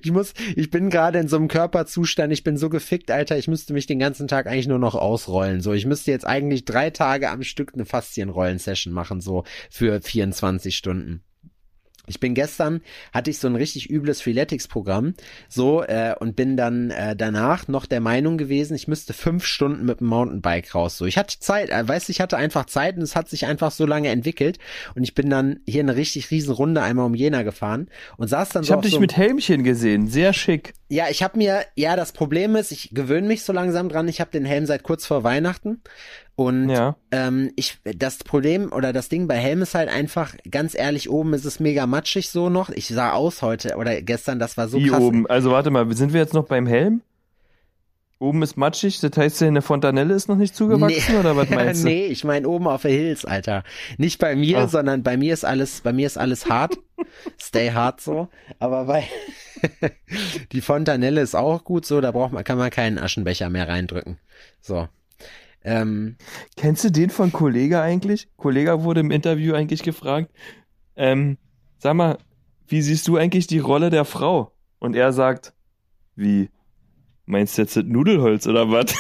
Ich 0.03 0.13
muss, 0.13 0.33
ich 0.55 0.71
bin 0.71 0.91
gerade 0.91 1.19
in 1.19 1.29
so 1.29 1.37
einem 1.37 1.49
Körperzustand, 1.49 2.33
ich 2.33 2.45
bin 2.45 2.57
so 2.57 2.69
gefickt, 2.69 3.11
Alter, 3.11 3.37
ich 3.37 3.49
müsste 3.49 3.73
mich 3.73 3.87
den 3.87 3.99
ganzen 3.99 4.29
Tag 4.29 4.47
eigentlich 4.47 4.69
nur 4.69 4.79
noch 4.79 4.95
ausrollen. 4.95 5.61
So, 5.61 5.73
ich 5.73 5.87
müsste 5.87 6.11
jetzt 6.13 6.27
eigentlich 6.27 6.65
drei 6.65 6.91
Tage 6.91 7.31
am 7.31 7.43
Stück 7.43 7.75
eine 7.75 7.85
Faszienrollen-Session 7.85 8.93
machen, 8.93 9.21
so 9.21 9.45
für 9.71 10.01
24 10.01 10.77
Stunden. 10.77 11.26
Ich 12.07 12.21
bin 12.21 12.35
gestern, 12.35 12.81
hatte 13.13 13.31
ich 13.31 13.39
so 13.39 13.49
ein 13.49 13.57
richtig 13.57 13.91
übles 13.91 14.21
Freeletics-Programm, 14.23 15.15
so, 15.49 15.83
äh, 15.83 16.15
und 16.19 16.37
bin 16.37 16.57
dann 16.57 16.91
äh, 16.91 17.17
danach 17.17 17.69
noch 17.69 17.87
der 17.87 18.01
Meinung 18.01 18.39
gewesen, 18.39 18.75
ich 18.75 18.89
müsste 18.89 19.13
fünf 19.13 19.45
Stunden 19.45 19.85
mit 19.85 20.01
dem 20.01 20.09
Mountainbike 20.09 20.75
raus. 20.75 20.99
So, 20.99 21.07
ich 21.07 21.19
hatte 21.19 21.39
Zeit, 21.39 21.71
äh, 21.71 21.87
weißt 21.87 22.09
du, 22.09 22.13
ich 22.13 22.21
hatte 22.21 22.37
einfach 22.37 22.67
Zeit 22.67 22.97
und 22.97 23.03
es 23.03 23.17
hat 23.17 23.29
sich 23.29 23.47
einfach 23.47 23.71
so 23.71 23.87
lange 23.87 24.09
entwickelt. 24.09 24.59
Und 24.95 25.03
ich 25.03 25.15
bin 25.15 25.31
dann 25.31 25.61
hier 25.67 25.81
eine 25.81 25.97
richtig 25.97 26.31
riesen 26.31 26.53
Runde 26.53 26.83
einmal 26.83 27.07
um 27.07 27.15
Jena 27.15 27.43
gefahren 27.43 27.89
und 28.17 28.29
saß 28.29 28.51
dann 28.51 28.63
Ich 28.63 28.69
so 28.69 28.73
habe 28.73 28.81
auf 28.81 28.85
dich 28.85 28.95
so 28.95 29.01
mit 29.01 29.17
Helmchen 29.17 29.65
gesehen. 29.65 30.09
Sehr 30.09 30.33
schick. 30.33 30.75
Ja, 30.89 31.07
ich 31.11 31.23
habe 31.23 31.37
mir, 31.39 31.65
ja, 31.75 31.97
das 31.97 32.13
Problem 32.13 32.55
ist, 32.57 32.71
ich 32.71 32.91
gewöhne 32.93 33.27
mich 33.27 33.43
so 33.43 33.53
langsam 33.53 33.89
dran. 33.89 34.07
Ich 34.09 34.21
habe 34.21 34.31
den 34.31 34.45
Helm 34.45 34.67
seit 34.67 34.83
kurz 34.83 35.05
vor 35.07 35.25
Weihnachten. 35.25 35.81
Und 36.37 36.69
Ja. 36.69 36.97
ähm, 37.11 37.51
ich, 37.57 37.79
das 37.85 38.19
Problem 38.19 38.73
oder 38.73 38.93
das 38.93 39.09
Ding 39.09 39.27
bei 39.27 39.37
Helm 39.37 39.63
ist 39.63 39.75
halt 39.75 39.89
einfach, 39.89 40.35
ganz 40.51 40.75
ehrlich, 40.79 41.11
oben 41.11 41.33
ist 41.35 41.45
es 41.45 41.61
mega 41.61 41.87
matschig 41.87 42.31
so 42.31 42.49
noch. 42.51 42.71
Ich 42.71 42.89
sah 42.89 43.13
aus 43.13 43.43
heute 43.43 43.77
oder 43.77 44.01
gestern, 44.03 44.39
das 44.39 44.57
war 44.57 44.69
so 44.69 44.79
Wie 44.79 44.87
krass. 44.89 45.03
oben? 45.03 45.27
Also 45.29 45.51
warte 45.51 45.71
mal, 45.71 45.91
sind 45.97 46.13
wir 46.13 46.21
jetzt 46.21 46.35
noch 46.35 46.47
beim 46.47 46.67
Helm? 46.67 47.01
Oben 48.19 48.43
ist 48.43 48.57
matschig, 48.57 49.01
das 49.01 49.11
heißt, 49.15 49.43
eine 49.43 49.61
Fontanelle 49.61 50.15
ist 50.15 50.29
noch 50.29 50.37
nicht 50.37 50.55
zugewachsen 50.57 51.17
oder 51.17 51.37
was 51.37 51.51
meinst 51.51 51.83
du? 51.85 51.89
nee, 51.89 52.07
ich 52.07 52.25
meine 52.25 52.49
oben 52.49 52.67
auf 52.67 52.83
der 52.83 52.91
Hills, 52.93 53.27
Alter. 53.27 53.63
Nicht 53.99 54.19
bei 54.19 54.35
mir, 54.35 54.59
Ah. 54.61 54.69
sondern 54.69 55.03
bei 55.03 55.19
mir 55.19 55.35
ist 55.35 55.45
alles, 55.45 55.83
bei 55.83 55.93
mir 55.93 56.07
ist 56.07 56.17
alles 56.17 56.49
hart. 56.49 56.79
Stay 57.41 57.73
hard 57.73 58.01
so. 58.01 58.29
Aber 58.59 58.87
bei 58.87 59.05
die 60.53 60.61
Fontanelle 60.63 61.21
ist 61.21 61.35
auch 61.35 61.63
gut 61.65 61.85
so, 61.85 62.01
da 62.01 62.11
braucht 62.13 62.33
man, 62.33 62.43
kann 62.45 62.57
man 62.59 62.71
keinen 62.71 62.99
Aschenbecher 62.99 63.51
mehr 63.51 63.69
reindrücken. 63.69 64.19
So. 64.63 64.89
Ähm, 65.63 66.17
Kennst 66.57 66.85
du 66.85 66.91
den 66.91 67.11
von 67.11 67.33
Kollega 67.33 67.83
eigentlich? 67.83 68.29
Kollega 68.37 68.83
wurde 68.83 69.01
im 69.01 69.11
Interview 69.11 69.55
eigentlich 69.55 69.83
gefragt, 69.83 70.31
ähm, 70.97 71.37
sag 71.79 71.95
mal, 71.95 72.19
wie 72.67 72.81
siehst 72.81 73.07
du 73.09 73.17
eigentlich 73.17 73.47
die 73.47 73.59
Rolle 73.59 73.91
der 73.91 74.05
Frau? 74.07 74.53
Und 74.79 74.97
er 74.97 75.13
sagt, 75.13 75.53
wie? 76.15 76.49
Meinst 77.27 77.59
du 77.59 77.63
jetzt 77.63 77.77
das 77.77 77.85
Nudelholz 77.85 78.47
oder 78.47 78.71
was? 78.71 78.87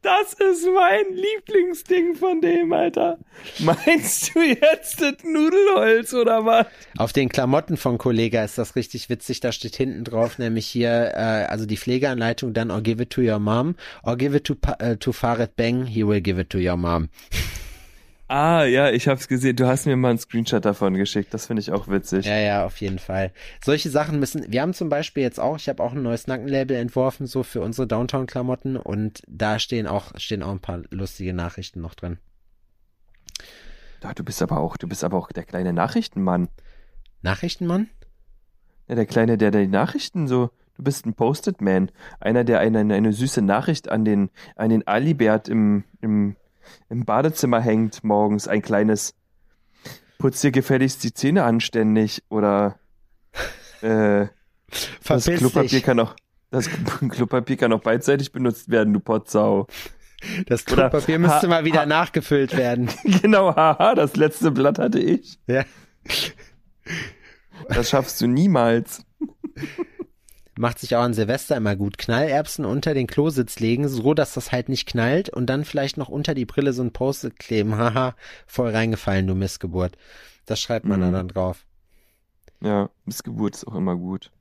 Das 0.00 0.32
ist 0.32 0.66
mein 0.74 1.14
Lieblingsding 1.14 2.14
von 2.14 2.40
dem, 2.40 2.72
Alter. 2.72 3.18
Meinst 3.58 4.34
du 4.34 4.40
jetzt 4.40 5.02
das 5.02 5.16
Nudelholz 5.22 6.14
oder 6.14 6.46
was? 6.46 6.66
Auf 6.96 7.12
den 7.12 7.28
Klamotten 7.28 7.76
von 7.76 7.98
Kollega 7.98 8.42
ist 8.42 8.56
das 8.56 8.74
richtig 8.74 9.10
witzig. 9.10 9.40
Da 9.40 9.52
steht 9.52 9.76
hinten 9.76 10.04
drauf, 10.04 10.38
nämlich 10.38 10.66
hier, 10.66 11.12
äh, 11.14 11.46
also 11.48 11.66
die 11.66 11.76
Pflegeanleitung, 11.76 12.54
dann 12.54 12.70
or 12.70 12.80
give 12.80 13.02
it 13.02 13.10
to 13.10 13.20
your 13.20 13.38
mom, 13.38 13.74
or 14.02 14.16
give 14.16 14.34
it 14.34 14.44
to, 14.44 14.56
äh, 14.78 14.96
to 14.96 15.12
Farid 15.12 15.56
Bang, 15.56 15.84
he 15.84 16.06
will 16.06 16.22
give 16.22 16.40
it 16.40 16.48
to 16.48 16.58
your 16.58 16.76
mom. 16.76 17.10
Ah, 18.28 18.64
ja, 18.64 18.90
ich 18.90 19.08
hab's 19.08 19.26
gesehen. 19.26 19.56
Du 19.56 19.66
hast 19.66 19.86
mir 19.86 19.96
mal 19.96 20.10
einen 20.10 20.18
Screenshot 20.18 20.62
davon 20.62 20.94
geschickt. 20.94 21.32
Das 21.32 21.46
finde 21.46 21.60
ich 21.60 21.72
auch 21.72 21.88
witzig. 21.88 22.26
Ja, 22.26 22.36
ja, 22.38 22.66
auf 22.66 22.78
jeden 22.78 22.98
Fall. 22.98 23.32
Solche 23.64 23.88
Sachen 23.88 24.20
müssen, 24.20 24.44
wir 24.52 24.60
haben 24.60 24.74
zum 24.74 24.90
Beispiel 24.90 25.22
jetzt 25.22 25.40
auch, 25.40 25.56
ich 25.56 25.68
habe 25.68 25.82
auch 25.82 25.92
ein 25.92 26.02
neues 26.02 26.26
Nackenlabel 26.26 26.76
entworfen, 26.76 27.26
so 27.26 27.42
für 27.42 27.62
unsere 27.62 27.86
Downtown-Klamotten 27.88 28.76
und 28.76 29.22
da 29.26 29.58
stehen 29.58 29.86
auch, 29.86 30.12
stehen 30.18 30.42
auch 30.42 30.52
ein 30.52 30.60
paar 30.60 30.82
lustige 30.90 31.32
Nachrichten 31.32 31.80
noch 31.80 31.94
drin. 31.94 32.18
Ja, 34.02 34.12
du 34.12 34.22
bist 34.22 34.42
aber 34.42 34.58
auch, 34.58 34.76
du 34.76 34.86
bist 34.86 35.04
aber 35.04 35.16
auch 35.16 35.32
der 35.32 35.44
kleine 35.44 35.72
Nachrichtenmann. 35.72 36.48
Nachrichtenmann? 37.22 37.88
Ja, 38.88 38.94
der 38.94 39.06
Kleine, 39.06 39.38
der 39.38 39.50
die 39.50 39.66
Nachrichten 39.66 40.28
so, 40.28 40.50
du 40.76 40.82
bist 40.82 41.04
ein 41.04 41.14
Post-it-Man. 41.14 41.90
Einer, 42.20 42.44
der 42.44 42.60
eine, 42.60 42.80
eine, 42.80 42.94
eine 42.94 43.12
süße 43.12 43.42
Nachricht 43.42 43.88
an 43.88 44.04
den, 44.04 44.30
an 44.56 44.70
den 44.70 44.86
Alibert 44.86 45.48
im, 45.48 45.84
im, 46.00 46.36
im 46.88 47.04
Badezimmer 47.04 47.60
hängt 47.60 48.02
morgens. 48.04 48.48
Ein 48.48 48.62
kleines, 48.62 49.14
putz 50.18 50.40
dir 50.40 50.50
gefälligst 50.50 51.02
die 51.04 51.12
Zähne 51.14 51.44
anständig 51.44 52.22
oder, 52.28 52.78
äh, 53.82 54.26
das 55.06 55.24
Klopapier 55.26 55.68
dich. 55.68 55.82
kann 55.82 55.98
auch, 56.00 56.14
das 56.50 56.68
Klopapier 57.10 57.56
kann 57.56 57.72
auch 57.72 57.80
beidseitig 57.80 58.32
benutzt 58.32 58.70
werden, 58.70 58.92
du 58.92 59.00
Potsau. 59.00 59.66
Das 60.46 60.64
Klopapier 60.64 61.18
müsste 61.18 61.46
mal 61.46 61.64
wieder 61.64 61.82
ha- 61.82 61.86
nachgefüllt 61.86 62.56
werden. 62.56 62.90
genau, 63.22 63.54
haha, 63.54 63.94
das 63.94 64.16
letzte 64.16 64.50
Blatt 64.50 64.78
hatte 64.78 64.98
ich. 64.98 65.38
Ja. 65.46 65.64
Das 67.68 67.90
schaffst 67.90 68.20
du 68.20 68.26
niemals. 68.26 69.04
Macht 70.58 70.80
sich 70.80 70.96
auch 70.96 71.02
an 71.02 71.14
Silvester 71.14 71.56
immer 71.56 71.76
gut. 71.76 71.98
Knallerbsen 71.98 72.64
unter 72.64 72.92
den 72.92 73.06
Klositz 73.06 73.60
legen, 73.60 73.88
so 73.88 74.12
dass 74.12 74.34
das 74.34 74.50
halt 74.50 74.68
nicht 74.68 74.86
knallt 74.88 75.28
und 75.28 75.46
dann 75.46 75.64
vielleicht 75.64 75.96
noch 75.96 76.08
unter 76.08 76.34
die 76.34 76.46
Brille 76.46 76.72
so 76.72 76.82
ein 76.82 76.92
Post-it 76.92 77.38
kleben. 77.38 77.74
Haha, 77.78 78.14
voll 78.46 78.70
reingefallen, 78.70 79.26
du 79.26 79.34
Missgeburt. 79.34 79.96
Das 80.46 80.60
schreibt 80.60 80.84
man 80.84 80.98
Mhm. 80.98 81.04
dann, 81.04 81.12
dann 81.12 81.28
drauf. 81.28 81.64
Ja, 82.60 82.90
Missgeburt 83.04 83.54
ist 83.54 83.66
auch 83.68 83.76
immer 83.76 83.94
gut. 83.96 84.32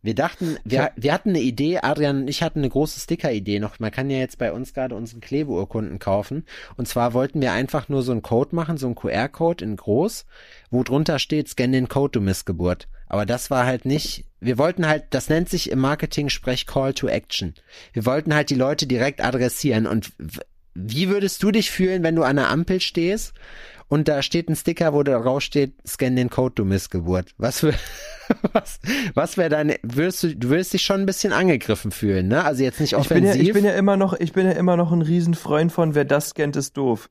Wir 0.00 0.14
dachten, 0.14 0.58
wir, 0.64 0.92
wir 0.94 1.12
hatten 1.12 1.30
eine 1.30 1.40
Idee, 1.40 1.78
Adrian 1.78 2.22
und 2.22 2.28
ich 2.28 2.42
hatten 2.42 2.60
eine 2.60 2.68
große 2.68 3.00
Sticker-Idee 3.00 3.58
noch. 3.58 3.80
Man 3.80 3.90
kann 3.90 4.10
ja 4.10 4.18
jetzt 4.18 4.38
bei 4.38 4.52
uns 4.52 4.72
gerade 4.72 4.94
unsere 4.94 5.20
Klebeurkunden 5.20 5.98
kaufen. 5.98 6.44
Und 6.76 6.86
zwar 6.86 7.14
wollten 7.14 7.40
wir 7.40 7.52
einfach 7.52 7.88
nur 7.88 8.02
so 8.02 8.12
einen 8.12 8.22
Code 8.22 8.54
machen, 8.54 8.78
so 8.78 8.86
einen 8.86 8.94
QR-Code 8.94 9.64
in 9.64 9.76
groß, 9.76 10.24
wo 10.70 10.84
drunter 10.84 11.18
steht, 11.18 11.48
scan 11.48 11.72
den 11.72 11.88
Code, 11.88 12.12
du 12.12 12.20
Missgeburt. 12.20 12.86
Aber 13.08 13.26
das 13.26 13.50
war 13.50 13.66
halt 13.66 13.86
nicht, 13.86 14.24
wir 14.38 14.56
wollten 14.56 14.86
halt, 14.86 15.06
das 15.10 15.28
nennt 15.28 15.48
sich 15.48 15.70
im 15.70 15.80
Marketing-Sprech 15.80 16.66
Call 16.66 16.94
to 16.94 17.08
Action. 17.08 17.54
Wir 17.92 18.06
wollten 18.06 18.34
halt 18.34 18.50
die 18.50 18.54
Leute 18.54 18.86
direkt 18.86 19.20
adressieren. 19.20 19.86
Und 19.86 20.12
wie 20.74 21.08
würdest 21.08 21.42
du 21.42 21.50
dich 21.50 21.72
fühlen, 21.72 22.04
wenn 22.04 22.14
du 22.14 22.22
an 22.22 22.36
der 22.36 22.50
Ampel 22.50 22.80
stehst 22.80 23.34
und 23.88 24.08
da 24.08 24.22
steht 24.22 24.48
ein 24.48 24.56
Sticker, 24.56 24.92
wo 24.92 25.02
da 25.02 25.18
drauf 25.18 25.40
steht, 25.42 25.74
scan 25.86 26.14
den 26.14 26.30
Code, 26.30 26.54
du 26.56 26.64
Missgeburt. 26.64 27.34
Was 27.38 27.60
für, 27.60 27.72
was, 28.52 28.80
was 29.14 29.36
wäre 29.36 29.48
deine, 29.48 29.78
würdest 29.82 30.22
du, 30.22 30.36
du 30.36 30.48
würdest 30.50 30.72
dich 30.74 30.82
schon 30.82 31.00
ein 31.00 31.06
bisschen 31.06 31.32
angegriffen 31.32 31.90
fühlen, 31.90 32.28
ne? 32.28 32.44
Also 32.44 32.62
jetzt 32.62 32.80
nicht 32.80 32.92
Ich 32.92 33.08
bin, 33.08 33.24
ja, 33.24 33.30
offensiv. 33.30 33.48
ich 33.48 33.52
bin 33.54 33.64
ja 33.64 33.72
immer 33.72 33.96
noch, 33.96 34.12
ich 34.18 34.32
bin 34.32 34.46
ja 34.46 34.52
immer 34.52 34.76
noch 34.76 34.92
ein 34.92 35.02
Riesenfreund 35.02 35.72
von, 35.72 35.94
wer 35.94 36.04
das 36.04 36.34
kennt, 36.34 36.56
ist 36.56 36.76
doof. 36.76 37.08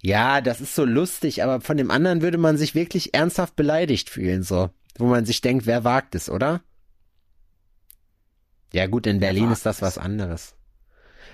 ja, 0.00 0.40
das 0.40 0.60
ist 0.60 0.74
so 0.74 0.84
lustig, 0.84 1.42
aber 1.42 1.60
von 1.60 1.76
dem 1.76 1.90
anderen 1.90 2.22
würde 2.22 2.38
man 2.38 2.56
sich 2.56 2.74
wirklich 2.74 3.14
ernsthaft 3.14 3.56
beleidigt 3.56 4.08
fühlen, 4.10 4.42
so. 4.42 4.70
Wo 4.98 5.06
man 5.06 5.26
sich 5.26 5.40
denkt, 5.42 5.66
wer 5.66 5.84
wagt 5.84 6.14
es, 6.14 6.30
oder? 6.30 6.62
Ja 8.72 8.86
gut, 8.86 9.06
in 9.06 9.20
Berlin 9.20 9.50
ist 9.52 9.66
das 9.66 9.82
was 9.82 9.98
anderes. 9.98 10.54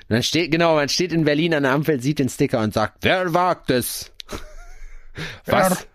Und 0.08 0.14
dann 0.14 0.22
steht, 0.22 0.50
genau, 0.50 0.74
man 0.74 0.88
steht 0.88 1.12
in 1.12 1.24
Berlin 1.24 1.54
an 1.54 1.62
der 1.62 1.72
Ampel, 1.72 2.00
sieht 2.00 2.18
den 2.18 2.28
Sticker 2.28 2.60
und 2.60 2.74
sagt, 2.74 2.98
wer 3.02 3.32
wagt 3.34 3.70
es? 3.70 4.11
Was? 5.46 5.86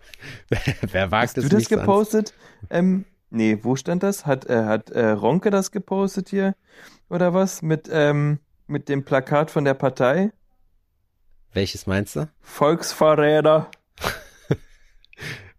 wer 0.82 1.10
wagt 1.10 1.28
Hast 1.28 1.38
es 1.38 1.48
du 1.48 1.56
das 1.56 1.68
gepostet? 1.68 2.34
Ähm, 2.70 3.04
nee, 3.30 3.58
wo 3.62 3.76
stand 3.76 4.02
das? 4.02 4.26
Hat, 4.26 4.46
äh, 4.46 4.64
hat 4.64 4.90
äh, 4.90 5.08
Ronke 5.10 5.50
das 5.50 5.70
gepostet 5.70 6.28
hier? 6.28 6.54
Oder 7.08 7.34
was? 7.34 7.62
Mit, 7.62 7.88
ähm, 7.90 8.38
mit 8.66 8.88
dem 8.88 9.04
Plakat 9.04 9.50
von 9.50 9.64
der 9.64 9.74
Partei? 9.74 10.30
Welches 11.52 11.86
meinst 11.86 12.16
du? 12.16 12.28
Volksverräter. 12.40 13.70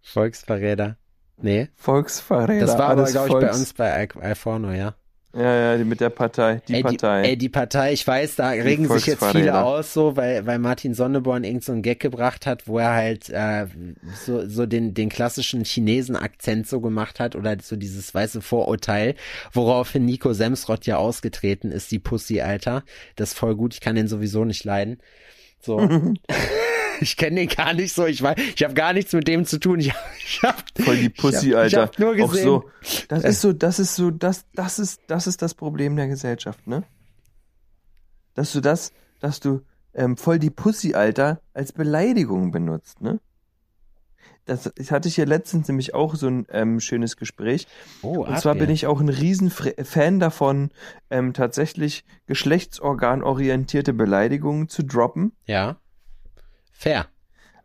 Volksverräter. 0.02 0.96
Nee. 1.36 1.68
Volksverräter. 1.74 2.66
Das 2.66 2.78
war 2.78 2.90
aber, 2.90 3.04
glaube 3.04 3.28
ich, 3.28 3.34
bei 3.34 3.40
Volks- 3.40 3.58
uns 3.58 3.72
bei 3.74 3.92
Al- 3.92 4.22
Alforno, 4.22 4.72
ja. 4.72 4.94
Ja, 5.32 5.54
ja, 5.72 5.76
die 5.76 5.84
mit 5.84 6.00
der 6.00 6.10
Partei. 6.10 6.60
Die 6.66 6.74
ey, 6.74 6.82
Partei. 6.82 7.22
Die, 7.22 7.28
ey, 7.28 7.36
die 7.36 7.48
Partei, 7.48 7.92
ich 7.92 8.04
weiß, 8.04 8.34
da 8.36 8.48
regen 8.50 8.88
sich 8.88 9.06
jetzt 9.06 9.24
viele 9.24 9.62
aus, 9.62 9.92
so, 9.92 10.16
weil, 10.16 10.44
weil 10.44 10.58
Martin 10.58 10.92
Sonneborn 10.92 11.44
irgend 11.44 11.62
so 11.62 11.70
einen 11.70 11.82
Gag 11.82 12.00
gebracht 12.00 12.46
hat, 12.46 12.66
wo 12.66 12.78
er 12.78 12.94
halt 12.94 13.30
äh, 13.30 13.66
so, 14.24 14.48
so 14.48 14.66
den, 14.66 14.92
den 14.92 15.08
klassischen 15.08 15.64
Chinesen-Akzent 15.64 16.66
so 16.66 16.80
gemacht 16.80 17.20
hat 17.20 17.36
oder 17.36 17.56
so 17.62 17.76
dieses 17.76 18.12
weiße 18.12 18.42
Vorurteil, 18.42 19.14
woraufhin 19.52 20.04
Nico 20.04 20.32
Semsrott 20.32 20.86
ja 20.86 20.96
ausgetreten 20.96 21.70
ist, 21.70 21.92
die 21.92 22.00
Pussy, 22.00 22.40
Alter. 22.40 22.82
Das 23.14 23.30
ist 23.30 23.38
voll 23.38 23.54
gut, 23.54 23.74
ich 23.74 23.80
kann 23.80 23.94
den 23.94 24.08
sowieso 24.08 24.44
nicht 24.44 24.64
leiden. 24.64 24.98
So. 25.60 25.78
ich 27.02 27.16
kenne 27.16 27.36
den 27.36 27.48
gar 27.48 27.72
nicht 27.74 27.94
so, 27.94 28.06
ich 28.06 28.22
weiß, 28.22 28.36
ich 28.54 28.62
habe 28.62 28.74
gar 28.74 28.92
nichts 28.92 29.12
mit 29.12 29.26
dem 29.28 29.44
zu 29.46 29.58
tun. 29.58 29.80
Ich 29.80 29.92
ich 30.18 30.42
hab, 30.42 30.62
Voll 30.78 30.96
die 30.96 31.08
Pussy, 31.08 31.48
ich 31.48 31.54
hab, 31.54 31.60
Alter. 31.60 31.84
Ich 31.84 31.88
hab 31.88 31.98
nur 31.98 32.10
Auch 32.24 32.30
gesehen. 32.30 32.44
so, 32.44 32.70
das 33.08 33.24
ist 33.24 33.40
so, 33.40 33.52
das 33.52 33.78
ist 33.78 33.96
so, 33.96 34.10
das, 34.10 34.46
das 34.54 34.78
ist, 34.78 35.00
das 35.06 35.26
ist 35.26 35.42
das 35.42 35.54
Problem 35.54 35.96
der 35.96 36.08
Gesellschaft, 36.08 36.66
ne? 36.66 36.84
Dass 38.34 38.52
du 38.52 38.60
das, 38.60 38.92
dass 39.18 39.40
du 39.40 39.62
ähm, 39.94 40.16
voll 40.16 40.38
die 40.38 40.50
Pussy, 40.50 40.94
Alter, 40.94 41.40
als 41.52 41.72
Beleidigung 41.72 42.50
benutzt, 42.50 43.00
ne? 43.00 43.20
Das, 44.46 44.70
das 44.74 44.90
hatte 44.90 45.08
ich 45.08 45.14
hier 45.14 45.26
letztens 45.26 45.68
nämlich 45.68 45.94
auch 45.94 46.16
so 46.16 46.26
ein 46.26 46.46
ähm, 46.50 46.80
schönes 46.80 47.16
Gespräch. 47.16 47.68
Oh, 48.02 48.24
Und 48.24 48.38
zwar 48.40 48.54
bin 48.56 48.70
ich 48.70 48.86
auch 48.86 49.00
ein 49.00 49.08
riesen 49.08 49.50
Fan 49.50 50.18
davon, 50.18 50.70
ähm, 51.08 51.34
tatsächlich 51.34 52.04
geschlechtsorganorientierte 52.26 53.92
Beleidigungen 53.92 54.68
zu 54.68 54.82
droppen. 54.82 55.32
Ja. 55.46 55.76
Fair. 56.80 57.08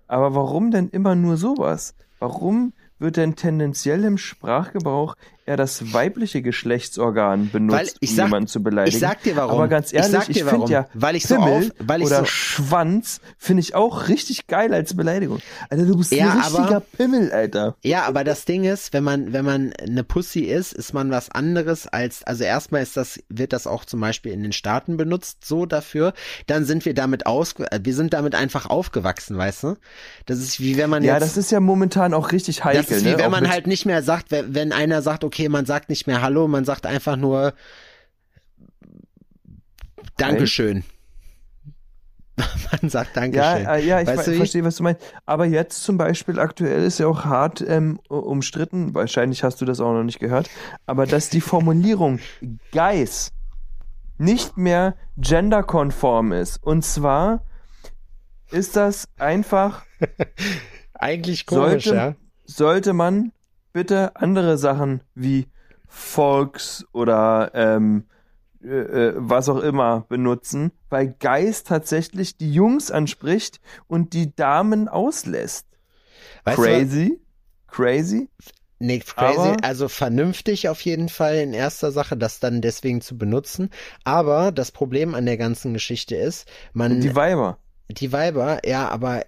Aber 0.07 0.35
warum 0.35 0.71
denn 0.71 0.89
immer 0.89 1.15
nur 1.15 1.37
sowas? 1.37 1.95
Warum 2.19 2.73
wird 2.99 3.15
denn 3.15 3.37
tendenziell 3.37 4.03
im 4.03 4.17
Sprachgebrauch 4.17 5.15
eher 5.45 5.57
das 5.57 5.93
weibliche 5.93 6.41
Geschlechtsorgan 6.41 7.49
benutzt, 7.51 7.97
ich 7.99 8.11
um 8.11 8.15
sag- 8.15 8.25
jemanden 8.25 8.47
zu 8.47 8.63
beleidigen? 8.63 8.95
ich 8.95 8.99
sag 8.99 9.21
dir 9.23 9.35
warum. 9.35 9.51
Aber 9.55 9.67
ganz 9.67 9.91
Ich 9.91 9.99
ehrlich, 9.99 10.29
ich, 10.29 10.37
dir 10.37 10.45
finde 10.47 10.71
ja 10.71 10.87
Weil 10.93 11.15
ich 11.15 11.27
so 11.27 11.35
Pimmel 11.35 11.67
auf- 11.67 11.71
weil 11.87 12.01
ich 12.01 12.07
oder 12.07 12.19
so- 12.19 12.25
Schwanz 12.25 13.21
finde 13.37 13.61
ich 13.61 13.75
auch 13.75 14.07
richtig 14.07 14.47
geil 14.47 14.73
als 14.73 14.95
Beleidigung. 14.95 15.39
Alter, 15.69 15.85
du 15.85 15.97
bist 15.97 16.11
Ja, 16.11 16.31
ein 16.31 16.37
richtiger 16.39 16.59
aber- 16.77 16.79
Pimmel, 16.79 17.31
Alter. 17.31 17.75
Ja, 17.83 18.03
aber 18.05 18.23
das 18.23 18.45
Ding 18.45 18.63
ist, 18.63 18.91
wenn 18.93 19.03
man, 19.03 19.33
wenn 19.33 19.45
man 19.45 19.73
eine 19.73 20.03
Pussy 20.03 20.41
ist, 20.41 20.73
ist 20.73 20.93
man 20.93 21.11
was 21.11 21.29
anderes 21.29 21.87
als, 21.87 22.23
also 22.23 22.43
erstmal 22.43 22.81
ist 22.81 22.97
das, 22.97 23.19
wird 23.29 23.53
das 23.53 23.67
auch 23.67 23.85
zum 23.85 23.99
Beispiel 24.01 24.31
in 24.31 24.41
den 24.43 24.51
Staaten 24.51 24.97
benutzt, 24.97 25.45
so 25.45 25.65
dafür. 25.65 26.13
Dann 26.47 26.65
sind 26.65 26.85
wir 26.85 26.93
damit 26.93 27.25
aus, 27.27 27.55
wir 27.81 27.93
sind 27.93 28.13
damit 28.13 28.33
einfach 28.35 28.65
aufgewachsen, 28.65 29.37
weißt 29.37 29.63
du? 29.63 29.75
Das 30.25 30.39
ist 30.39 30.59
wie 30.59 30.77
wenn 30.77 30.89
man 30.89 31.03
Ja, 31.03 31.13
jetzt, 31.13 31.23
das 31.23 31.37
ist 31.37 31.51
ja 31.51 31.59
momentan 31.59 32.13
auch 32.13 32.31
richtig 32.31 32.63
heikel. 32.63 32.81
das 32.81 32.91
ist 32.91 33.05
wie 33.05 33.09
ne? 33.11 33.17
wenn 33.19 33.25
Auch 33.27 33.31
man 33.31 33.49
halt 33.49 33.67
nicht 33.67 33.85
mehr 33.85 34.01
sagt, 34.01 34.31
wenn, 34.31 34.55
wenn 34.55 34.71
einer 34.71 35.01
sagt, 35.01 35.23
okay, 35.23 35.34
man 35.49 35.65
sagt 35.65 35.89
nicht 35.89 36.07
mehr 36.07 36.21
Hallo, 36.21 36.47
man 36.47 36.65
sagt 36.65 36.85
einfach 36.85 37.15
nur 37.15 37.53
Dankeschön. 40.17 40.83
man 42.81 42.89
sagt 42.89 43.15
Ja, 43.15 43.21
Dankeschön. 43.21 43.65
äh, 43.65 43.85
ja, 43.85 44.01
ich 44.01 44.07
Weißt 44.07 44.27
du 44.27 44.31
wie? 44.33 44.37
verstehe, 44.37 44.63
was 44.63 44.75
du 44.77 44.83
meinst. 44.83 45.01
Aber 45.25 45.45
jetzt 45.45 45.83
zum 45.83 45.97
Beispiel 45.97 46.39
aktuell 46.39 46.83
ist 46.83 46.99
ja 46.99 47.07
auch 47.07 47.25
hart 47.25 47.61
ähm, 47.67 47.99
umstritten, 48.09 48.93
wahrscheinlich 48.93 49.43
hast 49.43 49.61
du 49.61 49.65
das 49.65 49.79
auch 49.79 49.93
noch 49.93 50.03
nicht 50.03 50.19
gehört, 50.19 50.49
aber 50.85 51.05
dass 51.05 51.29
die 51.29 51.41
Formulierung 51.41 52.19
Guys 52.71 53.31
nicht 54.17 54.57
mehr 54.57 54.95
genderkonform 55.17 56.31
ist. 56.31 56.61
Und 56.63 56.83
zwar 56.83 57.43
ist 58.51 58.75
das 58.75 59.07
einfach, 59.17 59.85
Eigentlich 60.93 61.45
komisch, 61.45 61.85
sollte, 61.85 61.95
ja. 61.95 62.15
sollte 62.45 62.93
man 62.93 63.31
bitte 63.75 64.15
andere 64.15 64.57
Sachen 64.57 65.01
wie 65.15 65.47
Volks 65.85 66.85
oder 66.93 67.51
ähm, 67.53 68.05
äh, 68.63 68.69
äh, 68.69 69.13
was 69.17 69.49
auch 69.49 69.59
immer 69.59 70.05
benutzen, 70.07 70.71
weil 70.89 71.13
Geist 71.19 71.67
tatsächlich 71.67 72.37
die 72.37 72.53
Jungs 72.53 72.89
anspricht 72.89 73.59
und 73.87 74.13
die 74.13 74.33
Damen 74.33 74.87
auslässt. 74.87 75.67
Weißt 76.45 76.57
du, 76.57 76.61
Crazy? 76.63 77.19
Crazy? 77.67 78.29
Nee, 78.79 78.99
crazy, 78.99 79.39
Aber- 79.39 79.57
also 79.61 79.89
vernünftig 79.89 80.69
auf 80.69 80.79
jeden 80.79 81.09
Fall 81.09 81.35
in 81.35 81.53
erster 81.53 81.91
Sache, 81.91 82.15
das 82.15 82.39
dann 82.39 82.61
deswegen 82.61 83.01
zu 83.01 83.17
benutzen. 83.17 83.71
Aber 84.05 84.53
das 84.53 84.71
Problem 84.71 85.13
an 85.15 85.25
der 85.25 85.35
ganzen 85.35 85.73
Geschichte 85.73 86.15
ist, 86.15 86.47
man, 86.71 87.01
die 87.01 87.09
die, 87.09 87.15
Weiber. 87.15 87.57
Weiber, 87.89 88.65
ja, 88.65 88.87
aber 88.87 89.25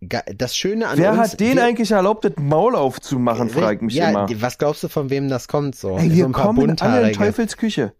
das 0.00 0.56
Schöne 0.56 0.88
an 0.88 0.98
Wer 0.98 1.12
uns, 1.12 1.20
hat 1.20 1.40
denen 1.40 1.56
wir, 1.56 1.64
eigentlich 1.64 1.90
erlaubt, 1.90 2.24
das 2.24 2.32
Maul 2.36 2.76
aufzumachen, 2.76 3.50
frage 3.50 3.76
ich 3.76 3.82
mich 3.82 3.94
ja, 3.94 4.10
immer. 4.10 4.28
was 4.40 4.58
glaubst 4.58 4.82
du, 4.84 4.88
von 4.88 5.10
wem 5.10 5.28
das 5.28 5.48
kommt 5.48 5.74
so? 5.74 5.98
Ey, 5.98 6.08
so 6.08 6.14
wir 6.14 6.28
paar 6.28 6.46
kommen 6.46 6.58
alle 6.58 6.62
in 6.62 6.76
Bunthaarige. 6.76 7.18
Teufels 7.18 7.56
Küche. 7.56 7.92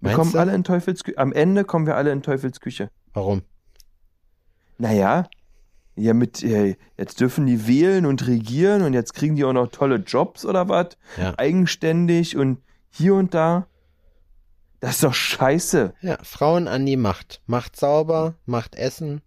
Wir 0.00 0.08
Meinst 0.08 0.16
kommen 0.16 0.32
du? 0.32 0.38
alle 0.38 0.54
in 0.54 0.64
Teufels 0.64 1.04
Küche. 1.04 1.18
Am 1.18 1.32
Ende 1.32 1.64
kommen 1.64 1.86
wir 1.86 1.96
alle 1.96 2.12
in 2.12 2.22
Teufels 2.22 2.60
Küche. 2.60 2.90
Warum? 3.14 3.42
Naja, 4.78 5.28
ja, 5.94 6.14
mit, 6.14 6.42
äh, 6.42 6.76
jetzt 6.96 7.20
dürfen 7.20 7.46
die 7.46 7.66
wählen 7.66 8.06
und 8.06 8.26
regieren 8.26 8.82
und 8.82 8.94
jetzt 8.94 9.14
kriegen 9.14 9.36
die 9.36 9.44
auch 9.44 9.52
noch 9.52 9.68
tolle 9.68 9.96
Jobs 9.96 10.44
oder 10.44 10.68
was? 10.68 10.96
Ja. 11.18 11.34
Eigenständig 11.38 12.36
und 12.36 12.58
hier 12.90 13.14
und 13.14 13.34
da. 13.34 13.66
Das 14.80 14.96
ist 14.96 15.04
doch 15.04 15.14
scheiße. 15.14 15.94
Ja, 16.00 16.18
Frauen 16.22 16.66
an 16.66 16.84
die 16.86 16.96
Macht. 16.96 17.40
Macht 17.46 17.76
sauber, 17.76 18.34
macht 18.46 18.74
Essen. 18.74 19.22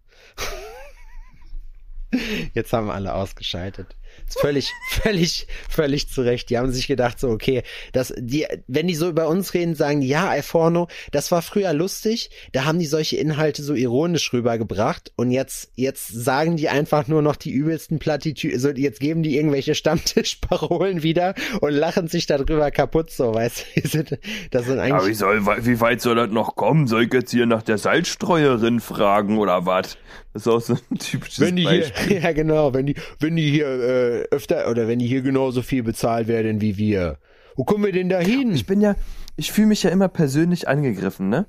Jetzt 2.53 2.73
haben 2.73 2.89
alle 2.89 3.13
ausgeschaltet. 3.13 3.95
Ist 4.27 4.39
völlig, 4.39 4.73
völlig, 4.89 5.47
völlig 5.69 6.09
zurecht. 6.09 6.49
Die 6.49 6.57
haben 6.57 6.71
sich 6.71 6.87
gedacht 6.87 7.19
so, 7.19 7.29
okay, 7.29 7.63
das, 7.93 8.13
die, 8.17 8.45
wenn 8.67 8.87
die 8.87 8.95
so 8.95 9.09
über 9.09 9.27
uns 9.27 9.53
reden, 9.53 9.75
sagen 9.75 10.01
die, 10.01 10.07
ja, 10.07 10.27
Alforno, 10.29 10.87
das 11.11 11.31
war 11.31 11.41
früher 11.41 11.73
lustig, 11.73 12.29
da 12.51 12.65
haben 12.65 12.79
die 12.79 12.85
solche 12.85 13.17
Inhalte 13.17 13.61
so 13.61 13.73
ironisch 13.73 14.33
rübergebracht 14.33 15.11
und 15.15 15.31
jetzt, 15.31 15.71
jetzt 15.75 16.07
sagen 16.07 16.57
die 16.57 16.69
einfach 16.69 17.07
nur 17.07 17.21
noch 17.21 17.35
die 17.35 17.51
übelsten 17.51 17.99
Plattitüden, 17.99 18.59
so, 18.59 18.69
jetzt 18.69 18.99
geben 18.99 19.21
die 19.21 19.37
irgendwelche 19.37 19.75
Stammtischparolen 19.75 21.03
wieder 21.03 21.35
und 21.61 21.71
lachen 21.71 22.07
sich 22.07 22.25
darüber 22.25 22.71
kaputt, 22.71 23.11
so, 23.11 23.33
weißt 23.33 23.65
du, 23.93 24.03
das 24.51 24.65
sind 24.65 24.79
eigentlich, 24.79 25.09
wie, 25.09 25.13
soll, 25.13 25.45
wie 25.45 25.79
weit 25.81 26.01
soll 26.01 26.15
das 26.15 26.29
noch 26.29 26.55
kommen? 26.55 26.87
Soll 26.87 27.03
ich 27.03 27.13
jetzt 27.13 27.31
hier 27.31 27.45
nach 27.45 27.63
der 27.63 27.77
Salzstreuerin 27.77 28.79
fragen 28.79 29.37
oder 29.37 29.65
was? 29.65 29.97
Das 30.35 30.41
ist 30.41 30.47
auch 30.49 30.59
so 30.59 30.73
ein 30.91 30.97
typisches 30.97 31.39
wenn 31.39 31.55
die 31.55 31.63
Beispiel. 31.63 32.07
hier, 32.07 32.19
ja 32.23 32.33
genau, 32.33 32.73
wenn 32.73 32.85
die, 32.87 32.95
wenn 33.21 33.37
die 33.37 33.49
hier 33.49 33.67
äh, 33.67 34.23
öfter 34.31 34.69
oder 34.69 34.85
wenn 34.89 34.99
die 34.99 35.07
hier 35.07 35.21
genauso 35.21 35.61
viel 35.61 35.81
bezahlt 35.81 36.27
werden 36.27 36.59
wie 36.59 36.75
wir. 36.75 37.19
Wo 37.55 37.63
kommen 37.63 37.85
wir 37.85 37.93
denn 37.93 38.09
da 38.09 38.19
hin? 38.19 38.51
Ich 38.53 38.65
bin 38.65 38.81
ja, 38.81 38.95
ich 39.37 39.53
fühle 39.53 39.67
mich 39.67 39.83
ja 39.83 39.91
immer 39.91 40.09
persönlich 40.09 40.67
angegriffen, 40.67 41.29
ne? 41.29 41.45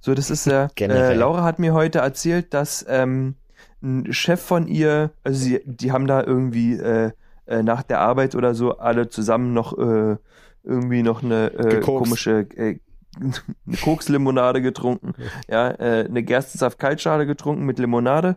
So, 0.00 0.14
das 0.14 0.30
ist 0.30 0.46
ja, 0.46 0.70
Generell. 0.76 1.12
äh, 1.12 1.14
Laura 1.14 1.42
hat 1.44 1.58
mir 1.58 1.74
heute 1.74 1.98
erzählt, 1.98 2.54
dass 2.54 2.86
ähm, 2.88 3.34
ein 3.82 4.10
Chef 4.14 4.40
von 4.40 4.66
ihr, 4.66 5.10
also 5.24 5.38
sie, 5.38 5.60
die 5.66 5.92
haben 5.92 6.06
da 6.06 6.22
irgendwie 6.22 6.78
äh, 6.78 7.10
äh, 7.44 7.62
nach 7.62 7.82
der 7.82 8.00
Arbeit 8.00 8.34
oder 8.34 8.54
so 8.54 8.78
alle 8.78 9.10
zusammen 9.10 9.52
noch 9.52 9.76
äh, 9.76 10.16
irgendwie 10.64 11.02
noch 11.02 11.22
eine 11.22 11.52
äh, 11.52 11.80
komische 11.80 12.46
äh, 12.56 12.78
eine 13.20 13.76
Kokslimonade 13.76 14.62
getrunken, 14.62 15.14
ja, 15.48 15.70
äh, 15.70 16.06
eine 16.06 16.22
Gerstensaft-Kaltschale 16.22 17.26
getrunken 17.26 17.64
mit 17.64 17.78
Limonade 17.78 18.36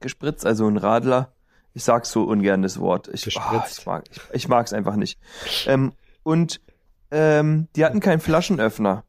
gespritzt, 0.00 0.46
also 0.46 0.66
ein 0.68 0.76
Radler. 0.76 1.32
Ich 1.74 1.84
sag 1.84 2.06
so 2.06 2.24
ungern 2.24 2.62
das 2.62 2.80
Wort. 2.80 3.08
Ich, 3.12 3.36
ah, 3.38 3.64
ich, 3.68 3.86
mag, 3.86 4.04
ich, 4.10 4.20
ich 4.32 4.48
mag's 4.48 4.72
einfach 4.72 4.96
nicht. 4.96 5.18
Ähm, 5.66 5.92
und 6.22 6.60
ähm, 7.10 7.68
die 7.76 7.84
hatten 7.84 8.00
keinen 8.00 8.20
Flaschenöffner. 8.20 9.04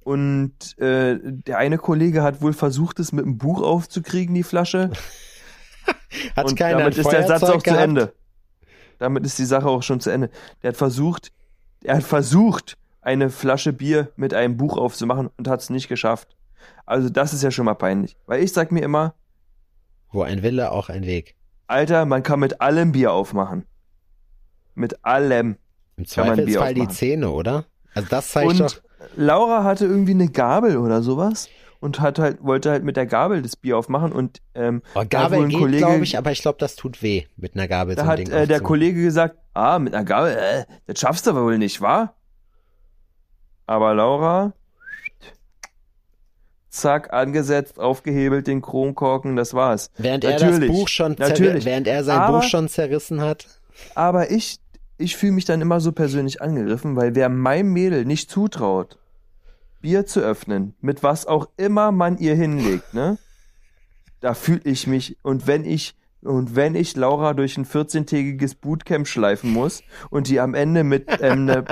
Und 0.00 0.78
äh, 0.78 1.18
der 1.22 1.58
eine 1.58 1.78
Kollege 1.78 2.22
hat 2.22 2.40
wohl 2.40 2.52
versucht, 2.52 2.98
es 2.98 3.12
mit 3.12 3.24
einem 3.24 3.38
Buch 3.38 3.62
aufzukriegen, 3.62 4.34
die 4.34 4.42
Flasche. 4.42 4.90
Hat 6.36 6.46
und 6.46 6.58
keiner 6.58 6.78
damit 6.78 6.96
ist 6.96 7.10
der 7.10 7.26
Satz 7.26 7.42
auch 7.42 7.58
zu 7.58 7.70
gehabt? 7.70 7.82
Ende. 7.82 8.14
Damit 8.98 9.24
ist 9.24 9.38
die 9.38 9.44
Sache 9.44 9.68
auch 9.68 9.82
schon 9.82 10.00
zu 10.00 10.10
Ende. 10.10 10.30
Der 10.62 10.70
hat 10.70 10.76
versucht, 10.76 11.32
er 11.82 11.96
hat 11.96 12.04
versucht, 12.04 12.76
eine 13.08 13.30
Flasche 13.30 13.72
Bier 13.72 14.12
mit 14.16 14.34
einem 14.34 14.58
Buch 14.58 14.76
aufzumachen 14.76 15.30
und 15.38 15.48
hat 15.48 15.60
es 15.60 15.70
nicht 15.70 15.88
geschafft. 15.88 16.36
Also 16.84 17.08
das 17.08 17.32
ist 17.32 17.42
ja 17.42 17.50
schon 17.50 17.64
mal 17.64 17.72
peinlich. 17.74 18.18
Weil 18.26 18.42
ich 18.42 18.52
sag 18.52 18.70
mir 18.70 18.82
immer, 18.82 19.14
Wo 20.12 20.20
ein 20.22 20.42
Wille, 20.42 20.70
auch 20.72 20.90
ein 20.90 21.06
Weg. 21.06 21.34
Alter, 21.66 22.04
man 22.04 22.22
kann 22.22 22.38
mit 22.40 22.60
allem 22.60 22.92
Bier 22.92 23.12
aufmachen. 23.12 23.64
Mit 24.74 25.04
allem. 25.06 25.56
Im 25.96 26.04
Zweifelsfall 26.04 26.74
die. 26.74 26.88
Zähne, 26.88 27.30
oder? 27.30 27.64
Also 27.94 28.08
das 28.10 28.28
zeigt 28.28 28.50
Und 28.50 28.60
doch. 28.60 28.80
Laura 29.16 29.64
hatte 29.64 29.86
irgendwie 29.86 30.12
eine 30.12 30.28
Gabel 30.28 30.76
oder 30.76 31.00
sowas 31.02 31.48
und 31.80 32.00
hat 32.00 32.18
halt, 32.18 32.44
wollte 32.44 32.70
halt 32.70 32.84
mit 32.84 32.96
der 32.98 33.06
Gabel 33.06 33.40
das 33.40 33.56
Bier 33.56 33.78
aufmachen 33.78 34.12
und 34.12 34.42
ähm, 34.54 34.82
Oh, 34.94 35.04
Gabel 35.08 35.44
ein 35.44 35.48
geht, 35.48 35.78
glaube 35.78 36.04
ich, 36.04 36.18
aber 36.18 36.30
ich 36.30 36.42
glaube, 36.42 36.58
das 36.58 36.76
tut 36.76 37.02
weh, 37.02 37.24
mit 37.36 37.54
einer 37.54 37.68
Gabel 37.68 37.94
Da 37.94 38.02
so 38.02 38.06
ein 38.06 38.12
hat 38.12 38.18
Ding 38.18 38.30
äh, 38.30 38.46
der. 38.46 38.60
Kollege 38.60 39.02
gesagt, 39.02 39.38
ah, 39.54 39.78
mit 39.78 39.94
einer 39.94 40.04
Gabel, 40.04 40.36
äh, 40.36 40.64
das 40.86 41.00
schaffst 41.00 41.26
du 41.26 41.30
aber 41.30 41.44
wohl 41.44 41.56
nicht, 41.58 41.80
wa? 41.80 42.14
Aber 43.68 43.94
Laura, 43.94 44.54
zack, 46.70 47.12
angesetzt, 47.12 47.78
aufgehebelt, 47.78 48.46
den 48.46 48.62
Kronkorken, 48.62 49.36
das 49.36 49.52
war's. 49.52 49.90
Während 49.98 50.24
er 50.24 50.32
Natürlich, 50.40 50.68
das 50.70 50.76
Buch 50.78 50.88
schon 50.88 51.16
natürlich. 51.18 51.64
während 51.66 51.86
er 51.86 52.02
sein 52.02 52.18
Aber- 52.18 52.38
Buch 52.40 52.44
schon 52.48 52.68
zerrissen 52.70 53.20
hat. 53.20 53.46
Aber 53.94 54.30
ich, 54.30 54.58
ich 54.96 55.16
fühle 55.18 55.32
mich 55.32 55.44
dann 55.44 55.60
immer 55.60 55.80
so 55.80 55.92
persönlich 55.92 56.40
angegriffen, 56.40 56.96
weil 56.96 57.14
wer 57.14 57.28
meinem 57.28 57.72
Mädel 57.74 58.06
nicht 58.06 58.30
zutraut, 58.30 58.96
Bier 59.82 60.06
zu 60.06 60.20
öffnen, 60.20 60.74
mit 60.80 61.02
was 61.02 61.26
auch 61.26 61.48
immer 61.58 61.92
man 61.92 62.16
ihr 62.16 62.34
hinlegt, 62.34 62.94
ne? 62.94 63.18
Da 64.20 64.32
fühle 64.32 64.62
ich 64.64 64.86
mich, 64.86 65.16
und 65.22 65.46
wenn 65.46 65.66
ich, 65.66 65.94
und 66.22 66.56
wenn 66.56 66.74
ich 66.74 66.96
Laura 66.96 67.32
durch 67.34 67.56
ein 67.56 67.64
14-tägiges 67.64 68.56
Bootcamp 68.60 69.06
schleifen 69.06 69.52
muss 69.52 69.82
und 70.10 70.28
die 70.28 70.40
am 70.40 70.54
Ende 70.54 70.82
mit, 70.82 71.06
ähm, 71.20 71.44
ne, 71.44 71.64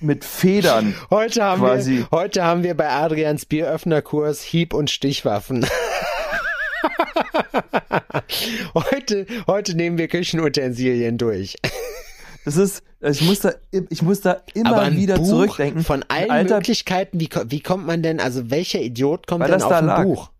mit 0.00 0.24
Federn, 0.24 0.94
Heute 1.10 1.44
haben 1.44 1.62
Quasi. 1.62 1.98
wir 1.98 2.08
heute 2.10 2.42
haben 2.44 2.64
wir 2.64 2.76
bei 2.76 2.90
Adrians 2.90 3.46
Bieröffnerkurs 3.46 4.42
Hieb 4.42 4.74
und 4.74 4.90
Stichwaffen. 4.90 5.64
heute 8.74 9.26
heute 9.46 9.76
nehmen 9.76 9.98
wir 9.98 10.08
Küchenutensilien 10.08 11.18
durch. 11.18 11.56
das 12.44 12.56
ist, 12.56 12.82
ich 13.00 13.22
muss 13.22 13.40
da, 13.40 13.52
ich 13.70 14.02
muss 14.02 14.20
da 14.22 14.38
immer 14.54 14.90
wieder 14.92 15.18
Buch 15.18 15.28
zurückdenken. 15.28 15.84
von 15.84 16.04
allen 16.08 16.30
Alter, 16.30 16.56
Möglichkeiten, 16.56 17.20
wie, 17.20 17.28
wie 17.46 17.60
kommt 17.60 17.86
man 17.86 18.02
denn, 18.02 18.20
also 18.20 18.50
welcher 18.50 18.80
Idiot 18.80 19.26
kommt 19.26 19.44
denn 19.44 19.52
das 19.52 19.62
auf 19.62 19.70
da 19.70 19.78
ein 19.78 19.86
lag. 19.86 20.02
Buch? 20.02 20.30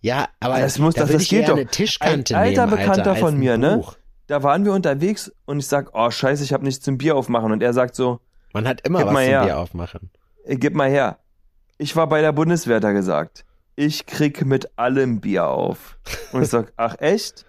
Ja, 0.00 0.28
aber 0.40 0.60
Das 0.60 0.78
muss- 0.78 0.94
da 0.94 1.02
das- 1.02 1.12
das 1.12 1.28
geht 1.28 1.48
doch. 1.48 1.54
eine 1.54 1.66
Tischkante 1.66 2.36
Ein 2.36 2.48
alter 2.50 2.66
nehmen, 2.66 2.78
Bekannter 2.78 3.10
Alter, 3.10 3.16
von 3.16 3.36
mir, 3.38 3.58
ne? 3.58 3.82
Da 4.28 4.42
waren 4.42 4.64
wir 4.64 4.72
unterwegs 4.72 5.32
und 5.46 5.58
ich 5.58 5.66
sag, 5.66 5.90
oh 5.94 6.10
scheiße, 6.10 6.44
ich 6.44 6.52
habe 6.52 6.64
nichts 6.64 6.84
zum 6.84 6.98
Bier 6.98 7.16
aufmachen 7.16 7.50
und 7.50 7.62
er 7.62 7.72
sagt 7.72 7.94
so, 7.94 8.20
Man 8.52 8.68
hat 8.68 8.82
immer 8.86 9.04
was 9.06 9.12
mal 9.12 9.24
zum 9.24 9.30
her. 9.30 9.44
Bier 9.44 9.58
aufmachen. 9.58 10.10
Ey, 10.44 10.56
gib 10.56 10.74
mal 10.74 10.88
her. 10.88 11.18
Ich 11.78 11.96
war 11.96 12.08
bei 12.08 12.20
der 12.20 12.32
Bundeswehr, 12.32 12.82
er 12.82 12.92
gesagt. 12.92 13.44
Ich 13.76 14.06
krieg 14.06 14.44
mit 14.44 14.76
allem 14.78 15.20
Bier 15.20 15.46
auf. 15.46 15.98
Und 16.32 16.42
ich 16.42 16.48
sag, 16.48 16.72
ach 16.76 16.96
echt? 16.98 17.44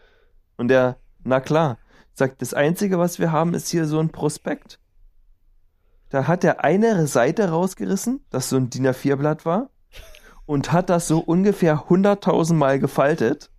Und 0.58 0.72
er, 0.72 0.98
na 1.24 1.40
klar. 1.40 1.78
Sagt, 2.14 2.42
das 2.42 2.54
Einzige, 2.54 2.98
was 3.00 3.18
wir 3.20 3.32
haben, 3.32 3.54
ist 3.54 3.70
hier 3.70 3.86
so 3.86 4.00
ein 4.00 4.10
Prospekt. 4.10 4.80
Da 6.10 6.28
hat 6.28 6.44
er 6.44 6.64
eine 6.64 7.08
Seite 7.08 7.50
rausgerissen, 7.50 8.26
das 8.30 8.50
so 8.50 8.58
ein 8.58 8.70
DIN 8.70 8.88
A4-Blatt 8.88 9.46
war, 9.46 9.70
und 10.50 10.72
hat 10.72 10.90
das 10.90 11.08
so 11.08 11.20
ungefähr 11.20 11.86
100.000 11.90 12.56
Mal 12.56 12.80
gefaltet. 12.80 13.52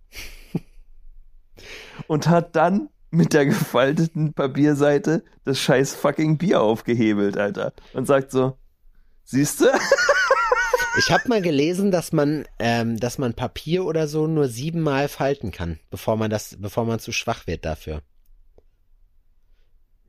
Und 2.07 2.27
hat 2.27 2.57
dann 2.57 2.89
mit 3.11 3.31
der 3.31 3.45
gefalteten 3.45 4.33
Papierseite 4.33 5.23
das 5.45 5.57
scheiß 5.57 5.95
fucking 5.95 6.37
Bier 6.37 6.59
aufgehebelt, 6.59 7.37
Alter. 7.37 7.71
Und 7.93 8.07
sagt 8.07 8.31
so, 8.31 8.57
siehste? 9.23 9.71
Ich 10.97 11.09
habe 11.09 11.29
mal 11.29 11.41
gelesen, 11.41 11.89
dass 11.89 12.11
man, 12.11 12.43
ähm, 12.59 12.99
dass 12.99 13.17
man 13.17 13.33
Papier 13.33 13.85
oder 13.85 14.09
so 14.09 14.27
nur 14.27 14.49
siebenmal 14.49 15.07
falten 15.07 15.51
kann, 15.51 15.79
bevor 15.89 16.17
man 16.17 16.29
das, 16.29 16.57
bevor 16.59 16.83
man 16.83 16.99
zu 16.99 17.13
schwach 17.13 17.47
wird 17.47 17.63
dafür. 17.63 18.01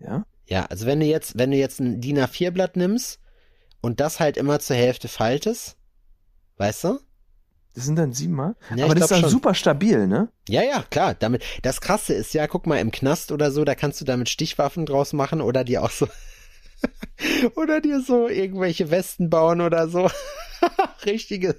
Ja. 0.00 0.26
Ja, 0.46 0.64
also 0.64 0.86
wenn 0.86 0.98
du 0.98 1.06
jetzt, 1.06 1.38
wenn 1.38 1.52
du 1.52 1.56
jetzt 1.56 1.78
ein 1.78 2.00
DIN 2.00 2.18
A4-Blatt 2.18 2.74
nimmst 2.74 3.20
und 3.80 4.00
das 4.00 4.18
halt 4.18 4.36
immer 4.36 4.58
zur 4.58 4.74
Hälfte 4.74 5.06
faltest, 5.06 5.76
weißt 6.62 6.84
du? 6.84 7.00
Das 7.74 7.86
sind 7.86 7.96
dann 7.96 8.12
siebenmal. 8.12 8.54
Ja, 8.76 8.84
Aber 8.84 8.94
das 8.94 9.04
ist 9.04 9.10
dann 9.10 9.20
schon. 9.22 9.30
super 9.30 9.54
stabil, 9.54 10.06
ne? 10.06 10.28
Ja, 10.48 10.62
ja, 10.62 10.84
klar. 10.90 11.14
Damit, 11.14 11.42
das 11.62 11.80
Krasse 11.80 12.14
ist 12.14 12.34
ja, 12.34 12.46
guck 12.46 12.66
mal, 12.66 12.78
im 12.78 12.92
Knast 12.92 13.32
oder 13.32 13.50
so, 13.50 13.64
da 13.64 13.74
kannst 13.74 14.00
du 14.00 14.04
damit 14.04 14.28
Stichwaffen 14.28 14.86
draus 14.86 15.12
machen 15.12 15.40
oder 15.40 15.64
dir 15.64 15.82
auch 15.82 15.90
so, 15.90 16.06
oder 17.56 17.80
dir 17.80 18.00
so 18.00 18.28
irgendwelche 18.28 18.90
Westen 18.90 19.28
bauen 19.28 19.60
oder 19.60 19.88
so. 19.88 20.08
richtige, 21.04 21.56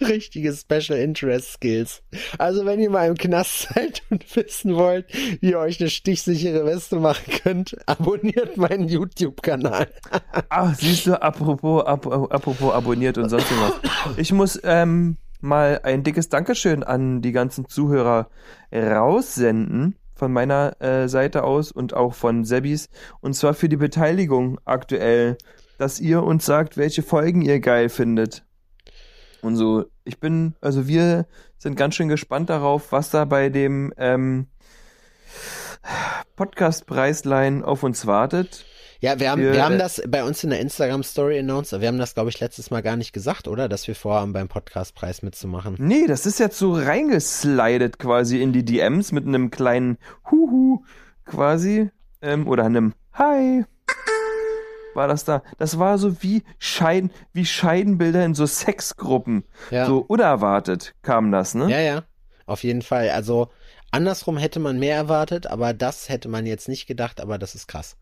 richtige 0.00 0.52
Special 0.52 0.98
Interest 0.98 1.52
Skills. 1.54 2.02
Also 2.38 2.64
wenn 2.64 2.80
ihr 2.80 2.90
mal 2.90 3.08
im 3.08 3.16
Knast 3.16 3.68
seid 3.74 4.02
und 4.10 4.24
wissen 4.36 4.76
wollt, 4.76 5.06
wie 5.40 5.50
ihr 5.50 5.58
euch 5.58 5.80
eine 5.80 5.90
stichsichere 5.90 6.64
Weste 6.64 6.96
machen 6.96 7.32
könnt, 7.42 7.76
abonniert 7.86 8.56
meinen 8.56 8.88
YouTube-Kanal. 8.88 9.88
Ach, 10.48 10.74
siehst 10.78 11.06
du, 11.06 11.20
apropos, 11.20 11.84
ap 11.84 12.06
apropos 12.06 12.72
abonniert 12.72 13.18
und 13.18 13.28
sonst 13.28 13.46
was. 13.50 14.16
Ich 14.16 14.32
muss 14.32 14.58
ähm, 14.64 15.16
mal 15.40 15.80
ein 15.82 16.02
dickes 16.02 16.28
Dankeschön 16.28 16.82
an 16.82 17.22
die 17.22 17.32
ganzen 17.32 17.68
Zuhörer 17.68 18.28
raussenden 18.72 19.96
von 20.18 20.32
meiner 20.32 20.80
äh, 20.82 21.08
Seite 21.08 21.44
aus 21.44 21.70
und 21.70 21.94
auch 21.94 22.14
von 22.14 22.44
Sebis. 22.44 22.88
Und 23.20 23.34
zwar 23.34 23.54
für 23.54 23.68
die 23.68 23.76
Beteiligung 23.76 24.58
aktuell, 24.64 25.38
dass 25.78 26.00
ihr 26.00 26.24
uns 26.24 26.44
sagt, 26.44 26.76
welche 26.76 27.02
Folgen 27.02 27.40
ihr 27.40 27.60
geil 27.60 27.88
findet. 27.88 28.44
Und 29.42 29.56
so, 29.56 29.86
ich 30.04 30.18
bin, 30.18 30.54
also 30.60 30.88
wir 30.88 31.26
sind 31.58 31.76
ganz 31.76 31.94
schön 31.94 32.08
gespannt 32.08 32.50
darauf, 32.50 32.92
was 32.92 33.10
da 33.10 33.24
bei 33.24 33.48
dem 33.48 33.92
ähm, 33.96 34.46
Podcast-Preislein 36.36 37.64
auf 37.64 37.82
uns 37.82 38.06
wartet. 38.06 38.64
Ja, 39.00 39.20
wir 39.20 39.30
haben, 39.30 39.42
Für, 39.42 39.52
wir 39.52 39.64
haben 39.64 39.78
das 39.78 40.02
bei 40.08 40.24
uns 40.24 40.42
in 40.42 40.50
der 40.50 40.58
Instagram-Story 40.58 41.38
announced, 41.38 41.72
aber 41.72 41.82
wir 41.82 41.88
haben 41.88 41.98
das, 41.98 42.14
glaube 42.14 42.30
ich, 42.30 42.40
letztes 42.40 42.70
Mal 42.70 42.82
gar 42.82 42.96
nicht 42.96 43.12
gesagt, 43.12 43.46
oder? 43.46 43.68
Dass 43.68 43.86
wir 43.86 43.94
vorhaben, 43.94 44.32
beim 44.32 44.48
Podcastpreis 44.48 45.22
mitzumachen. 45.22 45.76
Nee, 45.78 46.06
das 46.08 46.26
ist 46.26 46.40
jetzt 46.40 46.58
so 46.58 46.72
reingeslidet 46.72 48.00
quasi 48.00 48.42
in 48.42 48.52
die 48.52 48.64
DMs 48.64 49.12
mit 49.12 49.24
einem 49.24 49.50
kleinen 49.52 49.98
Huhu 50.30 50.82
quasi 51.24 51.90
ähm, 52.22 52.48
oder 52.48 52.64
einem 52.64 52.94
Hi. 53.12 53.64
War 54.98 55.06
das 55.06 55.24
da? 55.24 55.44
Das 55.58 55.78
war 55.78 55.96
so 55.96 56.24
wie 56.24 56.42
Scheiden, 56.58 57.12
wie 57.32 57.46
Scheidenbilder 57.46 58.24
in 58.24 58.34
so 58.34 58.46
Sexgruppen. 58.46 59.44
Ja. 59.70 59.86
So 59.86 59.98
unerwartet 59.98 60.96
kam 61.02 61.30
das, 61.30 61.54
ne? 61.54 61.70
Ja, 61.70 61.78
ja, 61.78 62.02
auf 62.46 62.64
jeden 62.64 62.82
Fall. 62.82 63.10
Also 63.10 63.48
andersrum 63.92 64.38
hätte 64.38 64.58
man 64.58 64.80
mehr 64.80 64.96
erwartet, 64.96 65.46
aber 65.46 65.72
das 65.72 66.08
hätte 66.08 66.28
man 66.28 66.46
jetzt 66.46 66.68
nicht 66.68 66.88
gedacht, 66.88 67.20
aber 67.20 67.38
das 67.38 67.54
ist 67.54 67.68
krass. 67.68 67.96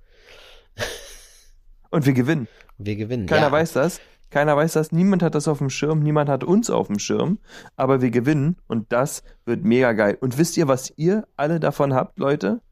Und 1.90 2.06
wir 2.06 2.14
gewinnen. 2.14 2.48
Wir 2.78 2.96
gewinnen. 2.96 3.26
Keiner 3.26 3.48
ja. 3.48 3.52
weiß 3.52 3.74
das. 3.74 4.00
Keiner 4.30 4.56
weiß 4.56 4.72
das. 4.72 4.90
Niemand 4.90 5.22
hat 5.22 5.34
das 5.34 5.48
auf 5.48 5.58
dem 5.58 5.68
Schirm. 5.68 6.00
Niemand 6.00 6.30
hat 6.30 6.44
uns 6.44 6.70
auf 6.70 6.86
dem 6.86 6.98
Schirm. 6.98 7.40
Aber 7.76 8.00
wir 8.00 8.10
gewinnen 8.10 8.56
und 8.68 8.90
das 8.90 9.22
wird 9.44 9.64
mega 9.64 9.92
geil. 9.92 10.16
Und 10.18 10.38
wisst 10.38 10.56
ihr, 10.56 10.66
was 10.66 10.94
ihr 10.96 11.28
alle 11.36 11.60
davon 11.60 11.92
habt, 11.92 12.18
Leute? 12.18 12.62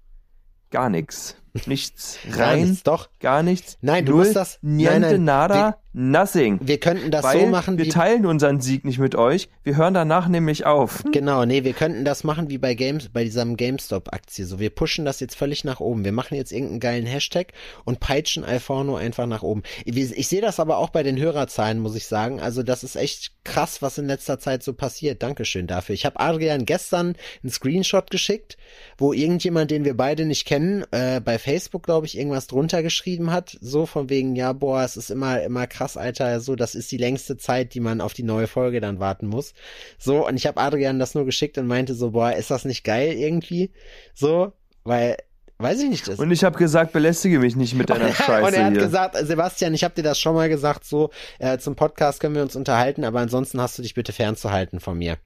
Gar 0.71 0.89
nichts. 0.89 1.37
Nichts. 1.67 2.19
Gar 2.37 2.49
Rein. 2.49 2.63
nichts, 2.69 2.83
doch. 2.83 3.09
Gar 3.21 3.45
nichts. 3.45 3.79
Nein, 3.81 4.05
du 4.05 4.17
musst 4.17 4.35
das- 4.35 4.59
Niente, 4.61 4.93
nein, 4.93 5.01
nein, 5.03 5.25
nada, 5.25 5.79
nothing. 5.93 6.59
Wir 6.61 6.81
könnten 6.81 7.13
das 7.13 7.23
Weil 7.23 7.43
so 7.43 7.47
machen 7.47 7.79
wir 7.79 7.85
wie 7.85 7.91
teilen 7.91 8.27
unseren 8.27 8.61
Sieg 8.61 8.85
nicht 8.85 8.99
mit 8.99 9.15
euch. 9.15 9.49
Wir 9.63 9.77
hören 9.77 9.95
danach 9.95 10.27
nämlich 10.27 10.67
auf. 10.67 11.05
Genau, 11.13 11.45
nee, 11.45 11.63
wir 11.63 11.73
könnten 11.73 12.05
das 12.05 12.25
machen 12.25 12.51
wie 12.51 12.59
bei 12.59 12.75
Games, 12.75 13.09
bei 13.09 13.23
diesem 13.23 13.57
GameStop-Aktie. 13.57 14.47
So, 14.47 14.59
wir 14.59 14.71
pushen 14.71 15.05
das 15.05 15.21
jetzt 15.21 15.37
völlig 15.37 15.63
nach 15.63 15.79
oben. 15.79 16.05
Wir 16.05 16.11
machen 16.11 16.35
jetzt 16.35 16.51
irgendeinen 16.51 16.81
geilen 16.81 17.07
Hashtag 17.07 17.53
und 17.85 18.01
peitschen 18.01 18.45
Alforno 18.45 18.97
einfach 18.97 19.27
nach 19.27 19.45
oben. 19.45 19.63
Ich, 19.85 19.97
ich 19.97 20.27
sehe 20.27 20.41
das 20.41 20.59
aber 20.59 20.79
auch 20.79 20.91
bei 20.91 21.05
den 21.05 21.17
Hörerzahlen, 21.19 21.79
muss 21.79 21.95
ich 21.95 22.09
sagen. 22.09 22.41
Also, 22.41 22.65
das 22.65 22.83
ist 22.83 22.97
echt 22.97 23.31
krass, 23.45 23.81
was 23.81 23.97
in 23.99 24.07
letzter 24.09 24.41
Zeit 24.41 24.65
so 24.65 24.73
passiert. 24.73 25.23
Dankeschön 25.23 25.69
dafür. 25.69 25.95
Ich 25.95 26.05
habe 26.05 26.19
Adrian 26.19 26.67
gestern 26.67 27.15
einen 27.45 27.51
Screenshot 27.53 28.11
geschickt, 28.11 28.57
wo 28.99 29.13
irgendjemand, 29.13 29.71
den 29.71 29.85
wir 29.85 29.97
beide 29.97 30.25
nicht 30.25 30.47
kennen, 30.47 30.85
äh, 30.91 31.21
bei 31.21 31.39
Facebook, 31.45 31.83
glaube 31.83 32.07
ich, 32.07 32.17
irgendwas 32.17 32.47
drunter 32.47 32.83
geschrieben 32.83 33.31
hat, 33.31 33.59
so 33.61 33.85
von 33.85 34.09
wegen, 34.09 34.35
ja, 34.35 34.55
boah, 34.55 34.83
es 34.83 34.97
ist 34.97 35.11
immer, 35.11 35.43
immer 35.43 35.67
krass, 35.67 35.99
Alter, 35.99 36.41
so, 36.41 36.57
das 36.57 36.75
ist 36.75 36.91
die 36.91 36.97
längste 36.97 37.37
Zeit, 37.37 37.75
die 37.75 37.81
man 37.81 38.01
auf 38.01 38.15
die 38.15 38.23
neue 38.23 38.47
Folge 38.47 38.81
dann 38.81 38.99
warten 38.99 39.27
muss. 39.27 39.53
So, 39.99 40.27
und 40.27 40.37
ich 40.37 40.47
habe 40.47 40.59
Adrian 40.59 40.99
das 40.99 41.15
nur 41.15 41.27
geschickt 41.27 41.59
und 41.59 41.67
meinte 41.67 41.95
so, 41.95 42.13
boah, 42.13 42.33
ist 42.33 42.51
das 42.51 42.65
nicht 42.65 42.83
geil 42.83 43.13
irgendwie? 43.13 43.71
So, 44.15 44.55
weil, 44.85 45.19
weiß 45.59 45.83
ich 45.83 45.91
nicht, 45.91 46.09
das 46.09 46.19
Und 46.19 46.31
ich 46.31 46.45
habe 46.45 46.57
gesagt, 46.57 46.93
belästige 46.93 47.39
mich 47.39 47.57
nicht 47.57 47.75
mit 47.75 47.91
deiner 47.91 48.15
Scheiße 48.15 48.43
und 48.47 48.55
er 48.55 48.65
hat 48.65 48.73
hier. 48.73 48.81
gesagt, 48.81 49.17
Sebastian, 49.21 49.75
ich 49.75 49.85
habe 49.85 49.95
dir 49.95 50.03
das 50.03 50.19
schon 50.19 50.35
mal 50.35 50.49
gesagt, 50.49 50.87
so 50.87 51.11
äh, 51.41 51.59
zum 51.59 51.77
Podcast 51.77 52.21
können 52.21 52.35
wir 52.35 52.43
uns 52.43 52.57
unterhalten, 52.57 53.05
aber 53.05 53.21
ansonsten 53.21 53.61
hast 53.61 53.77
du 53.77 53.83
dich 53.83 53.93
bitte 53.93 54.15
fernzuhalten 54.15 54.81
von 54.81 54.97
mir. 54.97 55.19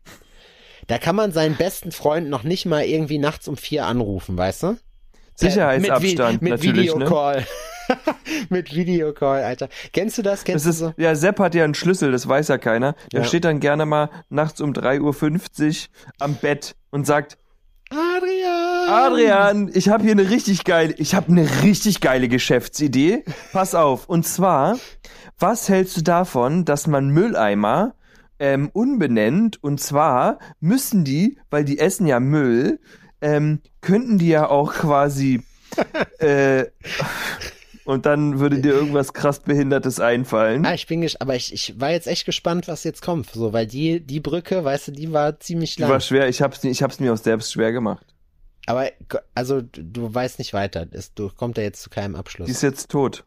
Da 0.88 0.98
kann 0.98 1.14
man 1.14 1.30
seinen 1.30 1.54
besten 1.56 1.92
Freund 1.92 2.28
noch 2.28 2.42
nicht 2.42 2.66
mal 2.66 2.82
irgendwie 2.84 3.18
nachts 3.18 3.46
um 3.46 3.56
vier 3.56 3.86
anrufen, 3.86 4.36
weißt 4.36 4.64
du? 4.64 4.76
Sicherheitsabstand 5.38 6.42
mit, 6.42 6.52
Vi- 6.52 6.54
mit 6.56 6.64
natürlich, 6.64 6.94
ne? 6.94 7.00
Videocall. 7.06 7.46
mit 8.50 8.74
Videocall, 8.74 9.42
Alter. 9.42 9.68
Kennst 9.92 10.18
du 10.18 10.22
das? 10.22 10.44
Kennst 10.44 10.66
Das 10.66 10.74
ist, 10.74 10.80
du 10.82 10.86
so? 10.88 10.94
ja, 10.98 11.14
Sepp 11.14 11.38
hat 11.40 11.54
ja 11.54 11.64
einen 11.64 11.74
Schlüssel, 11.74 12.12
das 12.12 12.28
weiß 12.28 12.48
ja 12.48 12.58
keiner. 12.58 12.94
Der 13.12 13.20
Ja. 13.20 13.26
steht 13.26 13.44
dann 13.44 13.60
gerne 13.60 13.86
mal 13.86 14.10
nachts 14.28 14.60
um 14.60 14.72
3.50 14.72 15.00
Uhr 15.88 15.94
am 16.20 16.34
Bett 16.34 16.74
und 16.90 17.06
sagt, 17.06 17.38
Adrian! 17.90 18.88
Adrian, 18.88 19.70
ich 19.72 19.88
habe 19.88 20.02
hier 20.02 20.12
eine 20.12 20.28
richtig 20.28 20.64
geile, 20.64 20.92
ich 20.98 21.14
habe 21.14 21.28
eine 21.28 21.48
richtig 21.62 22.00
geile 22.02 22.28
Geschäftsidee. 22.28 23.24
Pass 23.52 23.74
auf. 23.74 24.08
Und 24.08 24.26
zwar, 24.26 24.76
was 25.38 25.68
hältst 25.70 25.96
du 25.96 26.02
davon, 26.02 26.64
dass 26.66 26.86
man 26.86 27.08
Mülleimer 27.08 27.94
ähm, 28.38 28.68
unbenennt? 28.74 29.62
Und 29.62 29.80
zwar 29.80 30.38
müssen 30.60 31.04
die, 31.04 31.38
weil 31.48 31.64
die 31.64 31.78
essen 31.78 32.06
ja 32.06 32.20
Müll, 32.20 32.78
ähm, 33.20 33.60
könnten 33.80 34.18
die 34.18 34.28
ja 34.28 34.48
auch 34.48 34.72
quasi 34.74 35.42
äh, 36.18 36.66
und 37.84 38.04
dann 38.04 38.38
würde 38.38 38.60
dir 38.60 38.72
irgendwas 38.72 39.12
krass 39.14 39.40
Behindertes 39.40 39.98
einfallen. 40.00 40.64
Ah, 40.66 40.74
ich 40.74 40.86
bin 40.86 41.00
gesch 41.00 41.16
aber 41.20 41.36
ich, 41.36 41.52
ich 41.52 41.80
war 41.80 41.90
jetzt 41.90 42.06
echt 42.06 42.26
gespannt, 42.26 42.68
was 42.68 42.84
jetzt 42.84 43.00
kommt, 43.02 43.30
so, 43.30 43.52
weil 43.52 43.66
die, 43.66 44.00
die 44.00 44.20
Brücke, 44.20 44.62
weißt 44.62 44.88
du, 44.88 44.92
die 44.92 45.12
war 45.12 45.40
ziemlich 45.40 45.76
Die 45.76 45.82
lang. 45.82 45.90
war 45.90 46.00
schwer, 46.00 46.28
ich 46.28 46.42
hab's, 46.42 46.62
ich 46.64 46.82
hab's 46.82 47.00
mir 47.00 47.12
auch 47.12 47.16
selbst 47.18 47.52
schwer 47.52 47.72
gemacht. 47.72 48.04
aber, 48.66 48.90
also, 49.34 49.62
du, 49.62 49.82
du 49.82 50.14
weißt 50.14 50.38
nicht 50.38 50.52
weiter, 50.52 50.86
es, 50.90 51.14
du 51.14 51.30
kommt 51.30 51.56
ja 51.56 51.64
jetzt 51.64 51.80
zu 51.82 51.88
keinem 51.88 52.14
Abschluss. 52.14 52.46
Die 52.46 52.52
ist 52.52 52.62
jetzt 52.62 52.90
tot. 52.90 53.24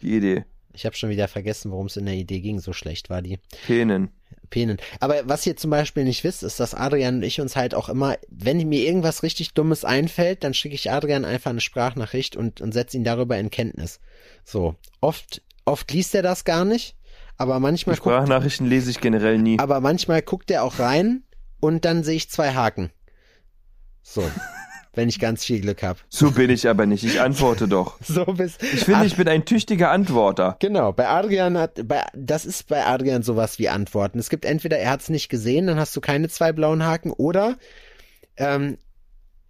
Die 0.00 0.16
Idee. 0.16 0.44
Ich 0.72 0.84
habe 0.84 0.96
schon 0.96 1.10
wieder 1.10 1.28
vergessen, 1.28 1.70
worum 1.70 1.86
es 1.86 1.96
in 1.96 2.06
der 2.06 2.14
Idee 2.14 2.40
ging. 2.40 2.58
So 2.58 2.72
schlecht 2.72 3.08
war 3.10 3.22
die. 3.22 3.38
Penen. 3.66 4.10
Penen. 4.52 4.76
Aber 5.00 5.16
was 5.24 5.44
ihr 5.46 5.56
zum 5.56 5.70
Beispiel 5.70 6.04
nicht 6.04 6.22
wisst, 6.22 6.44
ist, 6.44 6.60
dass 6.60 6.74
Adrian 6.74 7.16
und 7.16 7.22
ich 7.24 7.40
uns 7.40 7.56
halt 7.56 7.74
auch 7.74 7.88
immer, 7.88 8.16
wenn 8.28 8.58
mir 8.68 8.86
irgendwas 8.86 9.24
richtig 9.24 9.54
Dummes 9.54 9.84
einfällt, 9.84 10.44
dann 10.44 10.54
schicke 10.54 10.76
ich 10.76 10.92
Adrian 10.92 11.24
einfach 11.24 11.50
eine 11.50 11.60
Sprachnachricht 11.60 12.36
und, 12.36 12.60
und 12.60 12.72
setze 12.72 12.96
ihn 12.96 13.04
darüber 13.04 13.36
in 13.38 13.50
Kenntnis. 13.50 13.98
So. 14.44 14.76
Oft, 15.00 15.42
oft 15.64 15.90
liest 15.90 16.14
er 16.14 16.22
das 16.22 16.44
gar 16.44 16.64
nicht, 16.64 16.94
aber 17.36 17.58
manchmal 17.58 17.96
guckt, 17.96 18.06
Sprachnachrichten 18.14 18.68
lese 18.68 18.90
ich 18.90 19.00
generell 19.00 19.38
nie. 19.38 19.58
aber 19.58 19.80
manchmal 19.80 20.22
guckt 20.22 20.50
er 20.50 20.62
auch 20.62 20.78
rein 20.78 21.24
und 21.58 21.84
dann 21.84 22.04
sehe 22.04 22.16
ich 22.16 22.30
zwei 22.30 22.52
Haken. 22.52 22.90
So. 24.02 24.22
wenn 24.94 25.08
ich 25.08 25.18
ganz 25.18 25.44
viel 25.44 25.60
Glück 25.60 25.82
habe. 25.82 25.98
So 26.08 26.30
bin 26.32 26.50
ich 26.50 26.68
aber 26.68 26.86
nicht. 26.86 27.04
Ich 27.04 27.20
antworte 27.20 27.68
doch. 27.68 27.98
So 28.04 28.24
bist 28.26 28.62
Ich 28.62 28.84
finde, 28.84 29.06
ich 29.06 29.16
bin 29.16 29.26
ein 29.28 29.44
tüchtiger 29.44 29.90
Antworter. 29.90 30.56
Genau, 30.60 30.92
bei 30.92 31.08
Adrian 31.08 31.56
hat, 31.56 31.88
bei, 31.88 32.04
das 32.14 32.44
ist 32.44 32.68
bei 32.68 32.84
Adrian 32.84 33.22
sowas 33.22 33.58
wie 33.58 33.68
Antworten. 33.68 34.18
Es 34.18 34.28
gibt 34.28 34.44
entweder, 34.44 34.78
er 34.78 34.90
hat 34.90 35.00
es 35.00 35.08
nicht 35.08 35.28
gesehen, 35.28 35.66
dann 35.66 35.78
hast 35.78 35.96
du 35.96 36.00
keine 36.00 36.28
zwei 36.28 36.52
blauen 36.52 36.84
Haken, 36.84 37.10
oder 37.10 37.56
ähm, 38.36 38.76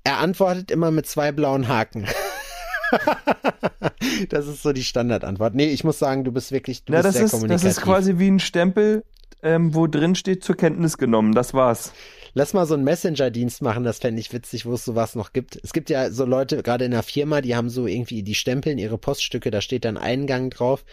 er 0.04 0.18
antwortet 0.18 0.70
immer 0.70 0.90
mit 0.90 1.06
zwei 1.06 1.32
blauen 1.32 1.68
Haken. 1.68 2.06
das 4.28 4.46
ist 4.46 4.62
so 4.62 4.72
die 4.72 4.84
Standardantwort. 4.84 5.54
Nee, 5.54 5.70
ich 5.70 5.84
muss 5.84 5.98
sagen, 5.98 6.24
du 6.24 6.32
bist 6.32 6.52
wirklich, 6.52 6.84
du 6.84 6.92
Na, 6.92 6.98
bist 6.98 7.06
das 7.06 7.14
sehr 7.14 7.24
ist, 7.24 7.32
das 7.32 7.40
kommunikativ. 7.40 7.70
ist 7.70 7.80
quasi 7.80 8.18
wie 8.18 8.28
ein 8.30 8.40
Stempel, 8.40 9.04
ähm, 9.42 9.74
wo 9.74 9.86
drin 9.86 10.14
steht, 10.14 10.44
zur 10.44 10.56
Kenntnis 10.56 10.98
genommen. 10.98 11.32
Das 11.34 11.54
war's. 11.54 11.92
Lass 12.34 12.54
mal 12.54 12.64
so 12.66 12.74
einen 12.74 12.84
Messenger-Dienst 12.84 13.60
machen, 13.60 13.84
das 13.84 13.98
fände 13.98 14.20
ich 14.20 14.32
witzig, 14.32 14.64
wo 14.64 14.72
es 14.72 14.84
sowas 14.84 15.14
noch 15.14 15.32
gibt. 15.32 15.58
Es 15.62 15.72
gibt 15.72 15.90
ja 15.90 16.10
so 16.10 16.24
Leute, 16.24 16.62
gerade 16.62 16.84
in 16.86 16.92
der 16.92 17.02
Firma, 17.02 17.40
die 17.42 17.54
haben 17.54 17.68
so 17.68 17.86
irgendwie, 17.86 18.22
die 18.22 18.34
stempeln 18.34 18.78
ihre 18.78 18.96
Poststücke, 18.96 19.50
da 19.50 19.60
steht 19.60 19.84
dann 19.84 19.98
Eingang 19.98 20.50
drauf, 20.50 20.84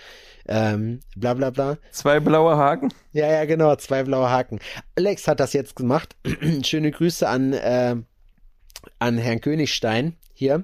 ähm, 0.47 0.99
bla 1.15 1.33
bla 1.33 1.49
bla. 1.49 1.77
Zwei 1.91 2.19
blaue 2.19 2.57
Haken. 2.57 2.93
Ja, 3.13 3.31
ja, 3.31 3.45
genau, 3.45 3.75
zwei 3.77 4.03
blaue 4.03 4.29
Haken. 4.29 4.59
Alex 4.97 5.27
hat 5.27 5.39
das 5.39 5.53
jetzt 5.53 5.75
gemacht. 5.75 6.15
Schöne 6.63 6.91
Grüße 6.91 7.27
an, 7.27 7.53
äh, 7.53 7.95
an 8.99 9.17
Herrn 9.17 9.41
Königstein 9.41 10.15
hier. 10.33 10.63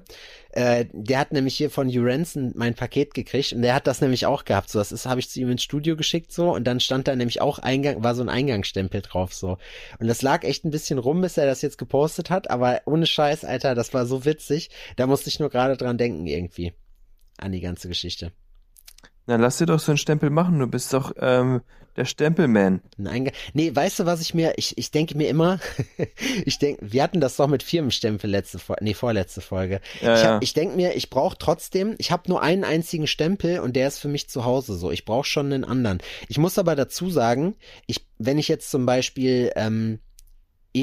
Äh, 0.50 0.86
der 0.92 1.18
hat 1.18 1.32
nämlich 1.32 1.56
hier 1.56 1.70
von 1.70 1.88
Urensen 1.88 2.52
mein 2.56 2.74
Paket 2.74 3.12
gekriegt 3.12 3.52
und 3.52 3.62
der 3.62 3.74
hat 3.74 3.86
das 3.86 4.00
nämlich 4.00 4.24
auch 4.26 4.44
gehabt. 4.44 4.70
So, 4.70 4.78
das 4.78 4.90
ist, 4.90 5.06
habe 5.06 5.20
ich 5.20 5.28
zu 5.28 5.38
ihm 5.40 5.50
ins 5.50 5.62
Studio 5.62 5.96
geschickt 5.96 6.32
so 6.32 6.54
und 6.54 6.64
dann 6.64 6.80
stand 6.80 7.08
da 7.08 7.14
nämlich 7.14 7.40
auch 7.40 7.58
Eingang, 7.58 8.02
war 8.02 8.14
so 8.14 8.22
ein 8.22 8.28
Eingangsstempel 8.28 9.02
drauf 9.02 9.34
so. 9.34 9.58
Und 9.98 10.06
das 10.08 10.22
lag 10.22 10.44
echt 10.44 10.64
ein 10.64 10.70
bisschen 10.70 10.98
rum, 10.98 11.20
bis 11.20 11.36
er 11.36 11.46
das 11.46 11.62
jetzt 11.62 11.78
gepostet 11.78 12.30
hat, 12.30 12.50
aber 12.50 12.80
ohne 12.86 13.06
Scheiß, 13.06 13.44
Alter, 13.44 13.74
das 13.74 13.92
war 13.92 14.06
so 14.06 14.24
witzig. 14.24 14.70
Da 14.96 15.06
musste 15.06 15.28
ich 15.28 15.40
nur 15.40 15.50
gerade 15.50 15.76
dran 15.76 15.98
denken 15.98 16.26
irgendwie. 16.26 16.72
An 17.38 17.52
die 17.52 17.60
ganze 17.60 17.88
Geschichte. 17.88 18.32
Na, 19.26 19.36
lass 19.36 19.58
dir 19.58 19.66
doch 19.66 19.80
so 19.80 19.92
einen 19.92 19.98
Stempel 19.98 20.30
machen. 20.30 20.58
Du 20.58 20.66
bist 20.66 20.92
doch 20.94 21.12
ähm, 21.20 21.60
der 21.96 22.04
Stempelman. 22.04 22.82
Ein 22.98 23.06
Eingang. 23.06 23.34
Nee, 23.54 23.74
weißt 23.74 24.00
du, 24.00 24.06
was 24.06 24.20
ich 24.20 24.34
mir, 24.34 24.54
ich, 24.56 24.76
ich 24.78 24.90
denke 24.90 25.16
mir 25.16 25.28
immer, 25.28 25.60
ich 26.44 26.58
denke, 26.58 26.84
wir 26.90 27.02
hatten 27.02 27.20
das 27.20 27.36
doch 27.36 27.48
mit 27.48 27.62
Firmenstempel 27.62 28.30
letzte 28.30 28.58
Folge, 28.58 28.84
nee, 28.84 28.94
vorletzte 28.94 29.40
Folge. 29.40 29.80
Ja, 30.00 30.14
ich 30.14 30.22
ja. 30.22 30.38
ich 30.42 30.54
denke 30.54 30.76
mir, 30.76 30.94
ich 30.96 31.10
brauche 31.10 31.36
trotzdem, 31.38 31.94
ich 31.98 32.10
habe 32.10 32.28
nur 32.28 32.42
einen 32.42 32.64
einzigen 32.64 33.06
Stempel 33.06 33.60
und 33.60 33.76
der 33.76 33.88
ist 33.88 33.98
für 33.98 34.08
mich 34.08 34.28
zu 34.28 34.44
Hause 34.44 34.76
so. 34.76 34.90
Ich 34.90 35.04
brauche 35.04 35.26
schon 35.26 35.52
einen 35.52 35.64
anderen. 35.64 35.98
Ich 36.28 36.38
muss 36.38 36.58
aber 36.58 36.76
dazu 36.76 37.10
sagen, 37.10 37.56
ich, 37.86 38.06
wenn 38.18 38.38
ich 38.38 38.48
jetzt 38.48 38.70
zum 38.70 38.86
Beispiel, 38.86 39.52
ähm, 39.56 40.00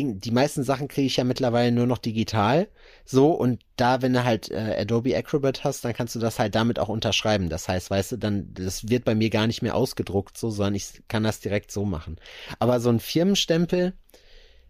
die 0.02 0.32
meisten 0.32 0.64
Sachen 0.64 0.88
kriege 0.88 1.06
ich 1.06 1.18
ja 1.18 1.24
mittlerweile 1.24 1.72
nur 1.72 1.86
noch 1.86 2.00
digital. 2.00 2.68
So, 3.06 3.32
und 3.32 3.62
da, 3.76 4.02
wenn 4.02 4.14
du 4.14 4.24
halt 4.24 4.50
äh, 4.50 4.78
Adobe 4.80 5.16
Acrobat 5.16 5.64
hast, 5.64 5.86
dann 5.86 5.94
kannst 5.94 6.16
du 6.16 6.20
das 6.20 6.40
halt 6.40 6.56
damit 6.56 6.80
auch 6.80 6.90
unterschreiben. 6.90 7.50
Das 7.50 7.68
heißt, 7.68 7.92
weißt 7.92 8.14
du, 8.14 8.18
dann, 8.18 8.54
das 8.54 8.90
wird 8.90 9.06
bei 9.06 9.14
mir 9.14 9.30
gar 9.30 9.46
nicht 9.46 9.62
mehr 9.62 9.76
ausgedruckt, 9.76 10.38
so, 10.38 10.50
sondern 10.50 10.76
ich 10.76 11.04
kann 11.08 11.24
das 11.24 11.42
direkt 11.42 11.72
so 11.72 11.86
machen. 11.86 12.18
Aber 12.58 12.80
so 12.80 12.90
ein 12.90 13.00
Firmenstempel, 13.00 13.94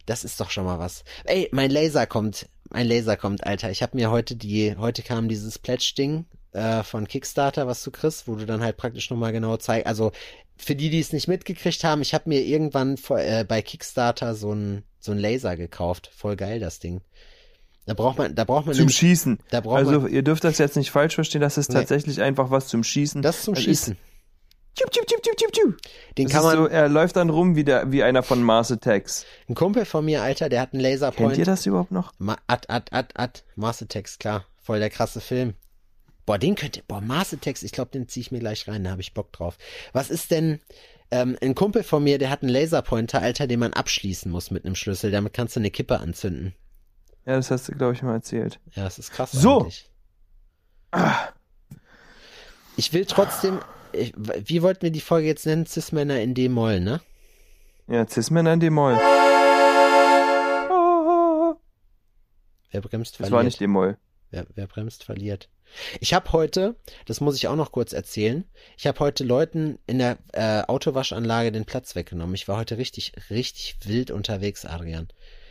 das 0.06 0.26
ist 0.26 0.42
doch 0.42 0.50
schon 0.50 0.66
mal 0.66 0.80
was. 0.80 1.06
Ey, 1.24 1.48
mein 1.54 1.72
Laser 1.72 2.06
kommt, 2.06 2.50
mein 2.70 2.88
Laser 2.88 3.16
kommt, 3.16 3.46
Alter. 3.46 3.72
Ich 3.72 3.82
habe 3.82 3.96
mir 3.96 4.12
heute 4.12 4.36
die, 4.36 4.76
heute 4.78 5.04
kam 5.04 5.30
dieses 5.30 5.58
Pledge-Ding 5.58 6.26
äh, 6.52 6.84
von 6.84 7.08
Kickstarter, 7.08 7.66
was 7.66 7.82
du 7.84 7.92
kriegst, 7.92 8.28
wo 8.28 8.36
du 8.36 8.46
dann 8.46 8.62
halt 8.62 8.76
praktisch 8.76 9.10
nochmal 9.10 9.32
genau 9.32 9.56
zeigst. 9.56 9.88
Also 9.88 10.12
für 10.58 10.76
die, 10.76 10.90
die 10.90 11.00
es 11.00 11.14
nicht 11.14 11.28
mitgekriegt 11.28 11.84
haben, 11.84 12.02
ich 12.02 12.14
habe 12.14 12.30
mir 12.30 12.42
irgendwann 12.42 12.98
vor, 12.98 13.20
äh, 13.20 13.46
bei 13.48 13.62
Kickstarter 13.62 14.36
so 14.36 14.54
ein 14.54 14.84
so 15.04 15.12
ein 15.12 15.18
Laser 15.18 15.58
gekauft. 15.58 16.10
Voll 16.16 16.36
geil 16.36 16.60
das 16.60 16.80
Ding. 16.80 17.02
Da 17.86 17.94
braucht 17.94 18.18
man, 18.18 18.34
da 18.34 18.46
braucht 18.46 18.66
man 18.66 18.74
Zum 18.76 18.84
nämlich- 18.84 18.98
Schießen. 18.98 19.40
da 19.50 19.60
braucht 19.60 19.78
Also, 19.78 20.00
man 20.02 20.12
ihr 20.12 20.22
dürft 20.24 20.44
das 20.46 20.58
jetzt 20.58 20.78
nicht 20.78 20.92
falsch 20.92 21.16
verstehen. 21.16 21.42
Das 21.42 21.58
ist 21.58 21.70
Nee. 21.70 21.76
tatsächlich 21.76 22.22
einfach 22.22 22.50
was 22.50 22.68
zum 22.68 22.84
Schießen. 22.84 23.22
das 23.22 23.44
zum 23.44 23.56
ist- 23.56 23.64
Schießen. 23.64 23.98
Tschup, 24.76 24.90
tschup, 24.92 25.06
tschup, 25.06 25.22
tschup, 25.22 25.52
tschup. 25.52 25.78
Den 26.18 26.26
Das 26.26 26.34
kann 26.34 26.44
man. 26.44 26.56
so, 26.58 26.68
er 26.68 26.88
läuft 26.90 27.16
dann 27.18 27.30
rum 27.30 27.56
wie, 27.56 27.64
der, 27.64 27.92
wie 27.92 28.02
einer 28.02 28.24
von 28.24 28.42
Mars 28.42 28.72
Attacks. 28.72 29.26
Ein 29.48 29.54
Kumpel 29.56 29.86
von 29.86 30.04
mir, 30.06 30.24
Alter, 30.24 30.50
der 30.50 30.62
hat 30.62 30.74
einen 30.74 30.82
Kennt 30.82 30.94
ihr 30.94 31.00
Laserpoint. 31.12 31.48
das 31.48 31.66
überhaupt 31.68 31.92
noch? 31.92 32.12
Ma 32.18 32.38
at, 32.48 32.70
at, 32.72 32.92
at, 32.92 33.12
at. 33.20 33.44
Mars 33.56 33.84
Attacks, 33.84 34.18
klar. 34.18 34.46
Voll 34.64 34.80
der 34.80 34.90
krasse 34.90 35.20
Film. 35.22 35.54
Boah, 36.26 36.40
den 36.40 36.56
könnte, 36.56 36.82
boah, 36.88 37.02
Mars 37.02 37.34
Attacks, 37.34 37.62
ich 37.64 37.74
glaube, 37.74 37.92
den 37.92 38.08
ziehe 38.08 38.22
ich 38.22 38.32
mir 38.32 38.40
gleich 38.40 38.68
rein, 38.68 38.84
da 38.86 38.92
habe 38.92 39.02
ich 39.02 39.14
Bock 39.14 39.32
drauf. 39.34 39.58
Was 39.92 40.10
ist 40.10 40.32
denn, 40.32 40.60
ähm, 41.14 41.38
ein 41.42 41.54
Kumpel 41.56 41.84
von 41.84 42.04
mir, 42.04 42.18
der 42.18 42.30
hat 42.30 42.42
einen 42.42 42.50
Laserpointer, 42.52 43.22
Alter, 43.22 43.46
den 43.48 43.60
man 43.60 43.74
abschließen 43.74 44.32
muss 44.32 44.50
mit 44.52 44.66
einem 44.66 44.76
Schlüssel. 44.76 45.12
Damit 45.12 45.34
kannst 45.34 45.56
du 45.56 45.60
eine 45.60 45.70
Kippe 45.72 46.00
anzünden. 46.00 46.54
Ja, 47.26 47.36
das 47.36 47.52
hast 47.52 47.68
du, 47.68 47.72
glaube 47.74 47.94
ich, 47.94 48.02
mal 48.02 48.14
erzählt. 48.16 48.60
Ja, 48.74 48.84
das 48.84 49.00
ist 49.00 49.12
krass 49.12 49.32
So. 49.32 49.62
eigentlich. 49.62 49.90
Ich 52.76 52.92
will 52.94 53.06
trotzdem, 53.06 53.60
ich, 53.92 54.14
wie 54.18 54.62
wollten 54.62 54.82
wir 54.82 54.92
die 54.92 55.00
Folge 55.02 55.28
jetzt 55.28 55.46
nennen? 55.46 55.66
Cis-Männer 55.66 56.20
in 56.22 56.34
D-Moll, 56.34 56.80
ne? 56.80 57.02
Ja, 57.88 58.08
Cis-Männer 58.08 58.54
in 58.54 58.60
D-Moll. 58.60 58.98
Wer 62.72 62.82
bremst, 62.82 63.14
Das 63.14 63.18
verliert. 63.18 63.32
war 63.34 63.44
nicht 63.44 63.60
D-Moll. 63.60 63.98
Wer, 64.32 64.48
wer 64.56 64.66
bremst, 64.68 65.04
verliert. 65.04 65.50
Ich 66.00 66.14
habe 66.14 66.32
heute, 66.32 66.76
das 67.06 67.22
muss 67.22 67.36
ich 67.36 67.48
auch 67.48 67.56
noch 67.56 67.72
kurz 67.72 67.94
erzählen, 67.94 68.46
ich 68.78 68.88
habe 68.88 69.00
heute 69.00 69.24
Leuten 69.24 69.80
in 69.88 70.00
der 70.00 70.18
äh, 70.34 70.62
Autowaschanlage 70.64 71.52
den 71.52 71.66
Platz 71.66 71.96
weggenommen. 71.96 72.36
Ich 72.36 72.48
war 72.48 72.58
heute 72.58 72.78
richtig, 72.78 73.14
richtig 73.30 73.78
wild 73.84 74.12
unterwegs, 74.12 74.66
Adrian. 74.66 75.08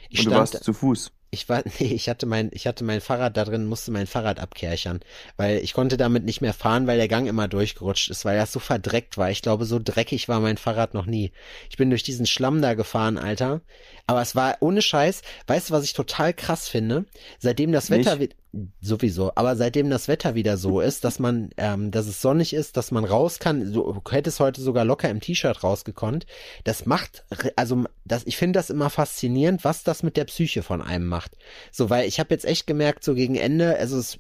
Ich 0.08 0.20
Und 0.20 0.26
du 0.26 0.30
stand, 0.30 0.52
warst 0.52 0.64
zu 0.64 0.72
Fuß. 0.74 1.10
ich 1.30 1.48
war, 1.48 1.62
nee, 1.78 1.92
ich 1.94 2.08
hatte 2.08 2.26
mein, 2.26 2.50
ich 2.52 2.66
hatte 2.66 2.84
mein 2.84 3.00
Fahrrad 3.00 3.36
da 3.36 3.44
drin, 3.44 3.66
musste 3.66 3.90
mein 3.90 4.06
Fahrrad 4.06 4.38
abkerchern, 4.38 5.00
weil 5.36 5.58
ich 5.58 5.72
konnte 5.72 5.96
damit 5.96 6.24
nicht 6.24 6.40
mehr 6.42 6.52
fahren, 6.52 6.86
weil 6.86 6.98
der 6.98 7.08
Gang 7.08 7.26
immer 7.26 7.48
durchgerutscht 7.48 8.10
ist, 8.10 8.24
weil 8.24 8.36
das 8.36 8.52
so 8.52 8.60
verdreckt 8.60 9.16
war. 9.16 9.30
Ich 9.30 9.42
glaube, 9.42 9.64
so 9.64 9.80
dreckig 9.82 10.28
war 10.28 10.40
mein 10.40 10.58
Fahrrad 10.58 10.92
noch 10.94 11.06
nie. 11.06 11.32
Ich 11.70 11.76
bin 11.78 11.88
durch 11.90 12.02
diesen 12.02 12.26
Schlamm 12.26 12.60
da 12.60 12.74
gefahren, 12.74 13.16
Alter. 13.18 13.62
Aber 14.06 14.20
es 14.20 14.36
war 14.36 14.56
ohne 14.60 14.82
Scheiß. 14.82 15.22
Weißt 15.46 15.70
du, 15.70 15.74
was 15.74 15.84
ich 15.84 15.94
total 15.94 16.34
krass 16.34 16.68
finde? 16.68 17.06
Seitdem 17.38 17.72
das 17.72 17.88
Nicht? 17.88 18.06
Wetter 18.06 18.20
wird, 18.20 18.34
sowieso. 18.80 19.32
Aber 19.34 19.56
seitdem 19.56 19.88
das 19.88 20.08
Wetter 20.08 20.34
wieder 20.34 20.56
so 20.56 20.80
ist, 20.80 21.04
dass 21.04 21.18
man, 21.18 21.50
ähm, 21.56 21.90
dass 21.90 22.06
es 22.06 22.20
sonnig 22.20 22.52
ist, 22.52 22.76
dass 22.76 22.90
man 22.90 23.04
raus 23.04 23.38
kann, 23.38 23.72
du 23.72 24.00
hättest 24.10 24.40
heute 24.40 24.60
sogar 24.60 24.84
locker 24.84 25.08
im 25.08 25.20
T-Shirt 25.20 25.62
rausgekonnt. 25.62 26.26
Das 26.64 26.84
macht, 26.84 27.24
also 27.56 27.84
das, 28.04 28.26
ich 28.26 28.36
finde 28.36 28.58
das 28.58 28.70
immer 28.70 28.90
faszinierend, 28.90 29.64
was 29.64 29.84
das 29.84 30.02
mit 30.02 30.16
der 30.16 30.24
Psyche 30.24 30.62
von 30.62 30.82
einem 30.82 31.06
macht. 31.06 31.36
So, 31.70 31.88
weil 31.88 32.06
ich 32.06 32.20
habe 32.20 32.34
jetzt 32.34 32.44
echt 32.44 32.66
gemerkt, 32.66 33.04
so 33.04 33.14
gegen 33.14 33.36
Ende, 33.36 33.76
also 33.78 33.98
es, 33.98 34.18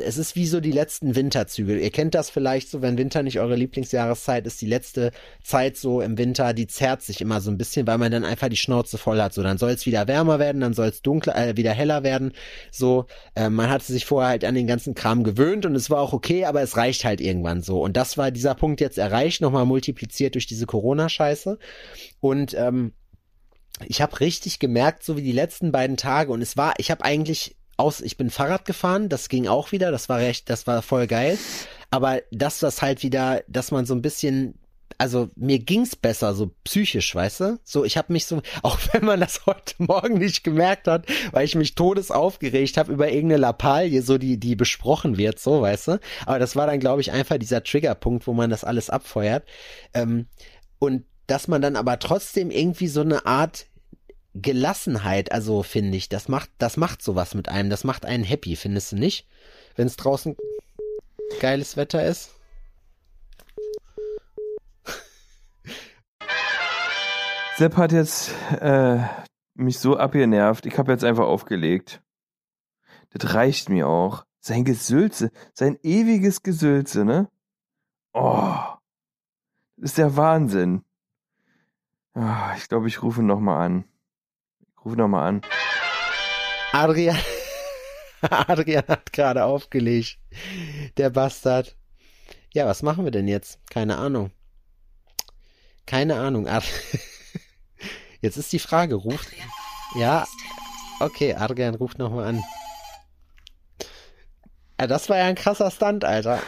es 0.00 0.18
ist 0.18 0.36
wie 0.36 0.46
so 0.46 0.60
die 0.60 0.72
letzten 0.72 1.14
Winterzüge. 1.14 1.78
Ihr 1.78 1.90
kennt 1.90 2.14
das 2.14 2.30
vielleicht 2.30 2.70
so, 2.70 2.82
wenn 2.82 2.98
Winter 2.98 3.22
nicht 3.22 3.40
eure 3.40 3.56
Lieblingsjahreszeit 3.56 4.46
ist, 4.46 4.60
die 4.60 4.66
letzte 4.66 5.10
Zeit 5.42 5.76
so 5.76 6.00
im 6.00 6.18
Winter, 6.18 6.52
die 6.54 6.66
zerrt 6.66 7.02
sich 7.02 7.20
immer 7.20 7.40
so 7.40 7.50
ein 7.50 7.58
bisschen, 7.58 7.86
weil 7.86 7.98
man 7.98 8.12
dann 8.12 8.24
einfach 8.24 8.48
die 8.48 8.56
Schnauze 8.56 8.98
voll 8.98 9.20
hat. 9.20 9.34
So, 9.34 9.42
dann 9.42 9.58
soll 9.58 9.70
es 9.70 9.86
wieder 9.86 10.08
wärmer 10.08 10.38
werden, 10.38 10.60
dann 10.60 10.74
soll 10.74 10.88
es 10.88 11.02
dunkler, 11.02 11.36
äh, 11.36 11.56
wieder 11.56 11.72
heller 11.72 12.02
werden. 12.02 12.32
So, 12.70 13.06
äh, 13.34 13.48
man 13.48 13.70
hatte 13.70 13.92
sich 13.92 14.06
vorher 14.06 14.30
halt 14.30 14.44
an 14.44 14.54
den 14.54 14.66
ganzen 14.66 14.94
Kram 14.94 15.24
gewöhnt 15.24 15.66
und 15.66 15.74
es 15.74 15.90
war 15.90 16.00
auch 16.00 16.12
okay, 16.12 16.44
aber 16.44 16.62
es 16.62 16.76
reicht 16.76 17.04
halt 17.04 17.20
irgendwann 17.20 17.62
so. 17.62 17.82
Und 17.82 17.96
das 17.96 18.16
war 18.16 18.30
dieser 18.30 18.54
Punkt 18.54 18.80
jetzt 18.80 18.98
erreicht, 18.98 19.40
nochmal 19.40 19.66
multipliziert 19.66 20.34
durch 20.34 20.46
diese 20.46 20.66
Corona-Scheiße. 20.66 21.58
Und 22.20 22.54
ähm, 22.54 22.92
ich 23.86 24.00
habe 24.02 24.20
richtig 24.20 24.58
gemerkt, 24.58 25.02
so 25.02 25.16
wie 25.16 25.22
die 25.22 25.32
letzten 25.32 25.72
beiden 25.72 25.96
Tage, 25.96 26.32
und 26.32 26.42
es 26.42 26.56
war, 26.56 26.74
ich 26.78 26.90
habe 26.90 27.04
eigentlich 27.04 27.56
aus, 27.82 28.00
ich 28.00 28.16
bin 28.16 28.30
Fahrrad 28.30 28.64
gefahren, 28.64 29.08
das 29.08 29.28
ging 29.28 29.48
auch 29.48 29.72
wieder, 29.72 29.90
das 29.90 30.08
war 30.08 30.18
recht, 30.18 30.48
das 30.48 30.66
war 30.66 30.82
voll 30.82 31.06
geil. 31.06 31.38
Aber 31.90 32.22
das, 32.30 32.62
was 32.62 32.80
halt 32.80 33.02
wieder, 33.02 33.42
dass 33.48 33.70
man 33.70 33.84
so 33.84 33.94
ein 33.94 34.02
bisschen, 34.02 34.54
also 34.98 35.28
mir 35.34 35.58
ging's 35.58 35.96
besser, 35.96 36.34
so 36.34 36.52
psychisch, 36.64 37.14
weißt 37.14 37.40
du? 37.40 37.58
So, 37.64 37.84
ich 37.84 37.96
habe 37.96 38.12
mich 38.12 38.26
so, 38.26 38.40
auch 38.62 38.78
wenn 38.92 39.04
man 39.04 39.20
das 39.20 39.44
heute 39.46 39.74
Morgen 39.78 40.18
nicht 40.18 40.44
gemerkt 40.44 40.86
hat, 40.86 41.06
weil 41.32 41.44
ich 41.44 41.54
mich 41.54 41.74
todes 41.74 42.10
aufgeregt 42.10 42.76
habe 42.76 42.92
über 42.92 43.08
irgendeine 43.10 43.40
Lappalie, 43.40 44.02
so 44.02 44.16
die, 44.16 44.38
die 44.38 44.54
besprochen 44.54 45.18
wird, 45.18 45.40
so, 45.40 45.60
weißt 45.60 45.88
du? 45.88 46.00
Aber 46.24 46.38
das 46.38 46.56
war 46.56 46.66
dann, 46.66 46.80
glaube 46.80 47.00
ich, 47.00 47.12
einfach 47.12 47.38
dieser 47.38 47.64
Triggerpunkt, 47.64 48.26
wo 48.26 48.32
man 48.32 48.48
das 48.48 48.64
alles 48.64 48.90
abfeuert. 48.90 49.44
Ähm, 49.92 50.26
und 50.78 51.04
dass 51.26 51.48
man 51.48 51.62
dann 51.62 51.76
aber 51.76 51.98
trotzdem 51.98 52.50
irgendwie 52.50 52.88
so 52.88 53.00
eine 53.00 53.26
Art 53.26 53.66
Gelassenheit, 54.34 55.30
also 55.32 55.62
finde 55.62 55.96
ich, 55.96 56.08
das 56.08 56.28
macht, 56.28 56.50
das 56.58 56.76
macht 56.76 57.02
sowas 57.02 57.34
mit 57.34 57.48
einem, 57.48 57.70
das 57.70 57.84
macht 57.84 58.06
einen 58.06 58.24
happy, 58.24 58.56
findest 58.56 58.92
du 58.92 58.96
nicht? 58.96 59.26
Wenn 59.76 59.86
es 59.86 59.96
draußen 59.96 60.36
geiles 61.40 61.76
Wetter 61.76 62.04
ist. 62.04 62.34
Sepp 67.56 67.76
hat 67.76 67.92
jetzt 67.92 68.32
äh, 68.60 69.00
mich 69.54 69.78
so 69.78 69.96
abgenervt. 69.96 70.66
Ich 70.66 70.78
habe 70.78 70.92
jetzt 70.92 71.04
einfach 71.04 71.26
aufgelegt. 71.26 72.02
Das 73.10 73.34
reicht 73.34 73.68
mir 73.68 73.86
auch. 73.88 74.24
Sein 74.40 74.64
Gesülze, 74.64 75.30
sein 75.52 75.78
ewiges 75.82 76.42
Gesülze, 76.42 77.04
ne? 77.04 77.28
Oh, 78.12 78.56
das 79.76 79.90
ist 79.90 79.98
der 79.98 80.16
Wahnsinn. 80.16 80.82
Ah, 82.14 82.54
ich 82.56 82.68
glaube, 82.68 82.88
ich 82.88 83.02
rufe 83.02 83.22
noch 83.22 83.40
mal 83.40 83.64
an. 83.64 83.84
Ich 84.82 84.86
rufe 84.86 84.96
noch 84.96 85.06
mal 85.06 85.28
an. 85.28 85.42
Adrian, 86.72 87.16
Adrian 88.20 88.82
hat 88.88 89.12
gerade 89.12 89.44
aufgelegt. 89.44 90.18
Der 90.96 91.08
Bastard. 91.10 91.76
Ja, 92.52 92.66
was 92.66 92.82
machen 92.82 93.04
wir 93.04 93.12
denn 93.12 93.28
jetzt? 93.28 93.60
Keine 93.70 93.96
Ahnung. 93.96 94.32
Keine 95.86 96.18
Ahnung. 96.18 96.48
Ad 96.48 96.66
jetzt 98.22 98.36
ist 98.36 98.52
die 98.52 98.58
Frage, 98.58 98.96
ruft. 98.96 99.28
Ja, 99.94 100.26
okay, 100.98 101.34
Adrian 101.34 101.76
ruft 101.76 101.98
nochmal 101.98 102.26
an. 102.26 102.42
Ja, 104.80 104.88
das 104.88 105.08
war 105.08 105.18
ja 105.18 105.26
ein 105.26 105.36
krasser 105.36 105.70
Stunt, 105.70 106.04
Alter. 106.04 106.42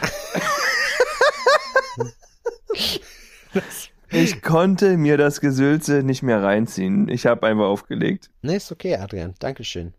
Ich 4.15 4.41
konnte 4.41 4.97
mir 4.97 5.17
das 5.17 5.41
Gesülze 5.41 6.03
nicht 6.03 6.23
mehr 6.23 6.41
reinziehen. 6.41 7.07
Ich 7.09 7.25
habe 7.25 7.45
einfach 7.47 7.65
aufgelegt. 7.65 8.29
Nee, 8.41 8.57
ist 8.57 8.71
okay, 8.71 8.95
Adrian. 8.95 9.33
Dankeschön. 9.39 9.93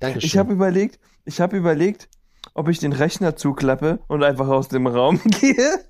Dankeschön. 0.00 0.26
Ich 0.26 0.36
habe 0.38 0.52
überlegt, 0.52 0.98
ich 1.24 1.40
habe 1.40 1.56
überlegt, 1.56 2.08
ob 2.54 2.68
ich 2.68 2.78
den 2.78 2.92
Rechner 2.92 3.36
zuklappe 3.36 4.00
und 4.08 4.22
einfach 4.22 4.48
aus 4.48 4.68
dem 4.68 4.86
Raum 4.86 5.20
gehe. 5.40 5.80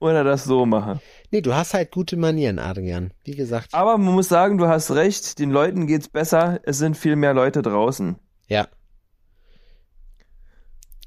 Oder 0.00 0.24
das 0.24 0.44
so 0.44 0.66
mache. 0.66 1.00
nee, 1.30 1.40
du 1.40 1.54
hast 1.54 1.74
halt 1.74 1.92
gute 1.92 2.16
Manieren, 2.16 2.58
Adrian. 2.58 3.12
Wie 3.24 3.36
gesagt. 3.36 3.68
Aber 3.72 3.96
man 3.98 4.14
muss 4.14 4.28
sagen, 4.28 4.58
du 4.58 4.66
hast 4.66 4.90
recht, 4.90 5.38
den 5.38 5.50
Leuten 5.50 5.86
geht's 5.86 6.08
besser, 6.08 6.58
es 6.64 6.78
sind 6.78 6.96
viel 6.96 7.14
mehr 7.14 7.34
Leute 7.34 7.62
draußen. 7.62 8.16
Ja. 8.48 8.66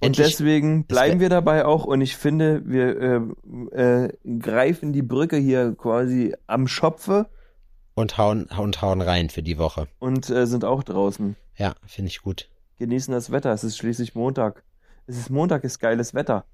Und 0.01 0.17
deswegen 0.17 0.81
es 0.81 0.87
bleiben 0.87 1.19
wir 1.19 1.29
dabei 1.29 1.65
auch 1.65 1.85
und 1.85 2.01
ich 2.01 2.15
finde, 2.17 2.61
wir 2.65 3.33
äh, 3.73 4.05
äh, 4.05 4.13
greifen 4.39 4.93
die 4.93 5.01
Brücke 5.01 5.37
hier 5.37 5.73
quasi 5.75 6.35
am 6.47 6.67
Schopfe 6.67 7.27
Und 7.95 8.17
hauen, 8.17 8.45
und 8.45 8.81
hauen 8.81 9.01
rein 9.01 9.29
für 9.29 9.41
die 9.43 9.57
Woche. 9.57 9.87
und 9.99 10.29
äh, 10.29 10.45
sind 10.47 10.65
auch 10.65 10.83
draußen. 10.83 11.35
Ja, 11.57 11.75
finde 11.85 12.09
ich 12.09 12.21
gut. 12.21 12.49
Genießen 12.77 13.13
das 13.13 13.31
Wetter, 13.31 13.51
es 13.53 13.63
ist 13.63 13.77
schließlich 13.77 14.15
Montag. 14.15 14.63
Es 15.07 15.17
ist 15.17 15.29
Montag, 15.29 15.63
ist 15.63 15.79
geiles 15.79 16.13
Wetter. 16.13 16.45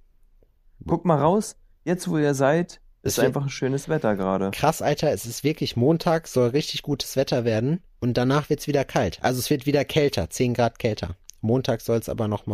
Guckt 0.85 1.05
mal 1.05 1.17
raus, 1.19 1.55
jetzt 1.83 2.07
wo 2.09 2.17
ihr 2.19 2.35
seid, 2.35 2.79
Es 3.01 3.13
ist 3.13 3.17
wird- 3.17 3.27
einfach 3.35 3.49
schönes 3.49 3.89
Wetter 3.89 4.15
gerade. 4.15 4.51
Krass, 4.51 4.81
Alter, 4.83 5.11
es 5.11 5.25
ist 5.25 5.43
wirklich 5.43 5.75
Montag, 5.75 6.27
soll 6.27 6.49
richtig 6.49 6.83
gutes 6.83 7.15
Wetter 7.15 7.43
werden 7.43 7.81
und 7.99 8.17
danach 8.17 8.49
wird's 8.49 8.67
wieder 8.67 8.85
kalt. 8.85 9.17
Also 9.23 9.39
es 9.39 9.49
wird 9.49 9.65
wieder 9.65 9.83
kälter, 9.83 10.29
10 10.29 10.53
Grad 10.53 10.77
kälter. 10.79 11.15
Montag 11.41 11.81
soll's 11.81 12.07
aber 12.07 12.27
noch 12.27 12.45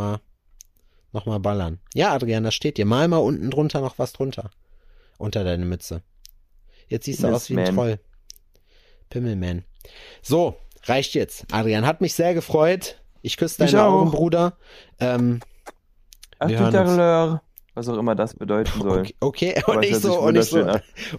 mal, 1.12 1.20
noch 1.20 1.26
mal 1.26 1.40
ballern. 1.40 1.80
Ja, 1.94 2.14
Adrian, 2.14 2.44
das 2.44 2.56
steht 2.56 2.78
dir. 2.78 2.86
Mal 2.86 3.08
mal 3.08 3.18
unten 3.18 3.50
drunter 3.50 3.82
noch 3.82 3.98
was 4.00 4.14
drunter. 4.14 4.50
Unter 5.18 5.44
deine 5.44 5.66
Mütze. 5.66 6.02
Jetzt 6.88 7.06
siehst 7.06 7.24
du 7.24 7.28
aus 7.28 7.50
wie 7.50 7.60
ein. 7.60 7.76
Troll. 7.76 8.00
Pimmelman. 9.10 9.64
So, 10.22 10.58
reicht 10.84 11.14
jetzt. 11.16 11.46
Adrian, 11.52 11.86
hat 11.86 12.02
mich 12.02 12.14
sehr 12.14 12.34
gefreut. 12.34 13.02
Ich 13.22 13.38
küsse 13.38 13.66
deine 13.66 13.84
auch. 13.84 14.02
Augen, 14.02 14.12
Bruder. 14.12 14.58
Ähm, 15.00 15.40
Ach 16.40 16.50
Wir 16.50 16.60
hören 16.60 17.40
was 17.78 17.88
auch 17.90 17.98
immer 18.00 18.16
das 18.16 18.34
bedeuten 18.34 18.82
soll. 18.82 19.02
okay, 19.20 19.54
okay. 19.60 19.64
Und 19.68 19.86
ich 19.86 19.98
so, 19.98 20.20
und 20.20 20.36
ich 20.36 20.46
so, 20.46 20.66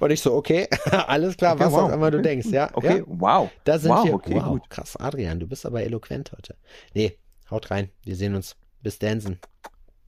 und 0.01 0.11
ich 0.11 0.21
so, 0.21 0.35
okay, 0.35 0.69
alles 0.91 1.37
klar, 1.37 1.55
Okay, 1.55 1.65
was 1.65 1.73
wow. 1.73 1.83
auch 1.83 1.93
immer 1.93 2.11
du 2.11 2.21
denkst, 2.21 2.49
ja. 2.49 2.69
Okay, 2.73 2.99
ja? 2.99 3.05
wow. 3.07 3.49
Da 3.63 3.79
sind 3.79 3.93
wow, 3.93 4.05
wir. 4.05 4.15
okay, 4.15 4.35
wow, 4.35 4.49
gut. 4.49 4.69
krass, 4.69 4.97
Adrian, 4.97 5.39
du 5.39 5.47
bist 5.47 5.65
aber 5.65 5.85
eloquent 5.85 6.33
heute. 6.37 6.57
Nee, 6.95 7.17
haut 7.49 7.71
rein. 7.71 7.91
Wir 8.03 8.17
sehen 8.17 8.35
uns. 8.35 8.57
Bis 8.83 8.99
Dansen. 8.99 9.39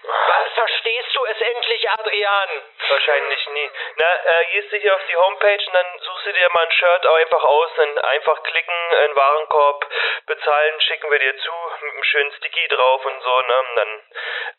Was 0.04 0.54
verstehst 0.54 1.16
du 1.16 1.26
es 1.26 1.42
endlich, 1.42 1.90
Adrian? 1.90 2.50
Wahrscheinlich 2.90 3.50
nie. 3.50 3.72
Na, 3.98 4.06
äh, 4.26 4.46
gehst 4.52 4.72
du 4.72 4.78
hier 4.78 4.96
auf 4.96 5.02
die 5.10 5.16
Homepage 5.18 5.64
und 5.68 5.74
dann 5.74 6.00
suchst 6.00 6.26
du 6.28 6.34
dir 6.34 6.50
mal 6.54 6.64
ein 6.64 6.72
Shirt 6.72 7.08
auch 7.08 7.16
einfach 7.16 7.44
aus, 7.44 7.70
dann 7.78 7.98
einfach 8.00 8.44
klicken, 8.44 8.92
in 9.06 9.16
Warenkorb, 9.16 9.86
bezahlen, 10.28 10.82
schicken 10.82 11.12
wir 11.12 11.20
dir 11.20 11.36
zu, 11.38 11.52
mit 11.82 11.94
einem 11.94 12.04
schönen 12.04 12.32
Sticky 12.34 12.68
drauf 12.70 13.06
und 13.06 13.22
so, 13.22 13.42
ne? 13.42 13.60
Und 13.60 13.76
dann, 13.76 14.04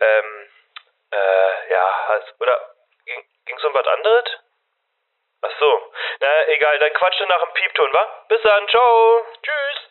ähm, 0.01 0.51
äh, 1.13 1.73
ja, 1.73 2.05
hast, 2.09 2.35
oder 2.41 2.75
ging, 3.07 3.25
ging's 3.47 3.65
um 3.65 3.75
was 3.75 3.87
anderes? 3.87 4.25
Ach 5.43 5.53
so. 5.61 5.93
Na, 6.21 6.49
egal, 6.49 6.79
dann 6.79 6.93
quatsch 6.95 7.21
nach 7.21 7.45
dem 7.45 7.55
Piepton, 7.55 7.93
wa? 7.93 8.25
Bis 8.29 8.43
dann, 8.43 8.69
ciao. 8.69 9.27
Tschüss. 9.43 9.89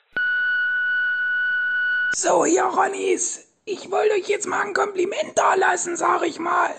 So, 2.11 2.45
ihr 2.45 2.63
Ronnies, 2.63 3.46
ich 3.67 3.91
wollte 3.91 4.15
euch 4.15 4.27
jetzt 4.27 4.47
mal 4.47 4.61
ein 4.61 4.73
Kompliment 4.73 5.33
da 5.35 5.53
lassen, 5.55 5.97
sag 5.97 6.23
ich 6.23 6.39
mal. 6.39 6.73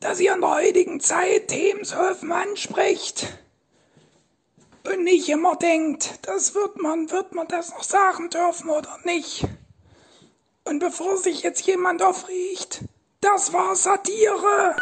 Dass 0.00 0.18
ihr 0.18 0.34
in 0.34 0.40
der 0.40 0.54
heutigen 0.54 0.98
Zeit 1.00 1.48
Themen 1.48 1.84
so 1.84 1.96
offen 1.96 2.32
anspricht. 2.32 3.26
Und 4.84 5.04
nicht 5.04 5.28
immer 5.28 5.56
denkt, 5.56 6.20
das 6.22 6.54
wird 6.54 6.80
man, 6.80 7.10
wird 7.10 7.34
man 7.34 7.46
das 7.48 7.68
noch 7.70 7.82
sagen 7.82 8.30
dürfen 8.30 8.70
oder 8.70 8.98
nicht. 9.04 9.44
Und 10.64 10.78
bevor 10.78 11.18
sich 11.18 11.42
jetzt 11.42 11.66
jemand 11.66 12.02
aufregt, 12.02 12.80
das 13.20 13.52
war 13.52 13.76
Satire. 13.76 14.74